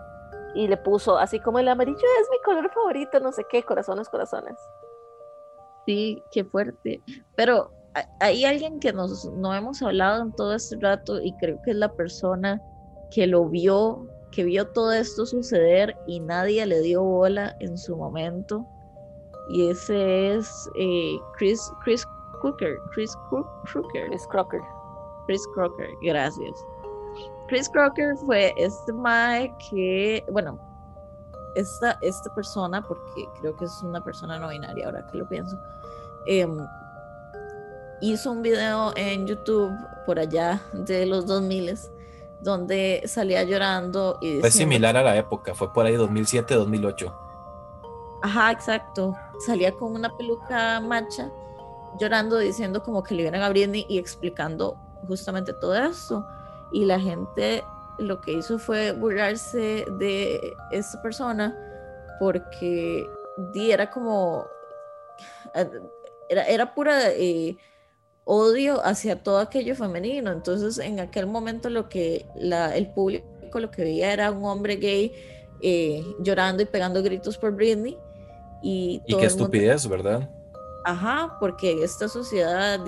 Y 0.55 0.69
le 0.69 0.77
puso, 0.77 1.19
así 1.19 1.41
como 1.41 1.59
el 1.59 1.69
amarillo 1.69 1.97
es 1.97 2.29
mi 2.31 2.39
color 2.43 2.71
favorito, 2.73 3.21
no 3.21 3.33
sé 3.33 3.45
qué, 3.49 3.63
corazones, 3.63 4.09
corazones. 4.09 4.57
Sí, 5.87 6.23
qué 6.31 6.45
fuerte. 6.45 7.03
Pero 7.35 7.71
hay 8.21 8.45
alguien 8.45 8.81
que 8.81 8.93
nos, 8.93 9.25
no 9.33 9.55
hemos 9.55 9.83
hablado 9.83 10.23
en 10.23 10.33
todo 10.33 10.55
este 10.55 10.77
rato 10.81 11.21
y 11.21 11.33
creo 11.35 11.61
que 11.63 11.71
es 11.73 11.77
la 11.77 11.93
persona 11.93 12.61
que 13.11 13.27
lo 13.27 13.49
vio, 13.49 14.07
que 14.31 14.45
vio 14.45 14.67
todo 14.69 14.93
esto 14.93 15.25
suceder 15.27 15.97
y 16.07 16.21
nadie 16.21 16.65
le 16.67 16.81
dio 16.81 17.03
bola 17.03 17.57
en 17.61 17.77
su 17.79 17.97
momento. 17.97 18.67
Y 19.51 19.71
ese 19.71 20.35
es 20.35 20.71
eh, 20.79 21.17
Chris, 21.39 21.73
Chris 21.85 22.07
Crooker. 22.41 22.77
Chris 22.93 23.17
Crooker. 23.29 24.09
Chris 24.09 24.27
Crocker. 24.29 24.61
Chris 25.27 25.47
Crocker, 25.55 25.89
gracias. 26.03 26.65
Chris 27.49 27.69
Crocker 27.69 28.15
fue 28.17 28.53
este 28.59 28.93
mae 28.93 29.53
que, 29.71 30.25
bueno, 30.31 30.59
esta, 31.55 31.99
esta 32.03 32.35
persona, 32.35 32.83
porque 32.83 33.27
creo 33.41 33.57
que 33.57 33.65
es 33.65 33.83
una 33.83 34.03
persona 34.03 34.39
no 34.39 34.49
binaria 34.49 34.87
ahora 34.87 35.07
que 35.07 35.19
lo 35.19 35.29
pienso, 35.29 35.59
eh, 36.27 36.47
hizo 38.01 38.33
un 38.33 38.43
video 38.43 38.93
en 38.97 39.27
YouTube 39.27 39.73
por 40.07 40.19
allá 40.19 40.61
de 40.73 41.07
los 41.07 41.27
2000 41.27 41.77
donde 42.41 43.03
salía 43.07 43.43
llorando 43.43 44.19
y 44.21 44.39
fue 44.41 44.51
similar 44.51 44.97
a 44.97 45.03
la 45.03 45.17
época, 45.17 45.55
fue 45.55 45.73
por 45.73 45.87
ahí 45.87 45.95
2007, 45.95 46.55
2008. 46.55 47.13
Ajá, 48.23 48.51
exacto. 48.53 49.17
Salía 49.45 49.73
con 49.73 49.95
una 49.95 50.17
peluca 50.17 50.81
macha 50.81 51.31
llorando 51.99 52.39
diciendo 52.39 52.83
como 52.83 53.03
que 53.03 53.15
le 53.15 53.23
iban 53.23 53.35
a 53.37 53.49
Britney 53.49 53.87
y 53.89 53.99
explicando 53.99 54.77
justamente 55.07 55.53
todo 55.53 55.77
eso. 55.77 56.25
Y 56.73 56.85
la 56.85 57.01
gente 57.01 57.65
lo 57.99 58.21
que 58.21 58.33
hizo 58.33 58.59
fue 58.59 58.93
burlarse 58.93 59.87
de 59.99 60.55
esta 60.71 61.01
persona 61.03 61.57
porque 62.21 63.09
era 63.55 63.91
como 63.91 64.47
eh, 65.55 65.71
era, 66.29 66.45
era 66.45 66.75
pura 66.75 67.11
eh, 67.13 67.57
odio 68.31 68.85
hacia 68.85 69.23
todo 69.23 69.39
aquello 69.39 69.75
femenino. 69.75 70.31
Entonces, 70.31 70.79
en 70.79 71.01
aquel 71.01 71.27
momento 71.27 71.71
lo 71.71 71.89
que 71.89 72.27
la, 72.37 72.77
el 72.77 72.89
público 72.89 73.27
lo 73.59 73.71
que 73.71 73.83
veía 73.83 74.13
era 74.13 74.31
un 74.31 74.45
hombre 74.45 74.77
gay 74.77 75.13
eh, 75.63 76.05
llorando 76.21 76.63
y 76.63 76.67
pegando 76.67 77.03
gritos 77.03 77.39
por 77.39 77.53
Britney. 77.53 77.99
Y, 78.63 79.03
qué 79.09 79.25
estupidez, 79.25 79.89
¿verdad? 79.89 80.29
Ajá, 80.85 81.39
porque 81.41 81.83
esta 81.83 82.07
sociedad 82.07 82.79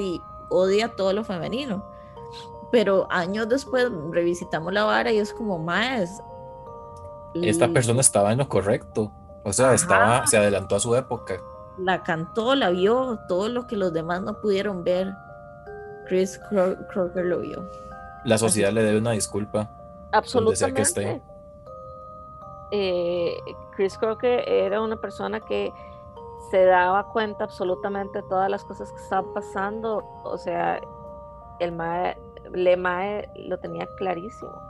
odia 0.51 0.95
todo 0.95 1.15
lo 1.15 1.25
femenino. 1.25 1.89
Pero 2.71 3.07
años 3.11 3.49
después 3.49 3.89
revisitamos 4.11 4.75
la 4.75 4.85
vara 4.85 5.11
y 5.11 5.19
es 5.19 5.33
como 5.33 5.59
más. 5.59 6.23
Esta 7.35 7.69
persona 7.69 8.01
estaba 8.03 8.33
en 8.33 8.39
lo 8.39 8.49
correcto. 8.49 9.11
O 9.43 9.55
sea, 9.55 9.73
estaba, 9.73 10.27
se 10.27 10.37
adelantó 10.37 10.77
a 10.77 10.81
su 10.81 10.95
época. 10.95 11.41
La 11.79 12.03
cantó, 12.03 12.55
la 12.55 12.69
vio, 12.69 13.19
todo 13.27 13.49
lo 13.49 13.67
que 13.67 13.77
los 13.77 13.91
demás 13.93 14.21
no 14.21 14.39
pudieron 14.39 14.85
ver. 14.85 15.15
Chris 16.11 16.41
Crocker 16.41 17.25
lo 17.25 17.39
vio. 17.39 17.71
La 18.25 18.37
sociedad 18.37 18.73
le 18.73 18.83
debe 18.83 18.99
una 18.99 19.13
disculpa. 19.13 19.71
Absolutamente. 20.11 21.23
Eh, 22.73 23.37
Chris 23.77 23.97
Crocker 23.97 24.43
era 24.49 24.83
una 24.83 24.97
persona 24.97 25.39
que 25.39 25.73
se 26.51 26.65
daba 26.65 27.05
cuenta 27.13 27.45
absolutamente 27.45 28.23
de 28.23 28.29
todas 28.29 28.51
las 28.51 28.65
cosas 28.65 28.91
que 28.91 29.01
estaban 29.01 29.33
pasando. 29.33 30.05
O 30.25 30.37
sea, 30.37 30.81
el 31.61 31.71
mae, 31.71 32.19
le 32.53 32.77
mae 32.77 33.31
lo 33.37 33.57
tenía 33.61 33.87
clarísimo. 33.95 34.61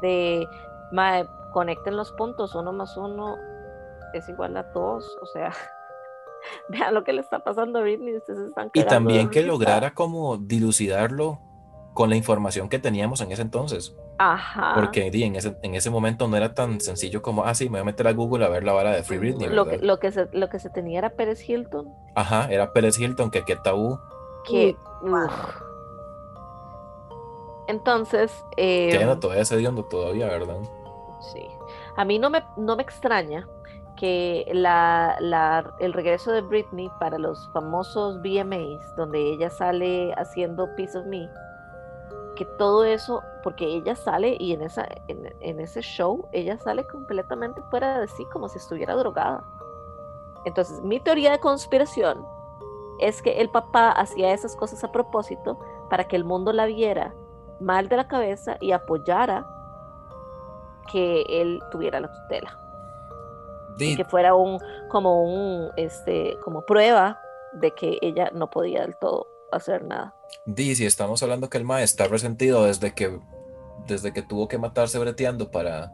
De 0.00 0.48
mae, 0.90 1.28
conecten 1.52 1.96
los 1.96 2.10
puntos, 2.14 2.56
uno 2.56 2.72
más 2.72 2.96
uno 2.96 3.36
es 4.14 4.28
igual 4.28 4.56
a 4.56 4.64
dos. 4.64 5.16
O 5.22 5.26
sea, 5.26 5.52
vean 6.68 6.94
lo 6.94 7.04
que 7.04 7.12
le 7.12 7.20
está 7.20 7.42
pasando 7.44 7.78
a 7.78 7.82
Britney, 7.82 8.16
ustedes 8.16 8.48
están 8.48 8.70
Y 8.74 8.84
también 8.84 9.30
que 9.30 9.42
lograra 9.42 9.94
como 9.94 10.36
dilucidarlo 10.36 11.40
con 11.94 12.08
la 12.08 12.16
información 12.16 12.68
que 12.68 12.78
teníamos 12.78 13.20
en 13.20 13.32
ese 13.32 13.42
entonces. 13.42 13.96
Ajá. 14.18 14.72
Porque 14.74 15.06
en 15.12 15.36
ese, 15.36 15.56
en 15.62 15.74
ese 15.74 15.90
momento 15.90 16.28
no 16.28 16.36
era 16.36 16.54
tan 16.54 16.80
sencillo 16.80 17.22
como, 17.22 17.44
ah, 17.44 17.54
sí, 17.54 17.64
me 17.64 17.72
voy 17.72 17.80
a 17.80 17.84
meter 17.84 18.06
a 18.06 18.12
Google 18.12 18.44
a 18.44 18.48
ver 18.48 18.64
la 18.64 18.72
vara 18.72 18.92
de 18.92 19.02
Free 19.02 19.18
Britney. 19.18 19.48
Lo 19.48 19.66
que, 19.66 19.78
lo, 19.78 19.98
que 19.98 20.12
se, 20.12 20.28
lo 20.32 20.48
que 20.48 20.58
se 20.58 20.70
tenía 20.70 20.98
era 20.98 21.10
Pérez 21.10 21.48
Hilton. 21.48 21.88
Ajá, 22.14 22.46
era 22.50 22.72
Pérez 22.72 22.98
Hilton, 22.98 23.30
que 23.30 23.44
qué 23.44 23.56
tabú. 23.56 23.98
Que, 24.48 24.76
Entonces. 27.66 28.32
Eh, 28.56 28.90
que 28.90 29.16
todavía 29.16 29.44
se 29.44 29.56
dio 29.56 29.72
todavía, 29.84 30.26
¿verdad? 30.26 30.58
Sí. 31.32 31.46
A 31.96 32.04
mí 32.04 32.18
no 32.18 32.30
me, 32.30 32.42
no 32.56 32.76
me 32.76 32.82
extraña 32.82 33.46
que 34.00 34.46
el 34.50 35.92
regreso 35.92 36.32
de 36.32 36.40
Britney 36.40 36.90
para 36.98 37.18
los 37.18 37.50
famosos 37.52 38.18
VMAs, 38.22 38.96
donde 38.96 39.20
ella 39.20 39.50
sale 39.50 40.14
haciendo 40.14 40.74
Piece 40.74 40.96
of 40.96 41.04
Me, 41.04 41.28
que 42.34 42.46
todo 42.56 42.82
eso, 42.86 43.22
porque 43.42 43.66
ella 43.66 43.94
sale 43.94 44.38
y 44.40 44.54
en, 44.54 44.62
esa, 44.62 44.88
en, 45.08 45.60
ese 45.60 45.82
show, 45.82 46.26
ella 46.32 46.56
sale 46.56 46.86
completamente 46.86 47.60
fuera 47.68 48.00
de 48.00 48.08
sí, 48.08 48.24
como 48.32 48.48
si 48.48 48.56
estuviera 48.56 48.94
drogada. 48.94 49.44
Entonces, 50.46 50.80
mi 50.80 50.98
teoría 50.98 51.32
de 51.32 51.38
conspiración 51.38 52.24
es 53.00 53.20
que 53.20 53.38
el 53.38 53.50
papá 53.50 53.90
hacía 53.90 54.32
esas 54.32 54.56
cosas 54.56 54.82
a 54.82 54.92
propósito 54.92 55.58
para 55.90 56.08
que 56.08 56.16
el 56.16 56.24
mundo 56.24 56.54
la 56.54 56.64
viera 56.64 57.14
mal 57.60 57.90
de 57.90 57.98
la 57.98 58.08
cabeza 58.08 58.56
y 58.60 58.72
apoyara 58.72 59.46
que 60.90 61.20
él 61.28 61.62
tuviera 61.70 62.00
la 62.00 62.10
tutela 62.10 62.69
que 63.78 64.04
fuera 64.04 64.34
un 64.34 64.58
como 64.88 65.22
un 65.22 65.70
este 65.76 66.36
como 66.44 66.64
prueba 66.66 67.20
de 67.52 67.72
que 67.72 67.98
ella 68.02 68.30
no 68.32 68.50
podía 68.50 68.82
del 68.82 68.96
todo 68.96 69.26
hacer 69.52 69.84
nada. 69.84 70.14
Di, 70.46 70.74
si 70.74 70.86
estamos 70.86 71.22
hablando 71.22 71.48
que 71.48 71.58
el 71.58 71.64
mae 71.64 71.82
está 71.82 72.06
resentido 72.06 72.64
desde 72.64 72.94
que, 72.94 73.18
desde 73.86 74.12
que 74.12 74.22
tuvo 74.22 74.48
que 74.48 74.58
matarse 74.58 74.98
breteando 74.98 75.50
para, 75.50 75.92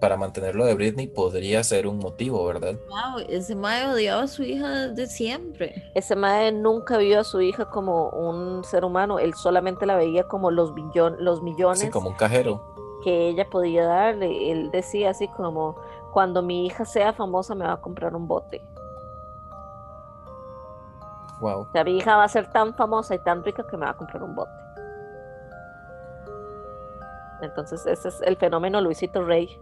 para 0.00 0.16
mantenerlo 0.16 0.64
de 0.66 0.74
Britney, 0.74 1.06
podría 1.06 1.64
ser 1.64 1.86
un 1.86 1.98
motivo, 1.98 2.44
¿verdad? 2.44 2.74
Wow, 2.88 3.24
ese 3.28 3.54
mae 3.54 3.86
odiaba 3.86 4.22
a 4.22 4.28
su 4.28 4.42
hija 4.42 4.88
desde 4.88 5.06
siempre. 5.06 5.90
Ese 5.94 6.16
mae 6.16 6.52
nunca 6.52 6.98
vio 6.98 7.20
a 7.20 7.24
su 7.24 7.40
hija 7.40 7.70
como 7.70 8.10
un 8.10 8.64
ser 8.64 8.84
humano, 8.84 9.18
él 9.18 9.34
solamente 9.34 9.86
la 9.86 9.96
veía 9.96 10.24
como 10.24 10.50
los, 10.50 10.74
billon, 10.74 11.16
los 11.18 11.42
millones. 11.42 11.80
Sí, 11.80 11.90
como 11.90 12.10
un 12.10 12.16
cajero. 12.16 12.62
Que 13.02 13.28
ella 13.28 13.48
podía 13.50 13.84
darle. 13.84 14.50
Él 14.50 14.70
decía 14.70 15.10
así 15.10 15.28
como, 15.28 15.76
cuando 16.14 16.42
mi 16.42 16.64
hija 16.64 16.84
sea 16.84 17.12
famosa 17.12 17.56
me 17.56 17.66
va 17.66 17.72
a 17.72 17.80
comprar 17.80 18.14
un 18.14 18.28
bote. 18.28 18.64
Wow. 21.40 21.62
O 21.62 21.72
sea, 21.72 21.82
mi 21.82 21.96
hija 21.96 22.16
va 22.16 22.22
a 22.22 22.28
ser 22.28 22.50
tan 22.52 22.72
famosa 22.74 23.16
y 23.16 23.18
tan 23.18 23.42
rica 23.42 23.66
que 23.66 23.76
me 23.76 23.84
va 23.84 23.90
a 23.90 23.96
comprar 23.96 24.22
un 24.22 24.36
bote. 24.36 24.52
Entonces, 27.42 27.84
ese 27.84 28.08
es 28.08 28.22
el 28.22 28.36
fenómeno 28.36 28.80
Luisito 28.80 29.24
Rey. 29.24 29.60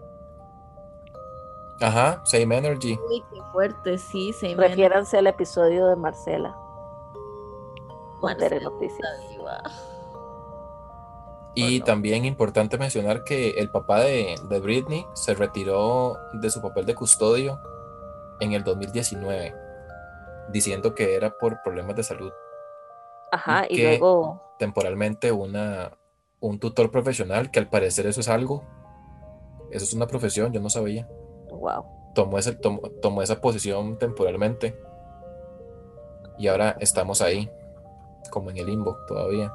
Ajá, 1.81 2.21
Same 2.25 2.59
Energy. 2.59 2.99
Uy, 3.09 3.25
qué 3.33 3.41
fuerte, 3.51 3.97
sí, 3.97 4.35
Same 4.35 4.55
Refiéranse 4.55 5.17
al 5.17 5.29
episodio 5.29 5.87
de 5.87 5.97
Marcela. 5.97 6.55
Marcela 8.21 8.61
Noticias. 8.61 9.09
Y 11.55 11.81
también 11.81 12.25
importante 12.25 12.79
mencionar 12.79 13.25
que 13.25 13.51
el 13.51 13.71
papá 13.71 14.01
de, 14.01 14.37
de 14.49 14.61
Britney 14.61 15.05
se 15.15 15.35
retiró 15.35 16.17
de 16.33 16.51
su 16.51 16.63
papel 16.63 16.87
de 16.87 16.95
custodio 16.95 17.61
en 18.41 18.53
el 18.53 18.65
2019, 18.65 19.55
diciendo 20.51 20.95
que 20.95 21.15
era 21.15 21.31
por 21.31 21.63
problemas 21.63 21.95
de 21.97 22.03
salud. 22.03 22.33
Ajá, 23.31 23.67
y 23.69 23.77
que 23.77 23.99
luego 23.99 24.55
temporalmente 24.59 25.33
una, 25.33 25.93
un 26.41 26.59
tutor 26.59 26.91
profesional, 26.91 27.51
que 27.51 27.59
al 27.59 27.69
parecer 27.69 28.07
eso 28.07 28.21
es 28.21 28.29
algo, 28.29 28.65
eso 29.71 29.85
es 29.85 29.95
una 29.95 30.07
profesión, 30.07 30.53
yo 30.53 30.61
no 30.61 30.71
sabía. 30.71 31.09
wow. 31.51 31.85
Tomó, 32.15 32.39
ese, 32.39 32.53
tomó, 32.53 32.81
tomó 33.01 33.23
esa 33.23 33.41
posición 33.41 33.99
temporalmente 33.99 34.79
y 36.39 36.49
ahora 36.49 36.77
estamos 36.81 37.23
ahí, 37.23 37.51
como 38.31 38.51
en 38.51 38.59
el 38.59 38.67
limbo 38.67 38.99
todavía. 39.07 39.53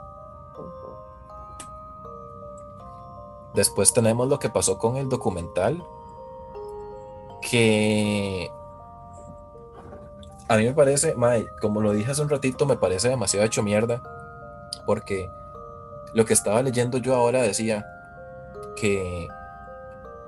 Después 3.57 3.91
tenemos 3.91 4.27
lo 4.27 4.37
que 4.37 4.49
pasó 4.49 4.77
con 4.77 4.97
el 4.97 5.09
documental, 5.09 5.83
que 7.41 8.51
a 10.47 10.57
mí 10.57 10.65
me 10.65 10.73
parece, 10.73 11.15
mae, 11.15 11.47
como 11.59 11.81
lo 11.81 11.91
dije 11.91 12.11
hace 12.11 12.21
un 12.21 12.29
ratito, 12.29 12.67
me 12.67 12.77
parece 12.77 13.09
demasiado 13.09 13.47
hecho 13.47 13.63
mierda, 13.63 14.03
porque 14.85 15.31
lo 16.13 16.23
que 16.23 16.33
estaba 16.33 16.61
leyendo 16.61 16.99
yo 16.99 17.15
ahora 17.15 17.41
decía 17.41 17.83
que 18.75 19.27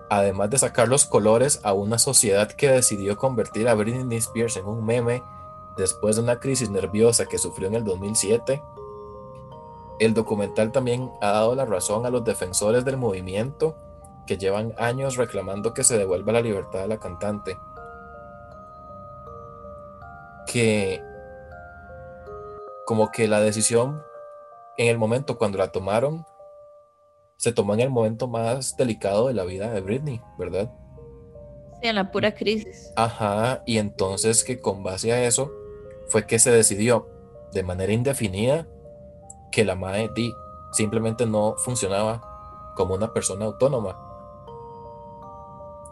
además 0.09 0.49
de 0.49 0.57
sacar 0.57 0.87
los 0.87 1.05
colores 1.05 1.59
a 1.61 1.73
una 1.73 1.99
sociedad 1.99 2.51
que 2.51 2.71
decidió 2.71 3.15
convertir 3.15 3.67
a 3.67 3.75
Britney 3.75 4.17
Spears 4.17 4.57
en 4.57 4.65
un 4.65 4.83
meme 4.83 5.21
después 5.77 6.15
de 6.15 6.23
una 6.23 6.39
crisis 6.39 6.71
nerviosa 6.71 7.27
que 7.27 7.37
sufrió 7.37 7.67
en 7.67 7.75
el 7.75 7.83
2007, 7.83 8.63
el 9.99 10.13
documental 10.13 10.71
también 10.71 11.11
ha 11.21 11.31
dado 11.31 11.55
la 11.55 11.65
razón 11.65 12.05
a 12.05 12.09
los 12.09 12.23
defensores 12.23 12.85
del 12.85 12.97
movimiento 12.97 13.75
que 14.25 14.37
llevan 14.37 14.73
años 14.77 15.17
reclamando 15.17 15.73
que 15.73 15.83
se 15.83 15.97
devuelva 15.97 16.33
la 16.33 16.41
libertad 16.41 16.79
de 16.79 16.87
la 16.87 16.99
cantante. 16.99 17.57
Que 20.47 21.01
como 22.85 23.11
que 23.11 23.27
la 23.27 23.39
decisión 23.41 24.01
en 24.77 24.87
el 24.87 24.97
momento 24.97 25.37
cuando 25.37 25.57
la 25.57 25.71
tomaron 25.71 26.25
se 27.37 27.51
tomó 27.51 27.73
en 27.73 27.81
el 27.81 27.89
momento 27.89 28.27
más 28.27 28.75
delicado 28.77 29.27
de 29.27 29.33
la 29.33 29.43
vida 29.43 29.69
de 29.69 29.81
Britney, 29.81 30.21
¿verdad? 30.37 30.71
Sí, 31.81 31.87
en 31.87 31.95
la 31.95 32.11
pura 32.11 32.33
crisis. 32.33 32.91
Ajá, 32.95 33.63
y 33.65 33.77
entonces 33.77 34.43
que 34.43 34.59
con 34.59 34.83
base 34.83 35.13
a 35.13 35.23
eso 35.23 35.51
fue 36.07 36.25
que 36.25 36.39
se 36.39 36.51
decidió 36.51 37.07
de 37.53 37.63
manera 37.63 37.93
indefinida 37.93 38.67
que 39.51 39.65
la 39.65 39.75
MAE 39.75 40.09
di 40.09 40.35
simplemente 40.71 41.25
no 41.25 41.55
funcionaba 41.57 42.21
como 42.75 42.93
una 42.95 43.11
persona 43.11 43.45
autónoma. 43.45 43.97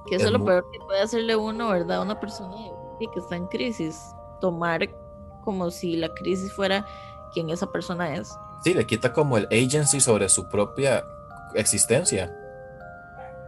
Que 0.08 0.16
eso 0.16 0.26
Es 0.26 0.28
es 0.28 0.40
lo 0.40 0.46
peor 0.46 0.66
que 0.72 0.80
puede 0.80 1.02
hacerle 1.02 1.36
uno, 1.36 1.70
¿verdad? 1.70 1.98
A 1.98 2.02
una 2.02 2.20
persona 2.20 2.56
que 3.00 3.20
está 3.20 3.36
en 3.36 3.48
crisis. 3.48 4.16
Tomar 4.40 4.88
como 5.44 5.70
si 5.72 5.96
la 5.96 6.14
crisis 6.14 6.52
fuera 6.54 6.86
quien 7.34 7.50
esa 7.50 7.68
persona 7.72 8.16
es. 8.16 8.38
Sí, 8.64 8.74
le 8.74 8.86
quita 8.86 9.14
como 9.14 9.38
el 9.38 9.46
agency 9.46 10.00
sobre 10.00 10.30
su 10.30 10.48
propia 10.48 11.06
existencia. 11.56 12.34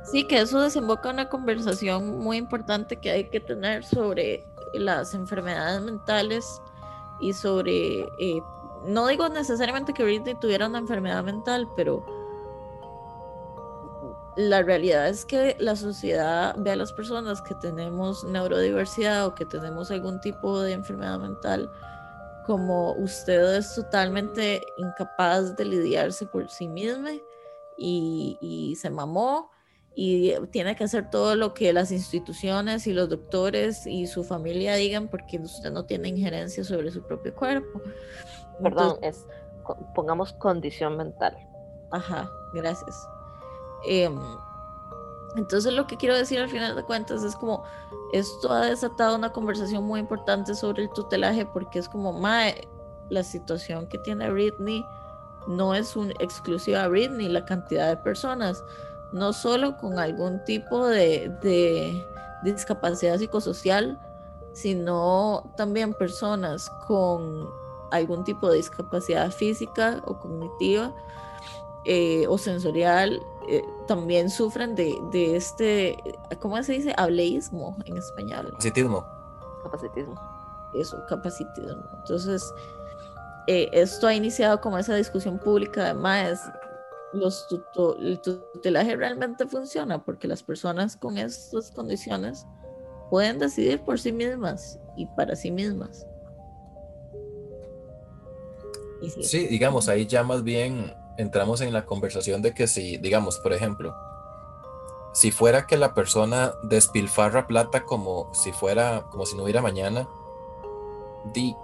Sí, 0.03 0.24
que 0.26 0.39
eso 0.39 0.62
desemboca 0.62 1.10
en 1.10 1.16
una 1.16 1.30
conversación 1.30 2.20
muy 2.20 2.38
importante 2.38 2.97
que 2.97 3.12
hay 3.12 3.30
que 3.30 3.39
tener 3.39 3.84
sobre 3.84 4.45
las 4.74 5.14
enfermedades 5.14 5.82
mentales 5.82 6.62
y 7.20 7.34
sobre, 7.34 8.01
eh, 8.18 8.41
no 8.86 9.07
digo 9.07 9.30
necesariamente 9.30 9.93
que 9.93 10.03
Britney 10.03 10.36
tuviera 10.36 10.67
una 10.67 10.80
enfermedad 10.80 11.23
mental, 11.23 11.67
pero 11.75 12.05
la 14.36 14.61
realidad 14.61 15.09
es 15.09 15.25
que 15.25 15.57
la 15.59 15.75
sociedad 15.75 16.55
ve 16.57 16.71
a 16.71 16.75
las 16.75 16.93
personas 16.93 17.41
que 17.41 17.55
tenemos 17.55 18.23
neurodiversidad 18.23 19.27
o 19.27 19.36
que 19.36 19.45
tenemos 19.45 19.91
algún 19.91 20.21
tipo 20.21 20.61
de 20.61 20.73
enfermedad 20.73 21.19
mental 21.19 21.69
como 22.45 22.93
usted 22.93 23.57
es 23.57 23.75
totalmente 23.75 24.61
incapaz 24.77 25.55
de 25.55 25.65
lidiarse 25.65 26.25
por 26.25 26.49
sí 26.49 26.67
misma 26.67 27.11
y, 27.77 28.38
y 28.41 28.75
se 28.75 28.89
mamó 28.89 29.51
y 29.93 30.34
tiene 30.51 30.75
que 30.75 30.86
hacer 30.86 31.09
todo 31.09 31.36
lo 31.36 31.53
que 31.53 31.73
las 31.73 31.91
instituciones 31.91 32.88
y 32.88 32.93
los 32.93 33.09
doctores 33.09 33.86
y 33.86 34.07
su 34.07 34.23
familia 34.23 34.75
digan 34.75 35.09
porque 35.09 35.38
usted 35.38 35.71
no 35.71 35.86
tiene 35.86 36.07
injerencia 36.07 36.63
sobre 36.63 36.89
su 36.89 37.01
propio 37.01 37.36
cuerpo. 37.36 37.82
Perdón, 38.62 38.97
Entonces, 39.01 39.26
es 39.26 39.39
pongamos 39.93 40.34
condición 40.34 40.97
mental. 40.97 41.38
Ajá, 41.91 42.32
gracias. 42.53 43.07
Em, 43.86 44.20
entonces 45.36 45.74
lo 45.74 45.88
que 45.88 45.97
quiero 45.97 46.16
decir 46.16 46.39
al 46.39 46.49
final 46.49 46.76
de 46.76 46.84
cuentas 46.84 47.24
es 47.24 47.36
como 47.36 47.64
esto 48.12 48.51
ha 48.51 48.66
desatado 48.66 49.16
una 49.16 49.32
conversación 49.32 49.84
muy 49.84 49.99
importante 49.99 50.55
sobre 50.55 50.84
el 50.84 50.89
tutelaje 50.89 51.45
porque 51.45 51.80
es 51.80 51.88
como 51.88 52.12
mae, 52.12 52.68
la 53.10 53.24
situación 53.24 53.88
que 53.88 53.97
tiene 53.99 54.30
Britney 54.30 54.86
no 55.47 55.74
es 55.74 55.95
un 55.95 56.12
exclusiva 56.20 56.84
a 56.84 56.88
Britney, 56.88 57.30
la 57.30 57.45
cantidad 57.45 57.88
de 57.88 57.97
personas, 57.97 58.64
no 59.12 59.34
solo 59.34 59.78
con 59.78 59.97
algún 59.97 60.43
tipo 60.43 60.86
de, 60.86 61.30
de 61.41 62.05
discapacidad 62.43 63.18
psicosocial, 63.18 63.97
sino 64.53 65.53
también 65.55 65.93
personas 65.93 66.70
con 66.88 67.49
algún 67.91 68.23
tipo 68.23 68.49
de 68.49 68.57
discapacidad 68.57 69.31
física 69.31 70.01
o 70.05 70.19
cognitiva 70.19 70.93
eh, 71.85 72.25
o 72.27 72.37
sensorial 72.37 73.21
eh, 73.47 73.63
también 73.87 74.29
sufren 74.29 74.75
de, 74.75 74.97
de 75.11 75.35
este, 75.35 75.97
¿cómo 76.39 76.61
se 76.61 76.73
dice? 76.73 76.93
Hableísmo 76.97 77.75
en 77.85 77.97
español. 77.97 78.47
Capacitismo. 78.51 79.05
Capacitismo. 79.63 80.15
Eso, 80.75 81.03
capacitismo. 81.07 81.83
Entonces, 81.97 82.53
eh, 83.47 83.69
esto 83.71 84.05
ha 84.07 84.13
iniciado 84.13 84.61
como 84.61 84.77
esa 84.77 84.93
discusión 84.95 85.39
pública 85.39 85.85
de 85.85 85.93
más. 85.95 86.39
Los 87.11 87.47
tuto- 87.47 87.97
el 87.97 88.19
tutelaje 88.21 88.95
realmente 88.95 89.47
funciona 89.47 90.03
porque 90.03 90.27
las 90.27 90.43
personas 90.43 90.95
con 90.95 91.17
estas 91.17 91.71
condiciones 91.71 92.45
pueden 93.09 93.39
decidir 93.39 93.81
por 93.81 93.99
sí 93.99 94.11
mismas 94.11 94.77
y 94.95 95.07
para 95.07 95.35
sí 95.35 95.49
mismas. 95.49 96.05
Sí, 99.01 99.23
Sí, 99.23 99.47
digamos, 99.47 99.89
ahí 99.89 100.05
ya 100.05 100.23
más 100.23 100.43
bien 100.43 100.93
entramos 101.17 101.61
en 101.61 101.73
la 101.73 101.85
conversación 101.85 102.41
de 102.41 102.53
que 102.53 102.67
si, 102.67 102.97
digamos, 102.97 103.39
por 103.39 103.53
ejemplo, 103.53 103.95
si 105.13 105.31
fuera 105.31 105.67
que 105.67 105.77
la 105.77 105.93
persona 105.93 106.53
despilfarra 106.63 107.47
plata 107.47 107.83
como 107.83 108.33
si 108.33 108.51
fuera, 108.51 109.05
como 109.09 109.25
si 109.25 109.35
no 109.35 109.43
hubiera 109.43 109.61
mañana, 109.61 110.07
di, 111.33 111.55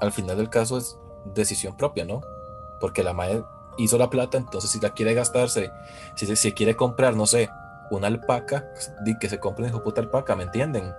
al 0.00 0.12
final 0.12 0.36
del 0.36 0.50
caso 0.50 0.78
es 0.78 0.98
decisión 1.24 1.76
propia, 1.76 2.04
¿no? 2.04 2.20
Porque 2.80 3.02
la 3.02 3.12
madre 3.12 3.44
hizo 3.76 3.96
la 3.98 4.10
plata, 4.10 4.36
entonces 4.36 4.70
si 4.70 4.80
la 4.80 4.90
quiere 4.90 5.14
gastarse, 5.14 5.70
si 6.16 6.26
se 6.26 6.36
si 6.36 6.52
quiere 6.52 6.76
comprar, 6.76 7.16
no 7.16 7.26
sé, 7.26 7.48
una 7.90 8.08
alpaca, 8.08 8.70
di 9.04 9.18
que 9.18 9.28
se 9.28 9.38
compre 9.38 9.64
una 9.64 9.70
hijo 9.70 9.82
puta 9.82 10.00
alpaca, 10.00 10.36
¿me 10.36 10.44
entienden? 10.44 10.92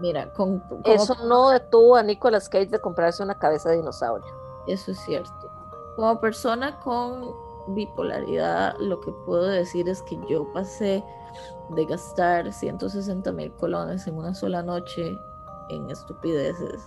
Mira, 0.00 0.32
con, 0.32 0.62
Eso 0.84 1.16
no 1.24 1.50
detuvo 1.50 1.96
a 1.96 2.02
Nicolas 2.02 2.48
Cage 2.48 2.66
de 2.66 2.80
comprarse 2.80 3.22
una 3.22 3.36
cabeza 3.36 3.70
de 3.70 3.76
dinosaurio. 3.76 4.32
Eso 4.68 4.92
es 4.92 4.98
cierto. 5.00 5.50
Como 5.96 6.20
persona 6.20 6.78
con 6.80 7.34
bipolaridad, 7.68 8.76
lo 8.78 9.00
que 9.00 9.12
puedo 9.26 9.46
decir 9.46 9.88
es 9.88 10.02
que 10.02 10.18
yo 10.28 10.50
pasé 10.52 11.02
de 11.70 11.84
gastar 11.84 12.52
160 12.52 13.32
mil 13.32 13.52
colones 13.52 14.06
en 14.06 14.16
una 14.16 14.34
sola 14.34 14.62
noche 14.62 15.18
en 15.68 15.90
estupideces 15.90 16.82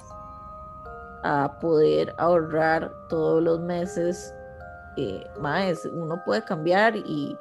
a 1.23 1.59
poder 1.59 2.15
ahorrar 2.17 2.91
todos 3.09 3.43
los 3.43 3.59
meses, 3.59 4.33
eh, 4.97 5.23
más 5.39 5.85
uno 5.85 6.21
puede 6.25 6.43
cambiar 6.43 6.95
y 6.95 7.37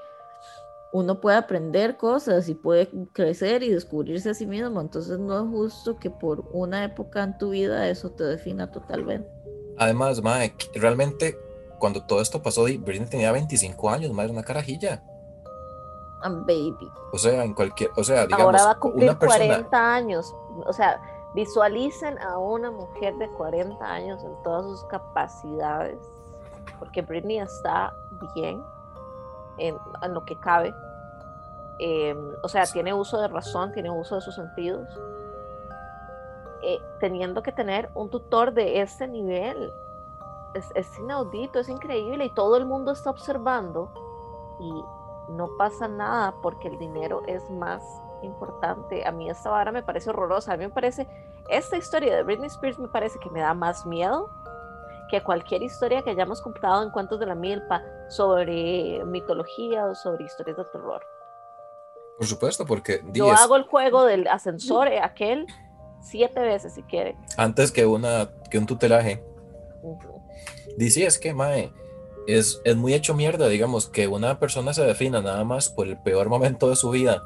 uno 0.93 1.21
puede 1.21 1.37
aprender 1.37 1.97
cosas 1.97 2.49
y 2.49 2.55
puede 2.55 2.89
crecer 3.13 3.63
y 3.63 3.71
descubrirse 3.71 4.31
a 4.31 4.35
sí 4.35 4.47
mismo. 4.47 4.81
Entonces 4.81 5.19
no 5.19 5.45
es 5.45 5.51
justo 5.51 5.97
que 5.97 6.11
por 6.11 6.45
una 6.53 6.85
época 6.85 7.23
en 7.23 7.39
tu 7.39 7.51
vida 7.51 7.89
eso 7.89 8.11
te 8.11 8.25
defina 8.25 8.71
totalmente. 8.71 9.40
Además, 9.81 10.23
Mae, 10.23 10.55
realmente 10.75 11.39
cuando 11.79 12.03
todo 12.03 12.21
esto 12.21 12.43
pasó, 12.43 12.65
Britney 12.65 13.09
tenía 13.09 13.33
25 13.33 13.89
años, 13.89 14.13
más 14.13 14.31
una 14.31 14.43
carajilla. 14.43 15.03
I'm 16.23 16.45
baby. 16.45 16.93
O 17.13 17.19
sea, 17.19 17.43
en 17.43 17.55
cualquier, 17.55 17.91
o 17.97 18.05
sea, 18.05 18.27
digamos, 18.27 18.45
Ahora 18.45 18.65
va 18.67 18.71
a 18.73 18.79
cumplir 18.79 19.17
40 19.17 19.95
años. 19.95 20.35
O 20.67 20.73
sea, 20.75 21.01
visualicen 21.35 22.19
a 22.19 22.37
una 22.37 22.71
mujer 22.71 23.17
de 23.17 23.27
40 23.31 23.83
años 23.83 24.23
en 24.23 24.43
todas 24.43 24.67
sus 24.67 24.85
capacidades, 24.85 25.99
porque 26.79 27.01
Britney 27.01 27.39
está 27.39 27.95
bien 28.35 28.63
en, 29.57 29.79
lo 30.13 30.23
que 30.27 30.39
cabe. 30.41 30.75
Em, 31.79 32.19
o 32.43 32.49
sea, 32.51 32.67
tiene 32.67 32.93
uso 32.93 33.19
de 33.19 33.29
razón, 33.29 33.73
tiene 33.73 33.89
uso 33.89 34.17
de 34.17 34.21
sus 34.21 34.35
sentidos. 34.35 34.87
Eh, 36.63 36.81
teniendo 36.99 37.43
que 37.43 37.53
tener 37.53 37.91
un 37.95 38.11
tutor 38.11 38.53
de 38.53 38.81
ese 38.83 39.09
nivel. 39.09 39.73
Es, 40.55 40.71
es, 40.75 40.99
inaudito, 40.99 41.61
es 41.61 41.69
increíble 41.69 42.25
y 42.25 42.35
todo 42.35 42.57
el 42.57 42.67
mundo 42.67 42.93
está 42.93 43.11
observando 43.11 43.91
y 44.59 44.85
no 45.33 45.49
pasa 45.57 45.89
nada 45.89 46.35
porque 46.43 46.69
el 46.69 46.79
dinero 46.79 47.23
es 47.27 47.49
más 47.51 47.83
importante. 48.23 49.07
A 49.07 49.13
mí 49.13 49.31
esta 49.31 49.51
vara 49.51 49.73
me 49.73 49.83
parece 49.83 50.11
horrorosa. 50.11 50.53
A 50.53 50.57
mí 50.57 50.65
me 50.65 50.71
parece, 50.71 51.07
esta 51.49 51.77
historia 51.77 52.17
de 52.17 52.23
Britney 52.25 52.49
Spears 52.49 52.79
me 52.79 52.89
parece 52.89 53.19
que 53.21 53.31
me 53.31 53.41
da 53.41 53.55
más 53.55 53.87
miedo 53.87 54.29
que 55.09 55.23
cualquier 55.23 55.63
historia 55.63 56.03
que 56.03 56.11
hayamos 56.11 56.41
contado 56.41 56.83
en 56.83 56.91
Cuentos 56.91 57.19
de 57.19 57.27
la 57.27 57.35
Milpa 57.35 57.83
sobre 58.09 59.05
mitología 59.05 59.87
o 59.87 59.95
sobre 59.95 60.25
historias 60.25 60.57
de 60.57 60.65
terror. 60.67 61.05
Por 62.17 62.27
supuesto, 62.27 62.67
porque... 62.67 63.03
Yo 63.13 63.31
hago 63.33 63.57
el 63.57 63.65
juego 63.65 64.05
del 64.05 64.29
ascensor, 64.29 64.89
eh, 64.89 65.01
aquel, 65.01 65.47
siete 66.01 66.41
veces 66.41 66.75
si 66.75 66.83
quiere. 66.83 67.17
Antes 67.37 67.73
que, 67.73 67.87
una, 67.87 68.31
que 68.51 68.59
un 68.59 68.67
tutelaje. 68.67 69.23
Dice, 70.77 71.07
es 71.07 71.19
que, 71.19 71.35
Mae, 71.35 71.73
es, 72.27 72.61
es 72.65 72.77
muy 72.77 72.95
hecho 72.95 73.15
mierda, 73.15 73.49
digamos, 73.49 73.89
que 73.89 74.07
una 74.09 74.39
persona 74.39 74.73
se 74.73 74.85
defina 74.85 75.21
nada 75.21 75.45
más 75.45 75.69
por 75.69 75.87
el 75.89 75.99
peor 75.99 76.29
momento 76.29 76.69
de 76.69 76.77
su 76.77 76.91
vida, 76.91 77.23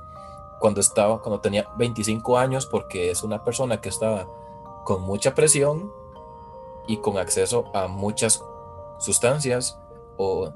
cuando 0.60 0.80
estaba, 0.80 1.20
cuando 1.20 1.40
tenía 1.40 1.66
25 1.78 2.38
años, 2.38 2.66
porque 2.66 3.10
es 3.10 3.22
una 3.22 3.44
persona 3.44 3.80
que 3.80 3.88
estaba 3.88 4.28
con 4.84 5.02
mucha 5.02 5.34
presión 5.34 5.92
y 6.86 6.98
con 6.98 7.18
acceso 7.18 7.70
a 7.74 7.88
muchas 7.88 8.42
sustancias 8.98 9.78
o 10.16 10.52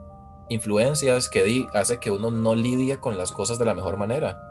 influencias 0.48 1.28
que 1.28 1.44
di, 1.44 1.66
hace 1.74 1.98
que 1.98 2.10
uno 2.10 2.30
no 2.30 2.54
lidie 2.54 2.98
con 2.98 3.18
las 3.18 3.32
cosas 3.32 3.58
de 3.58 3.64
la 3.64 3.74
mejor 3.74 3.96
manera. 3.96 4.47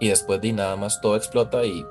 Y 0.00 0.08
después 0.08 0.40
di 0.40 0.52
nada 0.52 0.76
más 0.76 1.00
todo 1.00 1.16
explota 1.16 1.64
y... 1.64 1.86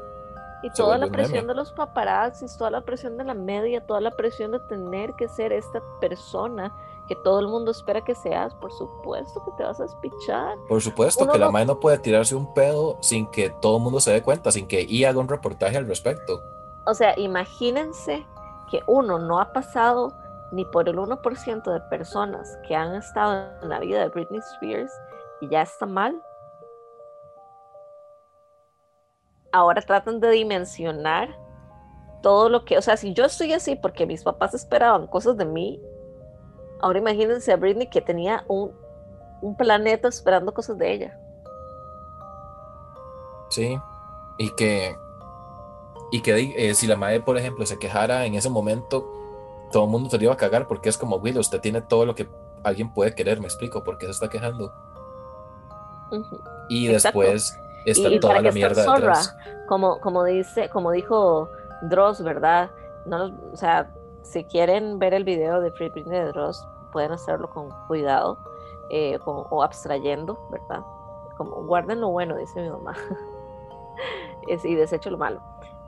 Y 0.64 0.70
toda 0.72 0.97
la 0.97 1.08
presión 1.08 1.45
de 1.45 1.53
los 1.53 1.72
paparazzis, 1.72 2.58
toda 2.58 2.72
la 2.72 2.82
presión 2.82 3.18
de 3.18 3.24
la 3.24 3.36
media, 3.36 3.86
toda 3.86 4.01
la 4.01 4.10
presión 4.10 4.51
de 4.51 4.60
tener 4.62 5.14
que 5.14 5.28
ser 5.28 5.51
esta 5.51 5.80
persona 5.99 6.74
que 7.08 7.16
todo 7.16 7.39
el 7.39 7.47
mundo 7.47 7.70
espera 7.70 8.01
que 8.01 8.16
seas, 8.16 8.53
por 8.56 8.72
supuesto 8.72 9.43
que 9.45 9.51
te 9.58 9.64
vas 9.64 9.80
a 9.80 9.84
despichar. 9.84 10.58
Por 10.68 10.82
supuesto 10.82 11.28
que 11.28 11.38
la 11.38 11.51
madre 11.51 11.68
no 11.68 11.80
puede 11.80 11.99
tirarse 11.99 12.36
un 12.36 12.51
pedo 12.53 12.97
sin 13.01 13.28
que 13.28 13.51
todo 13.62 13.78
el 13.78 13.84
mundo 13.84 13.99
se 13.99 14.12
dé 14.12 14.24
cuenta, 14.24 14.51
sin 14.51 14.68
que 14.68 14.82
I 14.82 15.06
haga 15.06 15.20
un 15.20 15.28
reportaje 15.28 15.78
al 15.78 15.88
respecto. 15.88 16.41
O 16.88 16.93
sea, 16.93 17.14
imagínense 17.20 18.26
que 18.70 18.82
uno 18.88 19.20
no 19.20 19.39
ha 19.39 19.53
pasado 19.53 20.14
ni 20.51 20.66
por 20.66 20.88
el 20.89 20.97
1% 20.97 21.72
de 21.72 21.80
personas 21.89 22.58
que 22.68 22.76
han 22.76 22.95
estado 22.95 23.49
en 23.62 23.70
la 23.70 23.80
vida 23.80 23.99
de 24.01 24.10
Britney 24.10 24.39
Spears 24.39 24.91
y 25.41 25.49
ya 25.49 25.62
está 25.62 25.86
mal. 25.86 26.22
Ahora 29.56 29.82
tratan 29.82 30.20
de 30.20 30.32
dimensionar 30.32 31.34
todo 32.22 32.49
lo 32.49 32.66
que, 32.66 32.78
o 32.78 32.82
sea, 32.82 32.97
si 32.97 33.14
yo 33.14 33.24
estoy 33.24 33.53
así 33.53 33.78
porque 33.78 34.06
mis 34.06 34.22
papás 34.22 34.53
esperaban 34.53 35.08
cosas 35.08 35.38
de 35.38 35.45
mí, 35.45 35.82
ahora 36.82 36.99
imagínense 36.99 37.53
a 37.53 37.56
Britney 37.56 37.88
que 37.88 38.01
tenía 38.01 38.43
un, 38.49 38.74
un 39.41 39.56
planeta 39.56 40.10
esperando 40.10 40.53
cosas 40.53 40.78
de 40.78 40.91
ella. 40.91 41.20
Sí, 43.49 43.80
y 44.38 44.49
que 44.56 44.93
y 46.12 46.22
que 46.22 46.53
eh, 46.58 46.76
si 46.76 46.86
la 46.86 46.97
madre, 46.97 47.22
por 47.22 47.38
ejemplo, 47.38 47.66
se 47.66 47.80
quejara 47.80 48.26
en 48.26 48.36
ese 48.36 48.49
momento, 48.49 49.10
todo 49.72 49.86
el 49.86 49.89
mundo 49.89 50.10
se 50.10 50.18
le 50.18 50.26
iba 50.26 50.34
a 50.34 50.38
cagar 50.38 50.68
porque 50.68 50.89
es 50.89 50.97
como, 50.97 51.16
Will, 51.16 51.39
usted 51.39 51.62
tiene 51.62 51.82
todo 51.82 52.06
lo 52.06 52.14
que 52.14 52.28
alguien 52.62 52.93
puede 52.93 53.16
querer, 53.16 53.39
me 53.39 53.45
explico, 53.45 53.86
¿por 53.86 53.97
qué 53.97 54.08
se 54.08 54.12
está 54.12 54.30
quejando? 54.30 54.74
Y 56.68 56.88
después 56.88 57.58
está 57.86 58.20
toda 58.20 58.42
la 58.42 58.52
mierda 58.52 58.94
detrás. 58.94 59.36
Como, 59.68 60.00
como, 60.00 60.24
dice, 60.24 60.70
como 60.70 60.92
dijo 60.92 61.50
Dross, 61.84 62.24
¿verdad? 62.24 62.72
No, 63.06 63.32
o 63.52 63.56
sea, 63.56 63.92
si 64.22 64.44
quieren 64.44 65.00
ver 65.00 65.14
el 65.14 65.24
video 65.24 65.62
de 65.62 65.72
Free 65.72 65.90
Britney 65.90 66.20
de 66.20 66.28
Dross, 66.28 66.68
pueden 66.92 67.12
hacerlo 67.12 67.50
con 67.50 67.70
cuidado 67.88 68.38
eh, 68.90 69.20
o 69.26 69.64
abstrayendo, 69.64 70.40
¿verdad? 70.52 70.82
Como 71.38 71.64
guarden 71.66 72.02
lo 72.02 72.10
bueno, 72.10 72.36
dice 72.38 72.62
mi 72.62 72.70
mamá, 72.70 72.96
y 74.64 74.76
desecho 74.76 75.10
lo 75.10 75.18
malo. 75.18 75.42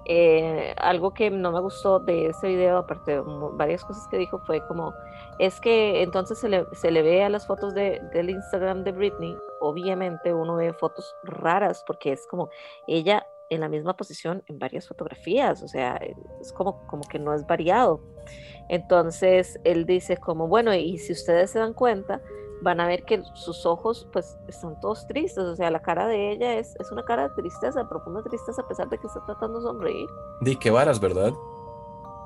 Eh, 0.09 0.73
algo 0.77 1.11
que 1.11 1.29
no 1.29 1.51
me 1.51 1.59
gustó 1.59 1.99
de 1.99 2.27
ese 2.27 2.47
video, 2.47 2.77
aparte 2.77 3.11
de 3.11 3.23
varias 3.53 3.83
cosas 3.83 4.07
que 4.07 4.17
dijo, 4.17 4.39
fue 4.39 4.65
como, 4.65 4.93
es 5.37 5.59
que 5.59 6.01
entonces 6.01 6.39
se 6.39 6.47
le, 6.47 6.65
se 6.73 6.91
le 6.91 7.01
ve 7.01 7.25
a 7.25 7.29
las 7.29 7.45
fotos 7.45 7.73
de, 7.73 8.01
del 8.13 8.29
Instagram 8.29 8.85
de 8.85 8.93
Britney, 8.93 9.37
obviamente 9.61 10.33
uno 10.33 10.55
ve 10.55 10.73
fotos 10.73 11.15
raras, 11.23 11.83
porque 11.85 12.11
es 12.11 12.25
como 12.27 12.49
ella 12.87 13.25
en 13.49 13.61
la 13.61 13.69
misma 13.69 13.95
posición 13.95 14.43
en 14.47 14.59
varias 14.59 14.87
fotografías, 14.87 15.63
o 15.63 15.67
sea, 15.67 15.99
es 16.41 16.51
como, 16.51 16.85
como 16.87 17.03
que 17.03 17.19
no 17.19 17.33
es 17.33 17.45
variado. 17.45 18.01
Entonces 18.69 19.59
él 19.63 19.85
dice 19.85 20.17
como, 20.17 20.47
bueno, 20.47 20.73
y 20.73 20.97
si 20.97 21.13
ustedes 21.13 21.51
se 21.51 21.59
dan 21.59 21.73
cuenta, 21.73 22.21
van 22.61 22.79
a 22.79 22.87
ver 22.87 23.03
que 23.03 23.23
sus 23.33 23.65
ojos 23.65 24.07
pues 24.11 24.37
están 24.47 24.79
todos 24.79 25.07
tristes, 25.07 25.43
o 25.43 25.55
sea, 25.55 25.71
la 25.71 25.81
cara 25.81 26.07
de 26.07 26.31
ella 26.31 26.55
es, 26.55 26.75
es 26.79 26.91
una 26.91 27.03
cara 27.03 27.29
de 27.29 27.35
tristeza, 27.35 27.87
profunda 27.87 28.21
tristeza 28.23 28.61
a 28.61 28.67
pesar 28.67 28.89
de 28.89 28.97
que 28.97 29.07
está 29.07 29.23
tratando 29.25 29.59
de 29.59 29.65
sonreír. 29.65 30.09
Di 30.41 30.55
qué 30.57 30.71
varas, 30.71 30.99
¿verdad? 30.99 31.33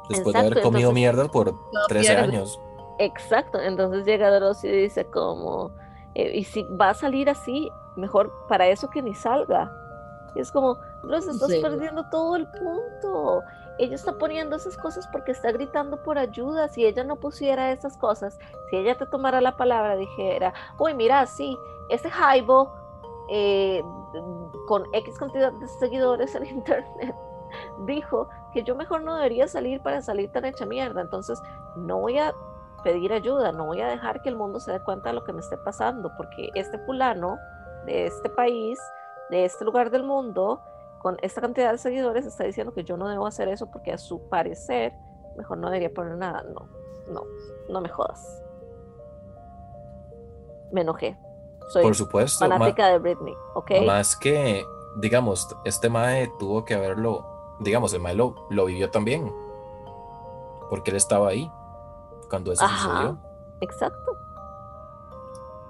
Después 0.09 0.33
de 0.33 0.39
haber 0.39 0.61
comido 0.61 0.91
mierda 0.91 1.27
por 1.27 1.53
13 1.87 2.15
años. 2.17 2.59
Exacto, 2.97 3.59
entonces 3.59 4.05
llega 4.05 4.31
Dross 4.31 4.63
y 4.63 4.69
dice 4.69 5.05
como, 5.05 5.71
eh, 6.15 6.37
y 6.37 6.43
si 6.43 6.63
va 6.63 6.89
a 6.89 6.93
salir 6.93 7.29
así, 7.29 7.71
mejor 7.95 8.31
para 8.47 8.67
eso 8.67 8.89
que 8.89 9.01
ni 9.01 9.13
salga. 9.13 9.71
Es 10.35 10.51
como, 10.51 10.79
Dross, 11.03 11.27
estás 11.27 11.53
perdiendo 11.61 12.09
todo 12.09 12.37
el 12.37 12.47
punto 12.47 13.43
ella 13.81 13.95
está 13.95 14.13
poniendo 14.13 14.55
esas 14.55 14.77
cosas 14.77 15.07
porque 15.07 15.31
está 15.31 15.51
gritando 15.51 16.03
por 16.03 16.19
ayuda. 16.19 16.67
Si 16.67 16.85
ella 16.85 17.03
no 17.03 17.15
pusiera 17.15 17.71
esas 17.71 17.97
cosas, 17.97 18.37
si 18.69 18.77
ella 18.77 18.95
te 18.95 19.07
tomara 19.07 19.41
la 19.41 19.57
palabra, 19.57 19.95
dijera, 19.95 20.53
uy, 20.77 20.93
mira, 20.93 21.25
sí, 21.25 21.57
ese 21.89 22.09
Jaibo 22.09 22.71
eh, 23.29 23.83
con 24.67 24.83
X 24.93 25.17
cantidad 25.17 25.51
de 25.51 25.67
seguidores 25.67 26.35
en 26.35 26.45
internet 26.57 27.15
dijo 27.85 28.29
que 28.53 28.63
yo 28.63 28.75
mejor 28.75 29.01
no 29.01 29.15
debería 29.15 29.47
salir 29.47 29.81
para 29.81 30.01
salir 30.01 30.31
tan 30.31 30.45
hecha 30.45 30.65
mierda. 30.65 31.01
Entonces, 31.01 31.41
no 31.75 31.97
voy 31.97 32.19
a 32.19 32.35
pedir 32.83 33.13
ayuda, 33.13 33.51
no 33.51 33.65
voy 33.65 33.81
a 33.81 33.87
dejar 33.87 34.21
que 34.21 34.29
el 34.29 34.35
mundo 34.35 34.59
se 34.59 34.71
dé 34.71 34.79
cuenta 34.79 35.09
de 35.09 35.15
lo 35.15 35.23
que 35.23 35.33
me 35.33 35.39
esté 35.39 35.57
pasando, 35.57 36.11
porque 36.17 36.49
este 36.55 36.77
fulano 36.79 37.37
de 37.85 38.07
este 38.07 38.29
país, 38.29 38.79
de 39.29 39.45
este 39.45 39.65
lugar 39.65 39.89
del 39.89 40.03
mundo, 40.03 40.61
con 41.01 41.17
esta 41.21 41.41
cantidad 41.41 41.71
de 41.71 41.77
seguidores 41.77 42.25
está 42.25 42.43
diciendo 42.43 42.73
que 42.73 42.83
yo 42.83 42.95
no 42.95 43.07
debo 43.07 43.25
hacer 43.25 43.47
eso 43.47 43.71
porque 43.71 43.91
a 43.91 43.97
su 43.97 44.29
parecer 44.29 44.93
mejor 45.35 45.57
no 45.57 45.67
debería 45.67 45.91
poner 45.93 46.15
nada. 46.15 46.43
No, 46.43 46.69
no, 47.07 47.23
no 47.69 47.81
me 47.81 47.89
jodas. 47.89 48.43
Me 50.71 50.81
enojé. 50.81 51.17
Soy 51.69 51.83
Por 51.83 51.95
supuesto, 51.95 52.47
fanática 52.47 52.87
de 52.87 52.99
Britney, 52.99 53.33
¿ok? 53.55 53.71
Más 53.85 54.15
que, 54.15 54.63
digamos, 54.97 55.47
este 55.63 55.89
Mae 55.89 56.29
tuvo 56.37 56.65
que 56.65 56.73
haberlo, 56.73 57.25
digamos, 57.61 57.93
el 57.93 58.01
Mae 58.01 58.15
lo, 58.15 58.35
vivió 58.65 58.89
también. 58.91 59.33
Porque 60.69 60.91
él 60.91 60.97
estaba 60.97 61.29
ahí 61.29 61.51
cuando 62.31 62.51
eso 62.51 62.67
sucedió. 62.67 63.19
Exacto. 63.59 64.17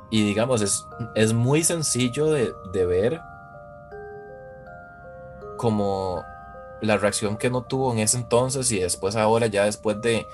Y 0.10 0.24
digamos, 0.24 0.62
es, 0.62 0.88
es 1.16 1.34
muy 1.34 1.64
sencillo 1.64 2.28
de, 2.28 2.54
de 2.72 2.86
ver 2.86 3.22
como 5.58 6.24
la 6.82 6.98
reacción 6.98 7.38
que 7.38 7.50
no 7.50 7.62
tuvo 7.62 7.92
en 7.92 8.00
ese 8.00 8.18
entonces 8.18 8.72
y 8.72 8.80
después 8.80 9.16
ahora, 9.16 9.48
ya 9.48 9.66
después 9.66 10.02
de, 10.02 10.28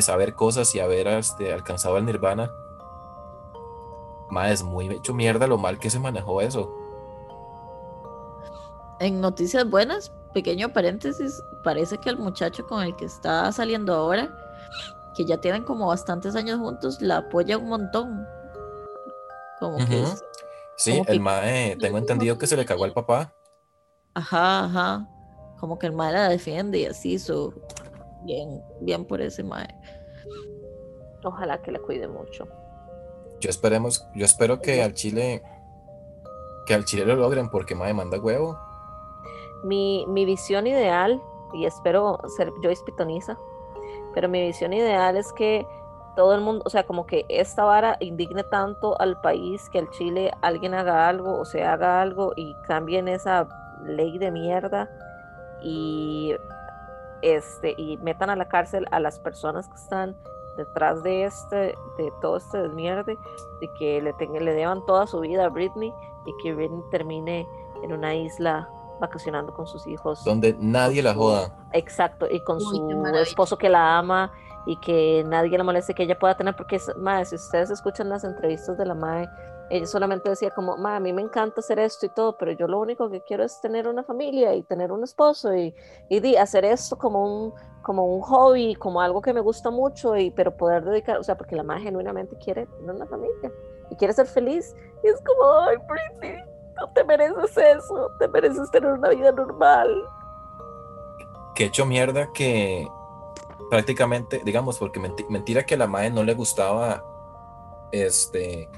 saber 0.00 0.34
cosas 0.34 0.74
y 0.74 0.80
haber 0.80 1.06
este, 1.06 1.52
alcanzado 1.52 1.96
el 1.96 2.04
nirvana, 2.04 2.50
más 4.28 4.50
es 4.50 4.62
muy 4.64 4.88
hecho 4.88 5.14
mierda 5.14 5.46
lo 5.46 5.56
mal 5.56 5.78
que 5.78 5.90
se 5.90 6.00
manejó 6.00 6.40
eso. 6.40 6.72
En 8.98 9.20
noticias 9.20 9.68
buenas, 9.68 10.12
pequeño 10.32 10.72
paréntesis, 10.72 11.40
parece 11.62 11.98
que 11.98 12.10
el 12.10 12.16
muchacho 12.16 12.66
con 12.66 12.82
el 12.82 12.96
que 12.96 13.04
está 13.04 13.50
saliendo 13.52 13.94
ahora, 13.94 14.28
que 15.16 15.24
ya 15.24 15.38
tienen 15.40 15.64
como 15.64 15.86
bastantes 15.88 16.34
años 16.36 16.58
juntos, 16.58 17.00
la 17.00 17.18
apoya 17.18 17.56
un 17.58 17.68
montón. 17.68 18.26
Como 19.60 19.76
que 19.78 20.00
Ujú. 20.00 20.12
es- 20.12 20.24
Sí, 20.76 20.92
Como 20.92 21.04
que- 21.04 21.12
el 21.12 21.20
mae, 21.20 21.76
tengo 21.80 21.98
entendido 21.98 22.36
que 22.36 22.46
se 22.48 22.56
le 22.56 22.66
cagó 22.66 22.84
al 22.84 22.92
papá. 22.92 23.32
Ajá, 24.14 24.64
ajá. 24.64 25.08
Como 25.60 25.78
que 25.78 25.86
el 25.86 25.92
mae 25.92 26.12
la 26.12 26.28
defiende 26.28 26.78
y 26.80 26.86
así, 26.86 27.18
so, 27.18 27.54
bien, 28.24 28.60
bien 28.80 29.04
por 29.04 29.20
ese 29.20 29.42
mae. 29.44 29.68
Ojalá 31.24 31.62
que 31.62 31.70
le 31.72 31.80
cuide 31.80 32.08
mucho. 32.08 32.46
Yo 33.40 33.50
esperemos, 33.50 34.06
yo 34.14 34.24
espero 34.24 34.60
que 34.60 34.82
al 34.82 34.94
Chile, 34.94 35.42
que 36.66 36.74
al 36.74 36.84
Chile 36.84 37.04
lo 37.06 37.14
logren 37.16 37.48
porque 37.50 37.74
mae 37.74 37.94
manda 37.94 38.18
huevo. 38.20 38.58
Mi, 39.64 40.04
mi 40.08 40.24
visión 40.24 40.66
ideal, 40.66 41.22
y 41.54 41.66
espero 41.66 42.18
ser 42.36 42.50
Joyce 42.62 42.82
Pitoniza, 42.84 43.38
pero 44.14 44.28
mi 44.28 44.40
visión 44.40 44.72
ideal 44.72 45.16
es 45.16 45.32
que 45.32 45.66
todo 46.16 46.34
el 46.34 46.40
mundo, 46.40 46.62
o 46.64 46.70
sea, 46.70 46.84
como 46.84 47.06
que 47.06 47.26
esta 47.28 47.64
vara 47.64 47.96
indigne 48.00 48.44
tanto 48.44 48.98
al 49.00 49.20
país 49.20 49.68
que 49.70 49.80
al 49.80 49.90
Chile 49.90 50.30
alguien 50.42 50.74
haga 50.74 51.08
algo 51.08 51.40
o 51.40 51.44
se 51.44 51.64
haga 51.64 52.00
algo 52.00 52.32
y 52.36 52.54
cambien 52.66 53.08
esa 53.08 53.48
ley 53.84 54.18
de 54.18 54.30
mierda 54.30 54.88
y 55.60 56.34
este 57.22 57.74
y 57.76 57.96
metan 57.98 58.30
a 58.30 58.36
la 58.36 58.46
cárcel 58.48 58.86
a 58.90 59.00
las 59.00 59.18
personas 59.18 59.66
que 59.68 59.74
están 59.74 60.16
detrás 60.56 61.02
de 61.02 61.24
este 61.24 61.74
de 61.98 62.12
todo 62.20 62.36
este 62.36 62.58
desmierde 62.58 63.18
de 63.60 63.68
que 63.78 64.00
le 64.00 64.12
tengan, 64.14 64.44
le 64.44 64.54
deban 64.54 64.84
toda 64.86 65.06
su 65.06 65.20
vida 65.20 65.46
a 65.46 65.48
Britney 65.48 65.92
y 66.26 66.42
que 66.42 66.54
Britney 66.54 66.82
termine 66.90 67.48
en 67.82 67.92
una 67.92 68.14
isla 68.14 68.68
vacacionando 69.06 69.52
con 69.52 69.66
sus 69.66 69.86
hijos. 69.86 70.24
Donde 70.24 70.56
nadie 70.58 71.02
la 71.02 71.14
joda. 71.14 71.54
Exacto, 71.72 72.26
y 72.30 72.40
con 72.40 72.60
su 72.60 73.02
esposo 73.14 73.56
que 73.58 73.68
la 73.68 73.98
ama 73.98 74.32
y 74.66 74.76
que 74.76 75.24
nadie 75.26 75.56
la 75.58 75.64
moleste 75.64 75.94
que 75.94 76.04
ella 76.04 76.18
pueda 76.18 76.36
tener, 76.36 76.56
porque 76.56 76.76
es, 76.76 76.90
mae, 76.96 77.24
si 77.24 77.34
ustedes 77.34 77.70
escuchan 77.70 78.08
las 78.08 78.24
entrevistas 78.24 78.78
de 78.78 78.86
la 78.86 78.94
Mae, 78.94 79.28
ella 79.70 79.86
solamente 79.86 80.28
decía 80.28 80.50
como, 80.50 80.76
Mae, 80.76 80.96
a 80.96 81.00
mí 81.00 81.12
me 81.12 81.22
encanta 81.22 81.60
hacer 81.60 81.78
esto 81.78 82.06
y 82.06 82.08
todo, 82.10 82.36
pero 82.36 82.52
yo 82.52 82.66
lo 82.66 82.78
único 82.80 83.10
que 83.10 83.22
quiero 83.22 83.44
es 83.44 83.60
tener 83.60 83.88
una 83.88 84.04
familia 84.04 84.54
y 84.54 84.62
tener 84.62 84.92
un 84.92 85.02
esposo 85.02 85.54
y, 85.54 85.74
y 86.08 86.20
di, 86.20 86.36
hacer 86.36 86.64
esto 86.64 86.96
como 86.96 87.24
un, 87.24 87.54
como 87.82 88.06
un 88.06 88.20
hobby, 88.22 88.74
como 88.74 89.00
algo 89.00 89.20
que 89.20 89.32
me 89.32 89.40
gusta 89.40 89.70
mucho, 89.70 90.16
y, 90.16 90.30
pero 90.30 90.56
poder 90.56 90.84
dedicar, 90.84 91.18
o 91.18 91.22
sea, 91.22 91.36
porque 91.36 91.56
la 91.56 91.62
Mae 91.62 91.80
genuinamente 91.80 92.36
quiere 92.36 92.66
tener 92.66 92.94
una 92.94 93.06
familia 93.06 93.52
y 93.90 93.96
quiere 93.96 94.12
ser 94.12 94.26
feliz, 94.26 94.74
y 95.02 95.08
es 95.08 95.20
como, 95.22 95.60
ay, 95.60 95.76
Britney, 95.88 96.53
no 96.80 96.88
te 96.94 97.04
mereces 97.04 97.56
eso, 97.56 98.10
te 98.18 98.28
mereces 98.28 98.70
tener 98.70 98.92
una 98.92 99.08
vida 99.10 99.32
normal. 99.32 99.88
Que 101.54 101.64
hecho 101.66 101.86
mierda 101.86 102.28
que 102.32 102.88
prácticamente, 103.70 104.42
digamos, 104.44 104.78
porque 104.78 105.00
menti- 105.00 105.26
mentira 105.28 105.64
que 105.64 105.74
a 105.74 105.78
la 105.78 105.86
mae 105.86 106.10
no 106.10 106.22
le 106.24 106.34
gustaba 106.34 107.04
este 107.92 108.68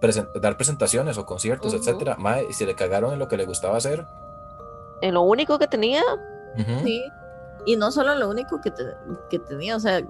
presen- 0.00 0.30
dar 0.40 0.56
presentaciones 0.56 1.16
o 1.16 1.24
conciertos, 1.24 1.72
Ujú. 1.72 1.80
etcétera. 1.82 2.16
Mae, 2.18 2.52
se 2.52 2.66
le 2.66 2.74
cagaron 2.74 3.12
en 3.14 3.18
lo 3.18 3.28
que 3.28 3.36
le 3.38 3.46
gustaba 3.46 3.76
hacer. 3.78 4.06
En 5.00 5.14
lo 5.14 5.22
único 5.22 5.58
que 5.58 5.66
tenía. 5.66 6.02
Sí. 6.84 7.02
Y 7.66 7.76
no 7.76 7.90
solo 7.90 8.14
lo 8.14 8.28
único 8.28 8.60
que, 8.60 8.70
te- 8.70 8.94
que 9.30 9.38
tenía, 9.38 9.76
o 9.76 9.80
sea, 9.80 10.02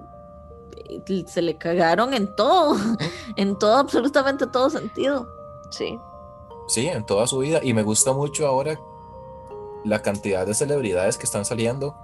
se 1.27 1.41
le 1.41 1.57
cagaron 1.57 2.13
en 2.13 2.35
todo, 2.35 2.75
en 3.37 3.57
todo, 3.57 3.77
absolutamente 3.77 4.45
todo 4.47 4.69
sentido. 4.69 5.27
Sí, 5.69 5.97
Sí, 6.67 6.87
en 6.87 7.05
toda 7.05 7.27
su 7.27 7.39
vida. 7.39 7.59
Y 7.63 7.73
me 7.73 7.83
gusta 7.83 8.13
mucho 8.13 8.47
ahora 8.47 8.79
la 9.83 10.01
cantidad 10.01 10.45
de 10.45 10.53
celebridades 10.53 11.17
que 11.17 11.25
están 11.25 11.45
saliendo 11.45 11.95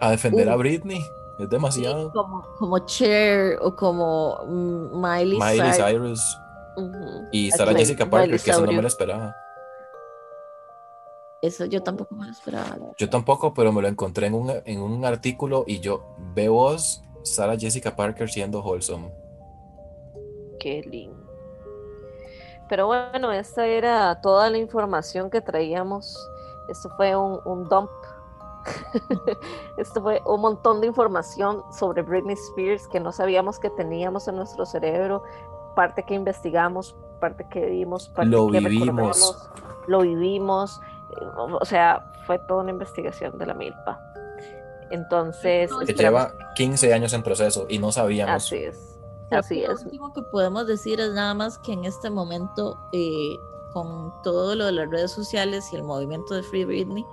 a 0.00 0.10
defender 0.10 0.48
a 0.48 0.56
Uh. 0.56 0.58
Britney. 0.58 1.04
Es 1.38 1.48
demasiado. 1.48 2.12
Como, 2.12 2.44
como 2.58 2.78
Cher 2.80 3.58
o 3.62 3.74
como 3.74 4.38
mm, 4.46 5.00
Miley, 5.00 5.38
Miley 5.38 5.72
Cyrus. 5.72 6.20
Y 7.32 7.50
Sarah 7.50 7.72
es, 7.72 7.78
Jessica 7.78 8.08
Parker, 8.08 8.28
Miley 8.28 8.44
que 8.44 8.50
eso 8.50 8.66
no 8.66 8.72
me 8.72 8.82
lo 8.82 8.88
esperaba. 8.88 9.34
Eso 11.40 11.64
yo 11.66 11.82
tampoco 11.82 12.14
me 12.16 12.26
lo 12.26 12.32
esperaba. 12.32 12.76
Yo 12.96 13.08
tampoco, 13.08 13.54
pero 13.54 13.72
me 13.72 13.82
lo 13.82 13.88
encontré 13.88 14.26
en 14.26 14.34
un, 14.34 14.52
en 14.64 14.80
un 14.80 15.04
artículo 15.04 15.64
y 15.66 15.78
yo 15.78 16.16
veo 16.34 16.54
vos, 16.54 17.04
Sarah 17.22 17.56
Jessica 17.56 17.94
Parker 17.94 18.28
siendo 18.28 18.60
wholesome. 18.60 19.12
Qué 20.58 20.82
lindo. 20.82 21.17
Pero 22.68 22.86
bueno, 22.86 23.32
esta 23.32 23.66
era 23.66 24.20
toda 24.20 24.50
la 24.50 24.58
información 24.58 25.30
que 25.30 25.40
traíamos. 25.40 26.16
Esto 26.68 26.90
fue 26.96 27.16
un, 27.16 27.40
un 27.44 27.68
dump. 27.68 27.90
Esto 29.78 30.02
fue 30.02 30.20
un 30.26 30.40
montón 30.40 30.80
de 30.80 30.86
información 30.86 31.62
sobre 31.72 32.02
Britney 32.02 32.34
Spears 32.34 32.86
que 32.88 33.00
no 33.00 33.12
sabíamos 33.12 33.58
que 33.58 33.70
teníamos 33.70 34.28
en 34.28 34.36
nuestro 34.36 34.66
cerebro. 34.66 35.22
Parte 35.74 36.02
que 36.02 36.14
investigamos, 36.14 36.94
parte 37.20 37.46
que 37.50 37.64
vimos, 37.66 38.08
parte 38.08 38.30
Lo 38.30 38.50
que 38.50 38.60
vivimos. 38.60 38.86
recordamos, 38.86 39.50
lo 39.86 40.00
vivimos. 40.00 40.80
O 41.60 41.64
sea, 41.64 42.12
fue 42.26 42.38
toda 42.40 42.62
una 42.62 42.72
investigación 42.72 43.38
de 43.38 43.46
la 43.46 43.54
milpa. 43.54 43.98
Entonces, 44.90 45.70
Que 45.86 45.94
lleva 45.94 46.32
15 46.54 46.92
años 46.92 47.12
en 47.12 47.22
proceso 47.22 47.66
y 47.68 47.78
no 47.78 47.92
sabíamos. 47.92 48.34
así 48.34 48.56
es. 48.56 48.97
Creo 49.28 49.40
Así 49.40 49.60
que 49.60 49.66
Lo 49.66 49.74
es. 49.74 49.84
último 49.84 50.12
que 50.12 50.22
podemos 50.22 50.66
decir 50.66 51.00
es 51.00 51.12
nada 51.12 51.34
más 51.34 51.58
que 51.58 51.72
en 51.72 51.84
este 51.84 52.10
momento, 52.10 52.78
eh, 52.92 53.36
con 53.72 54.12
todo 54.22 54.54
lo 54.54 54.66
de 54.66 54.72
las 54.72 54.88
redes 54.90 55.10
sociales 55.12 55.72
y 55.72 55.76
el 55.76 55.82
movimiento 55.84 56.34
de 56.34 56.42
Free 56.42 56.64
Britney, 56.64 57.04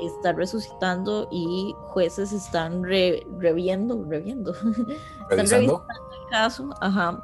está 0.00 0.32
resucitando 0.32 1.26
y 1.32 1.74
jueces 1.88 2.32
están 2.32 2.84
re- 2.84 3.26
reviendo, 3.38 4.04
reviendo, 4.06 4.52
están 4.52 4.96
Revisando. 5.28 5.84
el 5.90 6.30
caso, 6.30 6.70
ajá. 6.80 7.20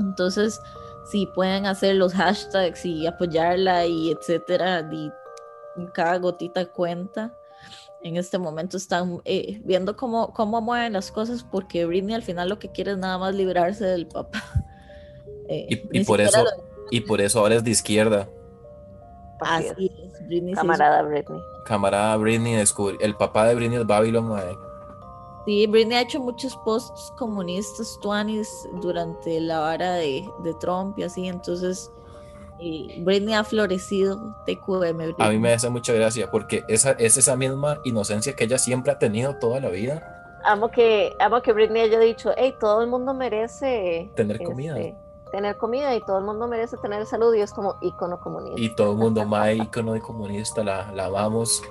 Entonces, 0.00 0.60
si 1.04 1.26
pueden 1.26 1.66
hacer 1.66 1.94
los 1.96 2.12
hashtags 2.14 2.84
y 2.84 3.06
apoyarla 3.06 3.86
y 3.86 4.10
etcétera, 4.10 4.88
y 4.92 5.10
cada 5.92 6.18
gotita 6.18 6.66
cuenta. 6.66 7.32
En 8.02 8.16
este 8.16 8.38
momento 8.38 8.76
están 8.76 9.20
eh, 9.24 9.60
viendo 9.64 9.96
cómo, 9.96 10.32
cómo 10.32 10.60
mueven 10.60 10.92
las 10.92 11.10
cosas 11.10 11.42
porque 11.44 11.84
Britney 11.84 12.14
al 12.14 12.22
final 12.22 12.48
lo 12.48 12.58
que 12.58 12.70
quiere 12.70 12.92
es 12.92 12.98
nada 12.98 13.18
más 13.18 13.34
librarse 13.34 13.84
del 13.84 14.06
papá. 14.06 14.42
Eh, 15.50 15.82
Y, 15.92 16.04
por 16.04 16.20
eso, 16.20 16.44
y 16.90 17.00
por 17.00 17.22
eso 17.22 17.38
ahora 17.38 17.54
es 17.54 17.64
de 17.64 17.70
izquierda. 17.70 18.28
Así 19.40 19.90
es. 19.90 20.26
Britney 20.26 20.52
hizo- 20.52 20.60
Camarada 20.60 21.00
Britney. 21.02 21.40
Camarada 21.64 22.16
Britney 22.18 22.54
descubrió. 22.56 23.00
El 23.00 23.14
papá 23.16 23.46
de 23.46 23.54
Britney 23.54 23.78
es 23.78 23.86
Babylon. 23.86 24.30
Sí, 25.46 25.66
Britney 25.66 25.96
ha 25.96 26.02
hecho 26.02 26.20
muchos 26.20 26.54
posts 26.66 27.14
comunistas, 27.16 27.98
tuanis, 28.02 28.46
durante 28.82 29.40
la 29.40 29.60
vara 29.60 29.92
de, 29.94 30.22
de 30.44 30.52
Trump 30.60 30.98
y 30.98 31.04
así, 31.04 31.26
entonces 31.28 31.90
eh, 32.60 33.00
Britney 33.04 33.34
ha 33.34 33.44
florecido, 33.44 34.34
TQM. 34.46 34.96
Britney. 34.96 35.14
A 35.18 35.30
mí 35.30 35.38
me 35.38 35.52
hace 35.52 35.68
mucha 35.68 35.92
gracia 35.92 36.30
porque 36.30 36.64
esa, 36.68 36.92
es 36.92 37.16
esa 37.16 37.36
misma 37.36 37.80
inocencia 37.84 38.34
que 38.34 38.44
ella 38.44 38.58
siempre 38.58 38.92
ha 38.92 38.98
tenido 38.98 39.36
toda 39.36 39.60
la 39.60 39.68
vida. 39.68 40.14
Amo 40.44 40.68
que, 40.70 41.12
amo 41.20 41.42
que 41.42 41.52
Britney 41.52 41.82
haya 41.82 41.98
dicho, 41.98 42.30
hey, 42.36 42.54
todo 42.60 42.82
el 42.82 42.88
mundo 42.88 43.12
merece 43.14 44.10
Tener 44.14 44.42
comida. 44.42 44.76
tener 45.32 45.56
comida 45.56 45.94
y 45.94 46.00
todo 46.00 46.18
el 46.18 46.24
mundo 46.24 46.46
merece 46.48 46.76
tener 46.78 47.04
salud 47.06 47.34
y 47.34 47.40
es 47.40 47.52
como 47.52 47.76
icono 47.82 48.18
comunista. 48.20 48.60
Y 48.60 48.74
todo 48.74 48.92
el 48.92 48.98
mundo, 48.98 49.24
más 49.26 49.54
icono 49.54 49.92
de 49.92 50.00
comunista, 50.00 50.62
la, 50.64 50.90
la 50.92 51.06
amamos. 51.06 51.62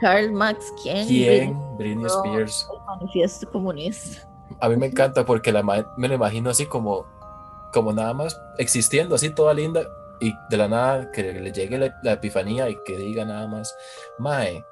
Karl 0.00 0.32
Max, 0.32 0.72
¿quién? 0.82 1.06
¿Quién? 1.06 1.76
Britney 1.76 2.04
No. 2.04 2.08
Spears. 2.08 2.68
El 2.72 2.86
manifiesto 2.86 3.50
comunista. 3.50 4.28
A 4.60 4.68
mí 4.68 4.76
me 4.76 4.86
encanta 4.86 5.24
porque 5.24 5.52
la 5.52 5.62
me 5.62 6.08
lo 6.08 6.14
imagino 6.14 6.50
así 6.50 6.66
como, 6.66 7.04
como 7.72 7.92
nada 7.92 8.14
más 8.14 8.40
existiendo, 8.58 9.14
así 9.14 9.30
toda 9.30 9.52
linda. 9.54 9.82
Y 10.20 10.34
de 10.50 10.56
la 10.56 10.68
nada 10.68 11.10
que 11.12 11.32
le 11.32 11.52
llegue 11.52 11.78
la, 11.78 11.98
la 12.02 12.12
epifanía 12.12 12.68
y 12.68 12.76
que 12.84 12.96
diga 12.96 13.24
nada 13.24 13.46
más, 13.46 13.76
Mae, 14.18 14.64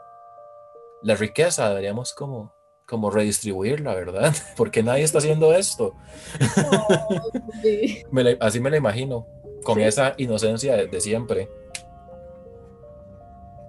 la 1.02 1.14
riqueza 1.14 1.68
deberíamos 1.68 2.12
como, 2.14 2.52
como 2.86 3.10
redistribuirla, 3.10 3.94
¿verdad? 3.94 4.34
Porque 4.56 4.82
nadie 4.82 5.04
está 5.04 5.18
haciendo 5.18 5.52
esto. 5.52 5.94
Sí. 7.62 8.04
Me 8.10 8.24
la- 8.24 8.36
así 8.40 8.60
me 8.60 8.70
la 8.70 8.76
imagino, 8.76 9.26
con 9.64 9.76
Sí. 9.76 9.82
esa 9.84 10.14
inocencia 10.16 10.74
de, 10.76 10.86
de 10.86 11.00
siempre. 11.00 11.48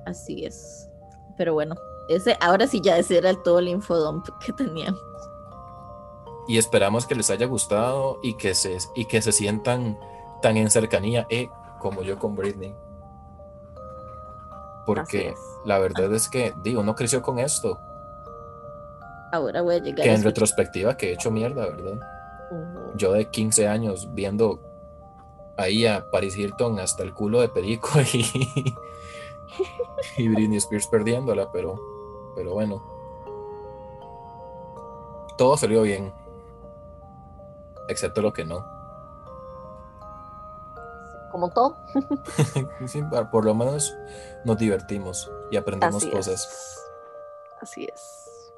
Así 0.06 0.46
es. 0.46 0.90
Pero 1.38 1.54
bueno, 1.54 1.76
ese, 2.10 2.36
ahora 2.40 2.66
sí 2.68 2.82
ya 2.82 2.98
ese 2.98 3.18
era 3.18 3.34
todo 3.44 3.60
el 3.60 3.68
infodump 3.68 4.26
que 4.46 4.54
teníamos. 4.54 5.00
Y 6.48 6.58
esperamos 6.58 7.06
que 7.06 7.14
les 7.16 7.30
haya 7.30 7.46
gustado 7.46 8.20
y 8.24 8.36
que 8.38 8.56
se, 8.56 8.78
y 8.96 9.06
que 9.06 9.22
se 9.22 9.32
sientan 9.34 10.00
tan 10.42 10.56
en 10.56 10.72
cercanía 10.72 11.28
eh, 11.30 11.50
como 11.80 12.02
yo 12.04 12.18
con 12.20 12.36
Britney. 12.36 12.76
Porque 14.86 15.34
la 15.66 15.80
verdad 15.80 16.14
es 16.14 16.30
que, 16.30 16.54
digo, 16.64 16.82
no 16.84 16.96
creció 16.96 17.22
con 17.22 17.40
esto. 17.40 17.78
Ahora 19.34 19.62
voy 19.62 19.76
a 19.76 19.80
llegar 19.80 19.96
Que 20.04 20.10
a 20.10 20.14
en 20.14 20.20
escuchar- 20.20 20.26
retrospectiva 20.26 20.96
que 20.96 21.10
he 21.10 21.14
hecho 21.14 21.30
mierda, 21.32 21.66
¿verdad? 21.66 22.00
Yo 22.96 23.12
de 23.12 23.26
15 23.30 23.68
años 23.68 24.08
viendo 24.14 24.62
ahí 25.58 25.86
a 25.86 26.10
Paris 26.12 26.38
Hilton 26.38 26.80
hasta 26.80 27.04
el 27.04 27.14
culo 27.14 27.42
de 27.42 27.50
Perico 27.50 27.90
y, 28.14 28.26
y 30.18 30.28
Britney 30.30 30.58
Spears 30.58 30.88
perdiéndola, 30.88 31.52
pero, 31.52 31.76
pero 32.36 32.54
bueno. 32.54 32.82
Todo 35.38 35.58
salió 35.58 35.82
bien. 35.82 36.14
Excepto 37.90 38.22
lo 38.22 38.32
que 38.32 38.46
no. 38.46 38.66
Como 41.32 41.50
todo. 41.52 41.78
Sí, 42.88 43.04
por 43.32 43.46
lo 43.46 43.54
menos 43.54 43.98
nos 44.46 44.58
divertimos 44.58 45.32
y 45.52 45.58
aprendimos 45.58 45.98
Así 46.04 46.10
cosas. 46.12 46.34
es. 46.34 46.84
Así 47.62 47.88
es. 47.92 48.54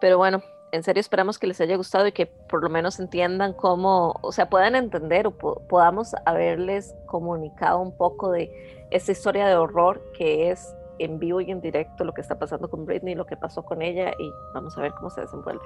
Pero 0.00 0.16
bueno, 0.18 0.42
en 0.72 0.82
serio 0.82 1.00
esperamos 1.00 1.38
que 1.38 1.46
les 1.46 1.60
haya 1.60 1.76
gustado 1.76 2.06
y 2.06 2.12
que 2.12 2.26
por 2.26 2.62
lo 2.62 2.68
menos 2.70 2.98
entiendan 3.00 3.52
cómo, 3.52 4.14
o 4.22 4.32
sea, 4.32 4.48
puedan 4.48 4.74
entender 4.74 5.26
o 5.26 5.30
po- 5.32 5.60
podamos 5.68 6.14
haberles 6.26 6.94
comunicado 7.06 7.78
un 7.80 7.96
poco 7.96 8.30
de 8.30 8.86
esta 8.90 9.12
historia 9.12 9.46
de 9.46 9.56
horror 9.56 10.00
que 10.16 10.50
es 10.50 10.74
en 10.98 11.18
vivo 11.18 11.40
y 11.40 11.50
en 11.50 11.60
directo 11.60 12.04
lo 12.04 12.12
que 12.12 12.20
está 12.22 12.38
pasando 12.38 12.68
con 12.68 12.84
Britney, 12.84 13.14
lo 13.14 13.26
que 13.26 13.36
pasó 13.36 13.62
con 13.62 13.82
ella 13.82 14.12
y 14.18 14.32
vamos 14.54 14.76
a 14.76 14.80
ver 14.82 14.92
cómo 14.94 15.10
se 15.10 15.20
desenvuelve. 15.20 15.64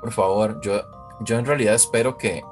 Por 0.00 0.12
favor, 0.12 0.60
yo, 0.60 0.82
yo 1.20 1.38
en 1.38 1.46
realidad 1.46 1.74
espero 1.74 2.16
que, 2.18 2.42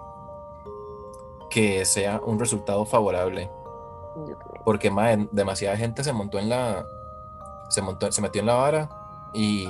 que 1.52 1.84
sea 1.84 2.20
un 2.24 2.38
resultado 2.38 2.84
favorable. 2.86 3.50
Porque 4.64 4.90
mae, 4.90 5.28
demasiada 5.32 5.76
gente 5.76 6.02
se 6.02 6.12
montó 6.12 6.38
en 6.38 6.48
la. 6.48 6.86
Se 7.68 7.82
montó, 7.82 8.10
se 8.10 8.22
metió 8.22 8.40
en 8.40 8.46
la 8.46 8.54
vara. 8.54 8.88
Y 9.34 9.66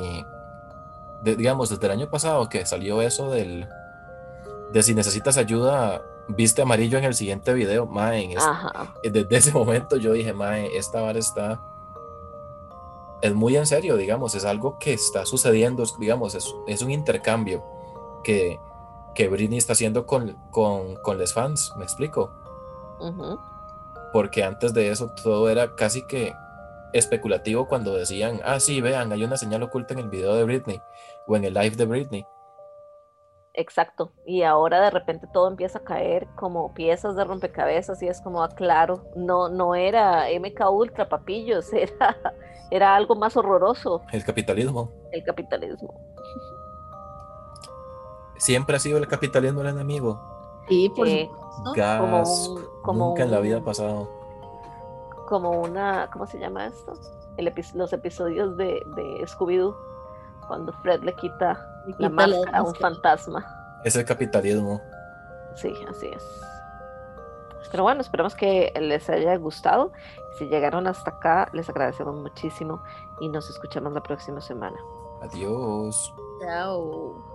de- 1.22 1.36
digamos, 1.36 1.70
desde 1.70 1.84
el 1.86 1.92
año 1.92 2.08
pasado 2.10 2.48
que 2.48 2.64
salió 2.66 3.02
eso 3.02 3.30
del 3.30 3.68
de 4.72 4.82
si 4.82 4.94
necesitas 4.94 5.36
ayuda, 5.36 6.02
viste 6.28 6.62
amarillo 6.62 6.98
en 6.98 7.04
el 7.04 7.14
siguiente 7.14 7.52
video, 7.52 7.86
mae, 7.86 8.24
en 8.24 8.30
es- 8.32 8.42
Ajá, 8.44 8.94
desde 9.02 9.36
ese 9.36 9.52
momento 9.52 9.96
yo 9.96 10.12
dije, 10.12 10.32
mae, 10.32 10.76
esta 10.76 11.00
vara 11.02 11.18
está 11.18 11.60
es 13.20 13.34
muy 13.34 13.56
en 13.56 13.66
serio, 13.66 13.96
digamos, 13.96 14.34
es 14.34 14.44
algo 14.44 14.78
que 14.80 14.92
está 14.94 15.24
sucediendo, 15.26 15.84
digamos, 15.98 16.34
es, 16.34 16.52
es 16.66 16.82
un 16.82 16.90
intercambio 16.90 17.62
que, 18.24 18.58
que 19.14 19.28
Britney 19.28 19.58
está 19.58 19.72
haciendo 19.74 20.06
con, 20.06 20.36
con, 20.50 20.96
con 20.96 21.18
los 21.18 21.32
fans, 21.34 21.72
¿me 21.76 21.84
explico? 21.84 22.30
porque 24.12 24.44
antes 24.44 24.72
de 24.74 24.90
eso 24.90 25.10
todo 25.22 25.48
era 25.50 25.74
casi 25.74 26.06
que 26.06 26.34
especulativo 26.92 27.66
cuando 27.66 27.94
decían, 27.94 28.40
ah, 28.44 28.60
sí, 28.60 28.80
vean, 28.80 29.10
hay 29.12 29.24
una 29.24 29.36
señal 29.36 29.62
oculta 29.62 29.94
en 29.94 30.00
el 30.00 30.08
video 30.08 30.34
de 30.34 30.44
Britney 30.44 30.80
o 31.26 31.34
en 31.36 31.44
el 31.44 31.54
live 31.54 31.74
de 31.76 31.84
Britney. 31.86 32.26
exacto. 33.54 34.12
Y 34.26 34.42
ahora 34.42 34.80
de 34.80 34.90
repente 34.90 35.26
todo 35.32 35.48
empieza 35.48 35.78
a 35.78 35.84
caer 35.84 36.28
como 36.36 36.72
piezas 36.74 37.16
de 37.16 37.24
rompecabezas 37.24 38.02
y 38.02 38.08
es 38.08 38.20
como, 38.20 38.42
ah, 38.42 38.48
claro, 38.50 39.10
no, 39.16 39.48
no 39.48 39.74
era 39.74 40.26
MK 40.38 40.70
Ultra, 40.70 41.08
papillos, 41.08 41.72
era, 41.72 42.16
era 42.70 42.94
algo 42.94 43.14
más 43.16 43.36
horroroso, 43.36 44.02
El 44.12 44.24
capitalismo. 44.24 44.90
el 45.10 45.24
capitalismo. 45.24 46.11
Siempre 48.42 48.74
ha 48.74 48.80
sido 48.80 48.98
el 48.98 49.06
capitalismo 49.06 49.60
el 49.60 49.68
enemigo. 49.68 50.18
Sí, 50.68 50.88
por 50.96 51.06
Eh, 51.06 51.30
supuesto. 51.30 51.72
Gas, 51.76 52.00
como 52.00 52.22
un- 52.22 52.82
como 52.82 53.06
nunca 53.10 53.22
en 53.22 53.30
la 53.30 53.38
vida 53.38 53.58
un- 53.58 53.64
pasado. 53.64 54.08
como 55.28 55.50
una, 55.50 56.10
¿cómo 56.12 56.26
se 56.26 56.40
llama 56.40 56.66
esto? 56.66 56.92
El 57.36 57.46
epi- 57.46 57.72
los 57.74 57.92
episodios 57.92 58.56
de, 58.56 58.82
de 58.96 59.24
Scooby-Doo, 59.28 59.76
cuando 60.48 60.72
Fred 60.82 61.02
le 61.04 61.14
quita 61.14 61.52
Le 61.86 61.92
la 61.92 61.96
quita 61.96 62.02
la 62.02 62.08
máscara 62.10 62.58
a 62.58 62.62
un 62.62 62.74
fantasma. 62.74 63.46
Es 63.84 63.94
el 63.94 64.04
capitalismo. 64.04 64.80
Sí, 65.54 65.72
así 65.88 66.08
es. 66.08 66.24
Pero 67.70 67.84
bueno, 67.84 68.00
esperamos 68.00 68.34
que 68.34 68.72
les 68.80 69.08
haya 69.08 69.36
gustado. 69.36 69.92
Si 70.36 70.46
llegaron 70.48 70.86
hasta 70.88 71.10
acá, 71.12 71.48
les 71.52 71.68
agradecemos 71.70 72.16
muchísimo 72.16 72.82
y 73.20 73.28
nos 73.28 73.48
escuchamos 73.48 73.92
la 73.92 74.02
próxima 74.02 74.40
semana. 74.40 74.76
Adiós. 75.22 76.12
Chao. 76.40 77.31